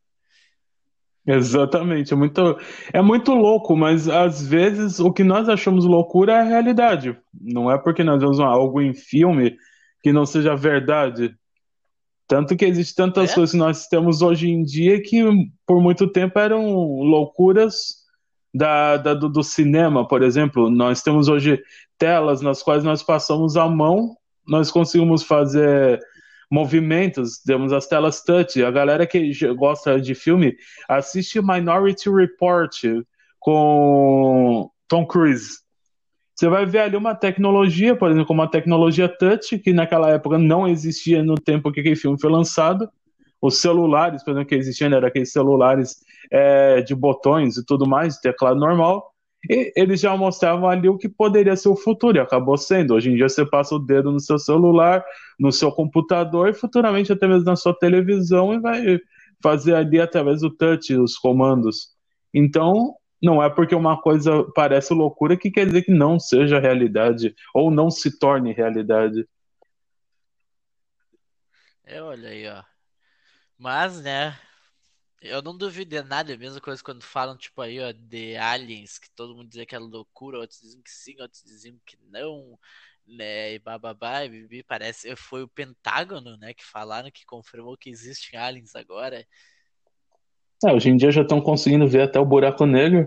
Exatamente, 1.27 2.13
é 2.13 2.17
muito, 2.17 2.59
é 2.93 3.03
muito 3.03 3.33
louco, 3.35 3.77
mas 3.77 4.09
às 4.09 4.43
vezes 4.47 4.99
o 4.99 5.13
que 5.13 5.23
nós 5.23 5.49
achamos 5.49 5.85
loucura 5.85 6.33
é 6.33 6.41
a 6.41 6.45
realidade. 6.45 7.17
Não 7.39 7.71
é 7.71 7.79
porque 7.79 8.03
nós 8.03 8.21
vemos 8.21 8.41
algo 8.41 8.81
em 8.81 8.95
filme 8.95 9.57
que 10.03 10.13
não 10.13 10.25
seja 10.25 10.57
verdade. 10.57 11.35
Tanto 12.27 12.57
que 12.57 12.65
existe 12.65 12.95
tantas 12.95 13.33
é? 13.33 13.35
coisas 13.35 13.53
que 13.53 13.59
nós 13.59 13.87
temos 13.87 14.23
hoje 14.23 14.49
em 14.49 14.63
dia 14.63 15.03
que 15.03 15.23
por 15.67 15.83
muito 15.83 16.07
tempo 16.07 16.39
eram 16.39 16.75
loucuras 16.75 18.01
da, 18.55 18.97
da 18.97 19.15
do, 19.15 19.29
do, 19.29 19.43
cinema, 19.43 20.07
por 20.07 20.23
exemplo. 20.23 20.71
Nós 20.71 21.03
temos 21.03 21.29
hoje 21.29 21.61
telas 21.99 22.41
nas 22.41 22.63
quais 22.63 22.83
nós 22.83 23.03
passamos 23.03 23.57
a 23.57 23.69
mão, 23.69 24.17
nós 24.47 24.71
conseguimos 24.71 25.23
fazer 25.23 26.01
movimentos, 26.51 27.39
temos 27.39 27.73
as 27.73 27.87
telas 27.87 28.23
touch. 28.23 28.63
A 28.63 28.71
galera 28.71 29.07
que 29.07 29.33
gosta 29.55 30.01
de 30.01 30.15
filme 30.15 30.57
assiste 30.89 31.41
Minority 31.41 32.11
Report 32.11 32.75
com 33.39 34.69
Tom 34.89 35.07
Cruise. 35.07 35.61
Você 36.35 36.49
vai 36.49 36.65
ver 36.65 36.81
ali 36.81 36.97
uma 36.97 37.15
tecnologia, 37.15 37.95
por 37.95 38.09
exemplo, 38.09 38.27
como 38.27 38.43
a 38.43 38.49
tecnologia 38.49 39.09
touch, 39.09 39.59
que 39.59 39.73
naquela 39.73 40.11
época 40.11 40.39
não 40.39 40.67
existia 40.67 41.23
no 41.23 41.35
tempo 41.35 41.71
que 41.71 41.81
aquele 41.81 41.97
filme 41.97 42.19
foi 42.21 42.31
lançado. 42.31 42.89
Os 43.43 43.61
celulares, 43.61 44.25
por 44.25 44.33
exemplo, 44.33 44.49
que 44.49 44.55
existiam, 44.55 44.93
eram 44.93 45.07
aqueles 45.07 45.33
celulares 45.33 45.97
é, 46.31 46.81
de 46.81 46.95
botões 46.95 47.57
e 47.57 47.65
tudo 47.65 47.87
mais, 47.87 48.19
teclado 48.19 48.59
normal. 48.59 49.13
E 49.49 49.73
eles 49.75 50.01
já 50.01 50.17
mostravam 50.17 50.69
ali 50.69 50.89
o 50.89 50.99
que 50.99 51.09
poderia 51.09 51.57
ser 51.57 51.69
o 51.69 51.77
futuro, 51.77 52.19
e 52.19 52.21
acabou 52.21 52.57
sendo. 52.59 52.95
Hoje 52.95 53.11
em 53.11 53.17
dia 53.17 53.29
você 53.29 53.45
passa 53.45 53.75
o 53.75 53.79
dedo 53.79 54.13
no 54.13 54.21
seu 54.21 54.39
celular, 54.39 55.05
no 55.39 55.51
seu 55.51 55.73
computador 55.73 56.49
e 56.49 56.55
futuramente 56.55 57.13
até 57.13 57.27
mesmo 57.27 57.45
na 57.45 57.57
sua 57.57 57.75
televisão 57.75 58.53
e 58.53 58.61
vai 58.61 59.01
fazer 59.43 59.75
ali 59.75 60.01
através 60.01 60.43
do 60.43 60.51
touch 60.51 60.95
os 60.95 61.17
comandos. 61.17 61.95
Então, 62.35 62.95
não 63.23 63.43
é 63.43 63.49
porque 63.49 63.75
uma 63.75 64.01
coisa 64.01 64.45
parece 64.55 64.93
loucura 64.93 65.37
que 65.37 65.51
quer 65.51 65.67
dizer 65.67 65.83
que 65.83 65.93
não 65.93 66.19
seja 66.19 66.59
realidade 66.59 67.35
ou 67.55 67.71
não 67.71 67.91
se 67.91 68.19
torne 68.19 68.53
realidade. 68.53 69.27
É, 71.85 72.01
olha 72.01 72.29
aí, 72.29 72.47
ó. 72.47 72.63
Mas, 73.59 74.01
né, 74.01 74.35
eu 75.21 75.43
não 75.43 75.57
duvido 75.57 75.91
de 75.91 76.03
nada, 76.03 76.33
é 76.33 76.35
a 76.35 76.39
mesma 76.39 76.61
coisa 76.61 76.83
quando 76.83 77.03
falam, 77.03 77.37
tipo, 77.37 77.61
aí, 77.61 77.79
ó, 77.79 77.93
de 77.93 78.37
aliens, 78.37 78.99
que 78.99 79.11
todo 79.11 79.35
mundo 79.35 79.49
dizia 79.49 79.67
que 79.67 79.75
era 79.75 79.85
loucura, 79.85 80.39
outros 80.39 80.61
diziam 80.61 80.83
que 80.83 80.91
sim, 80.91 81.21
outros 81.21 81.43
diziam 81.43 81.79
que 81.85 81.99
não, 82.09 82.59
né, 83.07 83.55
e 83.55 83.59
bababá, 83.59 84.25
e 84.25 84.29
bibi, 84.31 84.63
parece, 84.63 85.15
foi 85.17 85.43
o 85.43 85.49
Pentágono, 85.49 86.37
né, 86.39 86.55
que 86.55 86.65
falaram, 86.65 87.11
que 87.11 87.27
confirmou 87.27 87.77
que 87.77 87.91
existem 87.91 88.39
aliens 88.39 88.75
agora. 88.75 89.27
É, 90.65 90.73
hoje 90.73 90.89
em 90.89 90.97
dia 90.97 91.11
já 91.11 91.23
estão 91.23 91.41
conseguindo 91.41 91.87
ver 91.87 92.03
até 92.03 92.19
o 92.19 92.25
buraco 92.25 92.65
negro. 92.65 93.07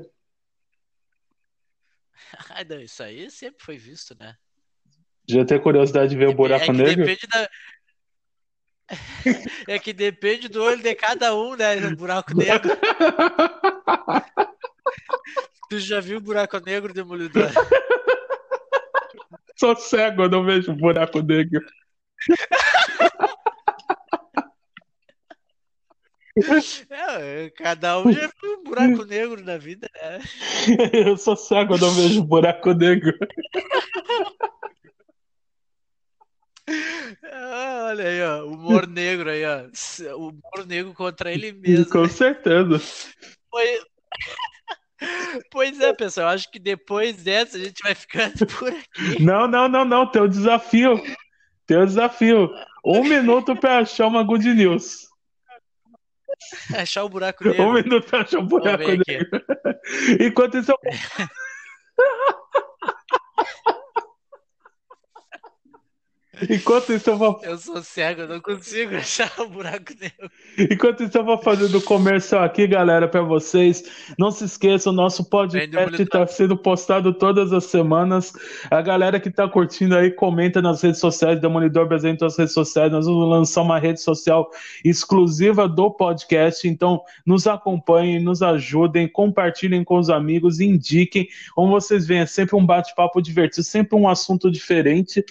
Não, 2.70 2.80
isso 2.80 3.02
aí 3.02 3.30
sempre 3.30 3.64
foi 3.64 3.78
visto, 3.78 4.16
né? 4.20 4.36
Já 5.30 5.46
tem 5.46 5.62
curiosidade 5.62 6.10
de 6.10 6.18
ver 6.18 6.28
o 6.28 6.34
buraco 6.34 6.66
é 6.66 6.74
negro? 6.74 7.06
Depende 7.06 7.28
da, 7.28 7.50
é 9.68 9.80
que 9.80 9.94
depende 9.94 10.48
do 10.48 10.64
olho 10.64 10.82
de 10.82 10.96
cada 10.96 11.36
um, 11.36 11.56
né? 11.56 11.76
No 11.76 11.96
buraco 11.96 12.36
negro. 12.36 12.72
tu 15.70 15.80
já 15.80 16.00
viu 16.00 16.18
o 16.18 16.22
buraco 16.22 16.60
negro, 16.60 16.94
Demolidor? 16.94 17.50
Sou 19.56 19.76
cego, 19.76 20.24
eu 20.24 20.30
não 20.30 20.44
vejo 20.44 20.74
buraco 20.74 21.22
negro. 21.22 21.64
É, 26.90 27.52
cada 27.52 28.00
um 28.00 28.12
já 28.12 28.28
viu 28.42 28.60
um 28.60 28.64
buraco 28.64 29.06
negro 29.06 29.44
na 29.44 29.58
vida, 29.58 29.88
né? 29.94 30.20
Eu 30.92 31.16
sou 31.16 31.36
cego, 31.36 31.76
eu 31.76 31.80
não 31.80 31.92
vejo 31.92 32.24
buraco 32.24 32.74
negro. 32.74 33.16
Ah, 37.32 37.88
olha 37.90 38.08
aí, 38.08 38.22
ó. 38.24 38.46
Humor 38.46 38.88
negro 38.88 39.30
aí, 39.30 39.44
ó. 39.46 40.16
Humor 40.16 40.66
negro 40.68 40.94
contra 40.94 41.32
ele 41.32 41.52
mesmo. 41.52 41.90
Com 41.90 42.08
certeza. 42.08 42.82
Pois... 43.50 43.82
pois 45.52 45.80
é, 45.80 45.94
pessoal. 45.94 46.30
Acho 46.30 46.50
que 46.52 46.60
depois 46.60 47.24
dessa 47.24 47.58
a 47.58 47.60
gente 47.60 47.82
vai 47.84 47.96
ficando 47.96 48.46
por 48.48 48.70
aqui. 48.70 49.22
Não, 49.22 49.48
não, 49.48 49.68
não, 49.68 49.86
não. 49.86 50.06
Tem 50.06 50.22
um 50.22 50.30
desafio. 50.30 51.02
Tem 51.66 51.78
um 51.78 51.86
desafio. 51.86 52.50
Um 52.86 53.04
minuto 53.08 53.56
para 53.56 53.80
achar 53.80 54.08
uma 54.08 54.24
good 54.24 54.48
news. 54.54 55.08
Achar 56.76 57.04
o 57.04 57.10
buraco 57.10 57.44
negro. 57.44 57.64
Um 57.64 57.74
minuto 57.74 58.08
para 58.08 58.22
achar 58.22 58.40
o 58.40 58.44
buraco 58.44 58.84
negro. 59.08 59.42
Enquanto 60.20 60.58
isso, 60.58 60.72
eu... 60.72 60.78
Enquanto 66.50 66.94
isso 66.94 67.10
eu 67.10 67.18
vou. 67.18 67.40
Eu 67.44 67.58
sou 67.58 67.82
cego, 67.82 68.22
eu 68.22 68.28
não 68.28 68.40
consigo 68.40 68.96
achar 68.96 69.32
o 69.40 69.44
um 69.44 69.50
buraco 69.50 69.94
negro. 70.00 70.32
Enquanto 70.58 71.04
isso 71.04 71.18
eu 71.18 71.26
vou 71.26 71.38
fazendo 71.38 71.82
comercial 71.82 72.44
aqui, 72.44 72.68
galera, 72.68 73.08
para 73.08 73.22
vocês. 73.22 73.84
Não 74.18 74.32
se 74.32 74.46
esqueçam, 74.46 74.94
o 74.94 74.96
nosso 74.96 75.26
podcast 75.26 76.02
está 76.02 76.26
sendo 76.28 76.56
postado 76.56 77.14
todas 77.14 77.52
as 77.52 77.66
semanas. 77.66 78.34
A 78.70 78.82
galera 78.82 79.20
que 79.20 79.30
está 79.30 79.48
curtindo 79.48 79.96
aí, 79.96 80.12
comenta 80.12 80.62
nas 80.62 80.82
redes 80.82 81.00
sociais, 81.00 81.40
Demolidor 81.40 81.88
Brasil 81.88 82.16
nas 82.20 82.38
redes 82.38 82.54
sociais. 82.54 82.92
Nós 82.92 83.06
vamos 83.06 83.30
lançar 83.30 83.62
uma 83.62 83.80
rede 83.80 84.02
social 84.02 84.50
exclusiva 84.84 85.68
do 85.68 85.90
podcast. 85.90 86.68
Então, 86.68 87.02
nos 87.26 87.48
acompanhem, 87.48 88.22
nos 88.22 88.42
ajudem, 88.42 89.08
compartilhem 89.08 89.84
com 89.84 89.98
os 89.98 90.10
amigos, 90.10 90.60
indiquem. 90.60 91.28
Como 91.56 91.72
vocês 91.72 92.06
veem, 92.06 92.22
é 92.22 92.26
sempre 92.26 92.56
um 92.56 92.66
bate-papo 92.66 93.22
divertido, 93.22 93.64
sempre 93.64 93.98
um 93.98 94.08
assunto 94.08 94.52
diferente. 94.52 95.24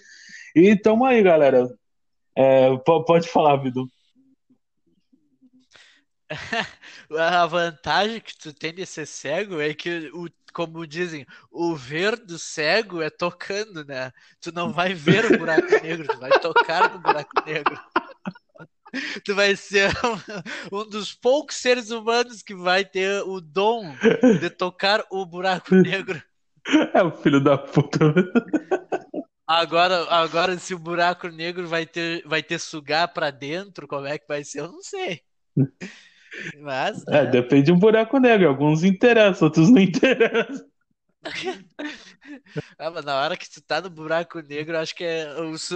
E 0.55 0.77
tamo 0.77 1.05
aí, 1.05 1.23
galera. 1.23 1.69
É, 2.37 2.77
pode 3.07 3.29
falar, 3.29 3.57
Vidu. 3.57 3.89
A 7.19 7.47
vantagem 7.47 8.21
que 8.21 8.37
tu 8.37 8.53
tem 8.53 8.73
de 8.73 8.87
ser 8.87 9.07
cego 9.07 9.61
é 9.61 9.75
que, 9.75 10.11
o, 10.15 10.29
como 10.53 10.87
dizem, 10.87 11.27
o 11.51 11.75
ver 11.75 12.17
do 12.17 12.39
cego 12.39 13.03
é 13.03 13.11
tocando, 13.11 13.85
né? 13.85 14.13
Tu 14.41 14.53
não 14.53 14.73
vai 14.73 14.95
ver 14.95 15.25
o 15.27 15.39
buraco 15.39 15.71
negro, 15.83 16.09
tu 16.09 16.19
vai 16.19 16.31
tocar 16.39 16.93
no 16.93 17.01
buraco 17.01 17.45
negro. 17.47 17.79
Tu 19.25 19.35
vai 19.35 19.57
ser 19.57 19.91
um, 20.71 20.77
um 20.81 20.87
dos 20.87 21.15
poucos 21.15 21.57
seres 21.57 21.91
humanos 21.91 22.43
que 22.43 22.55
vai 22.55 22.85
ter 22.85 23.23
o 23.23 23.41
dom 23.41 23.97
de 24.39 24.51
tocar 24.51 25.03
o 25.11 25.25
buraco 25.25 25.75
negro. 25.75 26.23
É 26.93 27.03
o 27.03 27.11
filho 27.11 27.43
da 27.43 27.57
puta. 27.57 27.99
Agora, 29.53 30.07
agora 30.09 30.57
se 30.57 30.73
o 30.73 30.79
buraco 30.79 31.29
negro 31.29 31.69
vai 31.69 31.85
ter, 31.85 32.27
vai 32.27 32.43
ter 32.43 32.59
sugar 32.59 33.09
para 33.09 33.31
dentro, 33.31 33.87
como 33.87 34.07
é 34.07 34.17
que 34.17 34.27
vai 34.27 34.43
ser? 34.43 34.61
Eu 34.61 34.73
não 34.73 34.81
sei. 34.81 35.21
Mas. 36.59 37.07
É, 37.07 37.25
né? 37.25 37.27
depende 37.27 37.65
de 37.65 37.73
um 37.73 37.79
buraco 37.79 38.19
negro. 38.19 38.49
Alguns 38.49 38.83
interessam, 38.83 39.49
outros 39.49 39.69
não 39.69 39.83
interessam. 39.83 40.67
ah, 42.79 42.91
mas 42.91 43.05
na 43.05 43.15
hora 43.15 43.37
que 43.37 43.49
tu 43.49 43.63
tá 43.63 43.81
no 43.81 43.91
buraco 43.91 44.41
negro, 44.41 44.79
acho 44.79 44.95
que 44.95 45.05
é, 45.05 45.29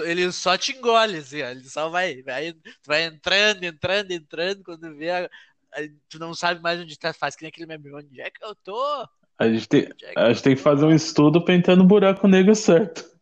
ele 0.07 0.33
só 0.33 0.57
te 0.57 0.73
engole, 0.73 1.19
assim, 1.19 1.41
ele 1.41 1.63
só 1.65 1.89
vai, 1.89 2.23
vai, 2.23 2.55
vai 2.85 3.05
entrando, 3.05 3.63
entrando, 3.63 4.11
entrando, 4.11 4.65
quando 4.65 4.97
vê, 4.97 5.11
a, 5.11 5.25
a, 5.27 5.81
tu 6.09 6.19
não 6.19 6.35
sabe 6.35 6.61
mais 6.61 6.81
onde 6.81 6.99
tá, 6.99 7.13
faz 7.13 7.37
que 7.37 7.43
nem 7.43 7.51
aquele 7.51 7.67
meme, 7.67 7.95
onde 7.95 8.21
é 8.21 8.29
que 8.29 8.45
eu 8.45 8.57
tô? 8.57 9.07
A 9.39 9.49
gente 9.49 9.69
tem, 9.69 9.89
é 10.03 10.15
a 10.17 10.33
gente 10.33 10.43
tem 10.43 10.57
que 10.57 10.63
fazer 10.63 10.85
um 10.85 10.95
estudo 10.95 11.45
pra 11.45 11.55
entrar 11.55 11.77
no 11.77 11.85
buraco 11.85 12.27
negro 12.27 12.55
certo. 12.55 13.16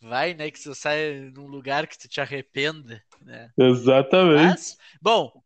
Vai, 0.00 0.34
né? 0.34 0.50
Que 0.50 0.58
você 0.58 0.74
sai 0.74 1.30
num 1.34 1.46
lugar 1.46 1.86
que 1.86 1.98
tu 1.98 2.08
te 2.08 2.20
arrependa, 2.20 3.02
né? 3.20 3.52
Exatamente. 3.56 4.44
Mas, 4.44 4.78
bom, 5.00 5.42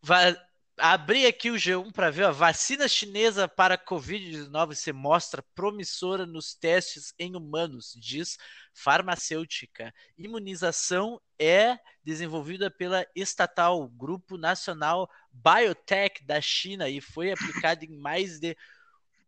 vai 0.00 0.36
abrir 0.78 1.26
aqui 1.26 1.50
o 1.50 1.56
G1 1.56 1.92
para 1.92 2.10
ver 2.10 2.24
a 2.24 2.30
vacina 2.30 2.86
chinesa 2.86 3.48
para 3.48 3.76
Covid-19 3.76 4.74
se 4.74 4.92
mostra 4.92 5.44
promissora 5.54 6.24
nos 6.24 6.54
testes 6.54 7.12
em 7.18 7.34
humanos, 7.34 7.94
diz 7.98 8.38
farmacêutica. 8.72 9.92
Imunização 10.16 11.20
é 11.38 11.78
desenvolvida 12.04 12.70
pela 12.70 13.04
estatal 13.14 13.88
Grupo 13.88 14.38
Nacional 14.38 15.10
Biotech 15.32 16.24
da 16.24 16.40
China 16.40 16.88
e 16.88 17.00
foi 17.00 17.32
aplicada 17.32 17.84
em 17.84 17.98
mais 17.98 18.38
de 18.38 18.56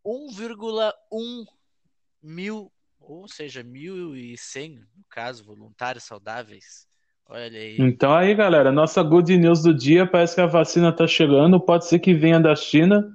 1,1 0.04 1.46
mil, 2.22 2.70
ou 3.00 3.26
seja, 3.28 3.62
mil 3.62 4.16
e 4.16 4.36
cem, 4.36 4.76
no 4.96 5.04
caso, 5.08 5.44
voluntários 5.44 6.04
saudáveis. 6.04 6.86
Olha 7.28 7.44
aí. 7.44 7.76
Então 7.78 8.12
aí, 8.12 8.34
galera, 8.34 8.72
nossa 8.72 9.02
good 9.02 9.36
news 9.36 9.62
do 9.62 9.72
dia 9.72 10.04
parece 10.04 10.34
que 10.34 10.40
a 10.40 10.46
vacina 10.46 10.92
tá 10.92 11.06
chegando, 11.06 11.60
pode 11.60 11.86
ser 11.86 12.00
que 12.00 12.12
venha 12.12 12.40
da 12.40 12.56
China. 12.56 13.08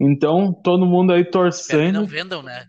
Então, 0.00 0.52
todo 0.52 0.86
mundo 0.86 1.12
aí 1.12 1.24
torcendo. 1.24 1.78
Espero 1.78 1.92
que 1.92 1.98
não 1.98 2.06
vendam, 2.06 2.42
né? 2.42 2.66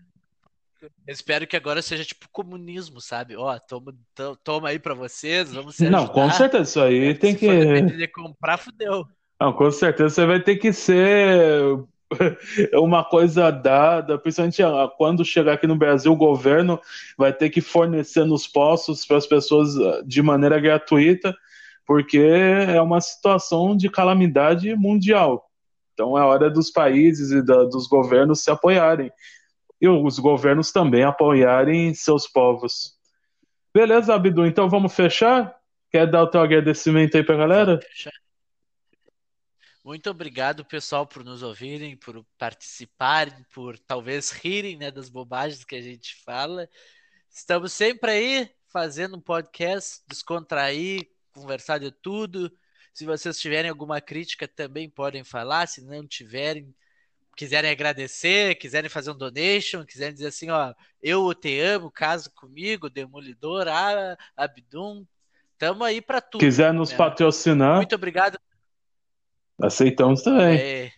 Eu 0.80 1.12
espero 1.12 1.46
que 1.46 1.56
agora 1.56 1.82
seja 1.82 2.04
tipo 2.04 2.28
comunismo, 2.30 3.00
sabe? 3.00 3.34
Ó, 3.34 3.58
toma, 3.58 3.94
toma 4.44 4.68
aí 4.68 4.78
para 4.78 4.94
vocês, 4.94 5.52
vamos 5.52 5.74
ser 5.74 5.90
Não, 5.90 6.06
com 6.06 6.30
certeza, 6.30 6.62
isso 6.62 6.80
aí 6.80 7.14
tem 7.14 7.32
se 7.32 7.38
que. 7.38 8.08
Comprar, 8.08 8.58
fudeu. 8.58 9.04
Não, 9.40 9.52
com 9.52 9.70
certeza 9.70 10.10
você 10.10 10.26
vai 10.26 10.40
ter 10.40 10.56
que 10.56 10.72
ser 10.72 11.76
é 12.72 12.78
uma 12.78 13.04
coisa 13.04 13.50
dada, 13.50 14.18
principalmente 14.18 14.62
ah, 14.62 14.90
quando 14.96 15.24
chegar 15.24 15.54
aqui 15.54 15.66
no 15.66 15.76
Brasil, 15.76 16.12
o 16.12 16.16
governo 16.16 16.80
vai 17.16 17.32
ter 17.32 17.50
que 17.50 17.60
fornecer 17.60 18.24
nos 18.24 18.46
postos 18.46 19.04
para 19.04 19.16
as 19.16 19.26
pessoas 19.26 19.76
ah, 19.76 20.02
de 20.04 20.22
maneira 20.22 20.58
gratuita, 20.58 21.36
porque 21.86 22.18
é 22.18 22.80
uma 22.80 23.00
situação 23.00 23.76
de 23.76 23.90
calamidade 23.90 24.74
mundial. 24.74 25.50
Então 25.94 26.16
é 26.16 26.22
hora 26.22 26.50
dos 26.50 26.70
países 26.70 27.30
e 27.30 27.42
da, 27.42 27.64
dos 27.64 27.86
governos 27.86 28.40
se 28.40 28.50
apoiarem. 28.50 29.10
E 29.80 29.88
os 29.88 30.18
governos 30.18 30.72
também 30.72 31.04
apoiarem 31.04 31.94
seus 31.94 32.26
povos. 32.26 32.94
Beleza, 33.74 34.14
Abdu? 34.14 34.44
Então 34.44 34.68
vamos 34.68 34.94
fechar? 34.94 35.54
Quer 35.90 36.06
dar 36.10 36.22
o 36.22 36.26
teu 36.26 36.40
agradecimento 36.40 37.16
aí 37.16 37.22
para 37.22 37.34
a 37.34 37.38
galera? 37.38 37.80
Fechar. 37.80 38.12
Muito 39.88 40.10
obrigado, 40.10 40.66
pessoal, 40.66 41.06
por 41.06 41.24
nos 41.24 41.42
ouvirem, 41.42 41.96
por 41.96 42.22
participarem, 42.36 43.42
por 43.54 43.78
talvez 43.78 44.30
rirem 44.30 44.76
né, 44.76 44.90
das 44.90 45.08
bobagens 45.08 45.64
que 45.64 45.74
a 45.74 45.80
gente 45.80 46.14
fala. 46.26 46.68
Estamos 47.30 47.72
sempre 47.72 48.10
aí 48.10 48.50
fazendo 48.66 49.16
um 49.16 49.20
podcast, 49.20 50.02
descontrair, 50.06 51.08
conversar 51.32 51.78
de 51.78 51.90
tudo. 51.90 52.52
Se 52.92 53.06
vocês 53.06 53.40
tiverem 53.40 53.70
alguma 53.70 53.98
crítica, 53.98 54.46
também 54.46 54.90
podem 54.90 55.24
falar. 55.24 55.66
Se 55.66 55.80
não 55.80 56.06
tiverem, 56.06 56.74
quiserem 57.34 57.70
agradecer, 57.70 58.56
quiserem 58.56 58.90
fazer 58.90 59.10
um 59.12 59.16
donation, 59.16 59.86
quiserem 59.86 60.12
dizer 60.12 60.26
assim, 60.26 60.50
ó, 60.50 60.74
eu 61.02 61.32
te 61.32 61.58
amo, 61.60 61.90
caso 61.90 62.30
comigo, 62.34 62.90
Demolidor, 62.90 63.66
ah, 63.68 64.18
Abdum, 64.36 65.06
tamo 65.56 65.82
aí 65.82 66.02
para 66.02 66.20
tudo. 66.20 66.40
Quiser 66.42 66.74
nos 66.74 66.90
né? 66.90 66.96
patrocinar. 66.98 67.76
Muito 67.76 67.94
obrigado. 67.94 68.38
Aceitamos 69.60 70.22
também. 70.22 70.58
É, 70.58 70.92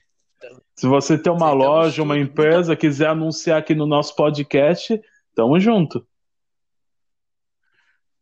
Se 0.77 0.87
você 0.87 1.17
tem 1.17 1.33
uma 1.33 1.51
loja, 1.53 2.03
uma 2.03 2.19
empresa, 2.19 2.77
quiser 2.77 3.09
anunciar 3.09 3.59
aqui 3.59 3.75
no 3.75 3.87
nosso 3.87 4.15
podcast, 4.15 5.01
tamo 5.35 5.59
junto. 5.59 6.07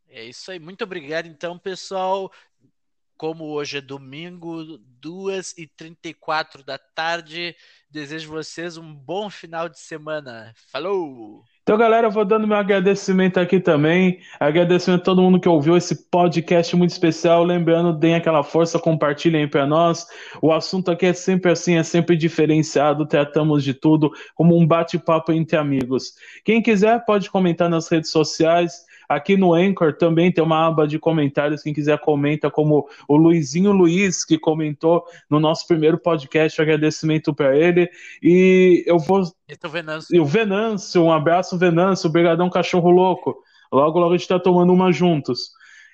É 0.09 0.25
isso 0.25 0.51
aí. 0.51 0.59
Muito 0.59 0.83
obrigado, 0.83 1.27
então, 1.27 1.59
pessoal. 1.59 2.33
Como 3.17 3.47
hoje 3.47 3.79
é 3.79 3.81
domingo, 3.81 4.79
2h34 5.01 6.65
da 6.65 6.79
tarde, 6.79 7.55
desejo 7.91 8.31
vocês 8.31 8.77
um 8.77 8.95
bom 8.95 9.29
final 9.29 9.69
de 9.69 9.81
semana. 9.81 10.53
Falou! 10.71 11.45
Então, 11.69 11.77
galera, 11.77 12.07
eu 12.07 12.11
vou 12.11 12.25
dando 12.25 12.47
meu 12.47 12.57
agradecimento 12.57 13.39
aqui 13.39 13.61
também. 13.61 14.21
Agradecimento 14.41 15.03
a 15.03 15.05
todo 15.05 15.21
mundo 15.21 15.39
que 15.39 15.47
ouviu 15.47 15.77
esse 15.77 15.95
podcast 15.95 16.75
muito 16.75 16.93
especial. 16.93 17.45
Lembrando, 17.45 17.93
deem 17.93 18.15
aquela 18.15 18.43
força, 18.43 18.79
compartilhem 18.79 19.47
para 19.47 19.67
nós. 19.67 20.07
O 20.41 20.51
assunto 20.51 20.91
aqui 20.91 21.05
é 21.05 21.13
sempre 21.13 21.53
assim, 21.53 21.77
é 21.77 21.83
sempre 21.83 22.17
diferenciado. 22.17 23.05
Tratamos 23.05 23.63
de 23.63 23.75
tudo 23.75 24.11
como 24.35 24.59
um 24.59 24.67
bate-papo 24.67 25.31
entre 25.31 25.59
amigos. 25.59 26.15
Quem 26.43 26.63
quiser 26.63 27.05
pode 27.05 27.31
comentar 27.31 27.69
nas 27.69 27.87
redes 27.87 28.09
sociais. 28.09 28.88
Aqui 29.09 29.37
no 29.37 29.55
Anchor 29.55 29.95
também 29.97 30.31
tem 30.31 30.45
uma 30.45 30.67
aba 30.67 30.87
de 30.87 30.99
comentários. 30.99 31.63
Quem 31.63 31.73
quiser 31.73 31.99
comenta, 31.99 32.51
como 32.51 32.89
o 33.09 33.17
Luizinho 33.17 33.73
Luiz, 33.73 34.25
que 34.25 34.39
comentou 34.39 35.05
no 35.31 35.41
nosso 35.41 35.67
primeiro 35.67 35.99
podcast. 35.99 36.61
Agradecimento 36.61 37.33
para 37.33 37.57
ele. 37.57 37.89
E 38.23 38.85
eu 38.87 38.99
vou. 38.99 39.23
E 39.49 39.55
o 39.67 39.69
Venâncio. 39.71 40.23
o 40.23 40.27
Venâncio, 40.27 41.03
um 41.03 41.13
abraço, 41.13 41.57
Venâncio. 41.57 42.09
Obrigadão, 42.09 42.51
cachorro 42.51 42.91
louco. 42.91 43.37
Logo, 43.73 43.99
logo 43.99 44.13
a 44.13 44.17
gente 44.17 44.23
está 44.23 44.39
tomando 44.39 44.73
uma 44.73 44.93
juntos. 44.93 45.51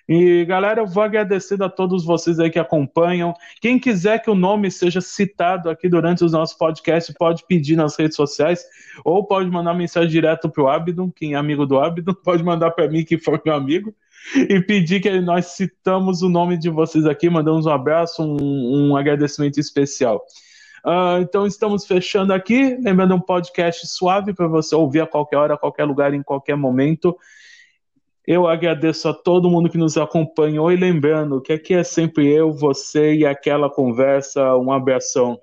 E 0.09 0.45
galera, 0.45 0.83
eu 0.83 0.87
vou 0.87 1.03
agradecendo 1.03 1.65
a 1.65 1.69
todos 1.69 2.05
vocês 2.05 2.39
aí 2.39 2.51
que 2.51 2.59
acompanham. 2.59 3.35
Quem 3.61 3.79
quiser 3.79 4.21
que 4.21 4.31
o 4.31 4.35
nome 4.35 4.71
seja 4.71 5.01
citado 5.01 5.71
aqui 5.71 5.89
durante 5.89 6.25
os 6.25 6.33
nossos 6.33 6.57
podcasts, 6.57 7.15
pode 7.17 7.45
pedir 7.47 7.75
nas 7.77 7.97
redes 7.97 8.17
sociais 8.17 8.65
ou 9.05 9.27
pode 9.27 9.51
mandar 9.51 9.73
mensagem 9.75 10.11
direto 10.11 10.51
para 10.51 10.63
o 10.63 10.69
Abdon, 10.69 11.11
quem 11.11 11.33
é 11.33 11.37
amigo 11.37 11.65
do 11.65 11.81
Abdon, 11.81 12.15
pode 12.23 12.43
mandar 12.43 12.71
para 12.73 12.89
mim, 12.89 13.05
que 13.05 13.17
for 13.17 13.41
meu 13.45 13.55
amigo, 13.55 13.95
e 14.37 14.61
pedir 14.61 15.01
que 15.01 15.21
nós 15.21 15.47
citamos 15.47 16.23
o 16.23 16.29
nome 16.29 16.59
de 16.59 16.69
vocês 16.69 17.07
aqui, 17.07 17.31
mandamos 17.31 17.67
um 17.67 17.71
abraço, 17.71 18.23
um, 18.23 18.91
um 18.91 18.97
agradecimento 18.97 19.59
especial. 19.59 20.23
Uh, 20.85 21.23
então 21.23 21.47
estamos 21.47 21.87
fechando 21.87 22.35
aqui, 22.35 22.77
lembrando 22.79 23.15
um 23.15 23.21
podcast 23.21 23.87
suave 23.87 24.35
para 24.35 24.47
você 24.47 24.75
ouvir 24.75 25.01
a 25.01 25.07
qualquer 25.07 25.39
hora, 25.39 25.55
a 25.55 25.59
qualquer 25.59 25.85
lugar, 25.85 26.13
em 26.13 26.23
qualquer 26.23 26.57
momento. 26.57 27.17
Eu 28.27 28.47
agradeço 28.47 29.09
a 29.09 29.15
todo 29.15 29.51
mundo 29.51 29.69
que 29.69 29.77
nos 29.77 29.99
acompanhou 29.99 30.73
e 30.73 30.77
lembrando 30.77 31.43
que 31.43 31.53
aqui 31.53 31.75
é 31.75 31.85
sempre 31.85 32.27
eu, 32.33 32.53
você 32.53 33.15
e 33.15 33.27
aquela 33.27 33.69
conversa. 33.71 34.57
Um 34.57 34.73
abração. 34.73 35.39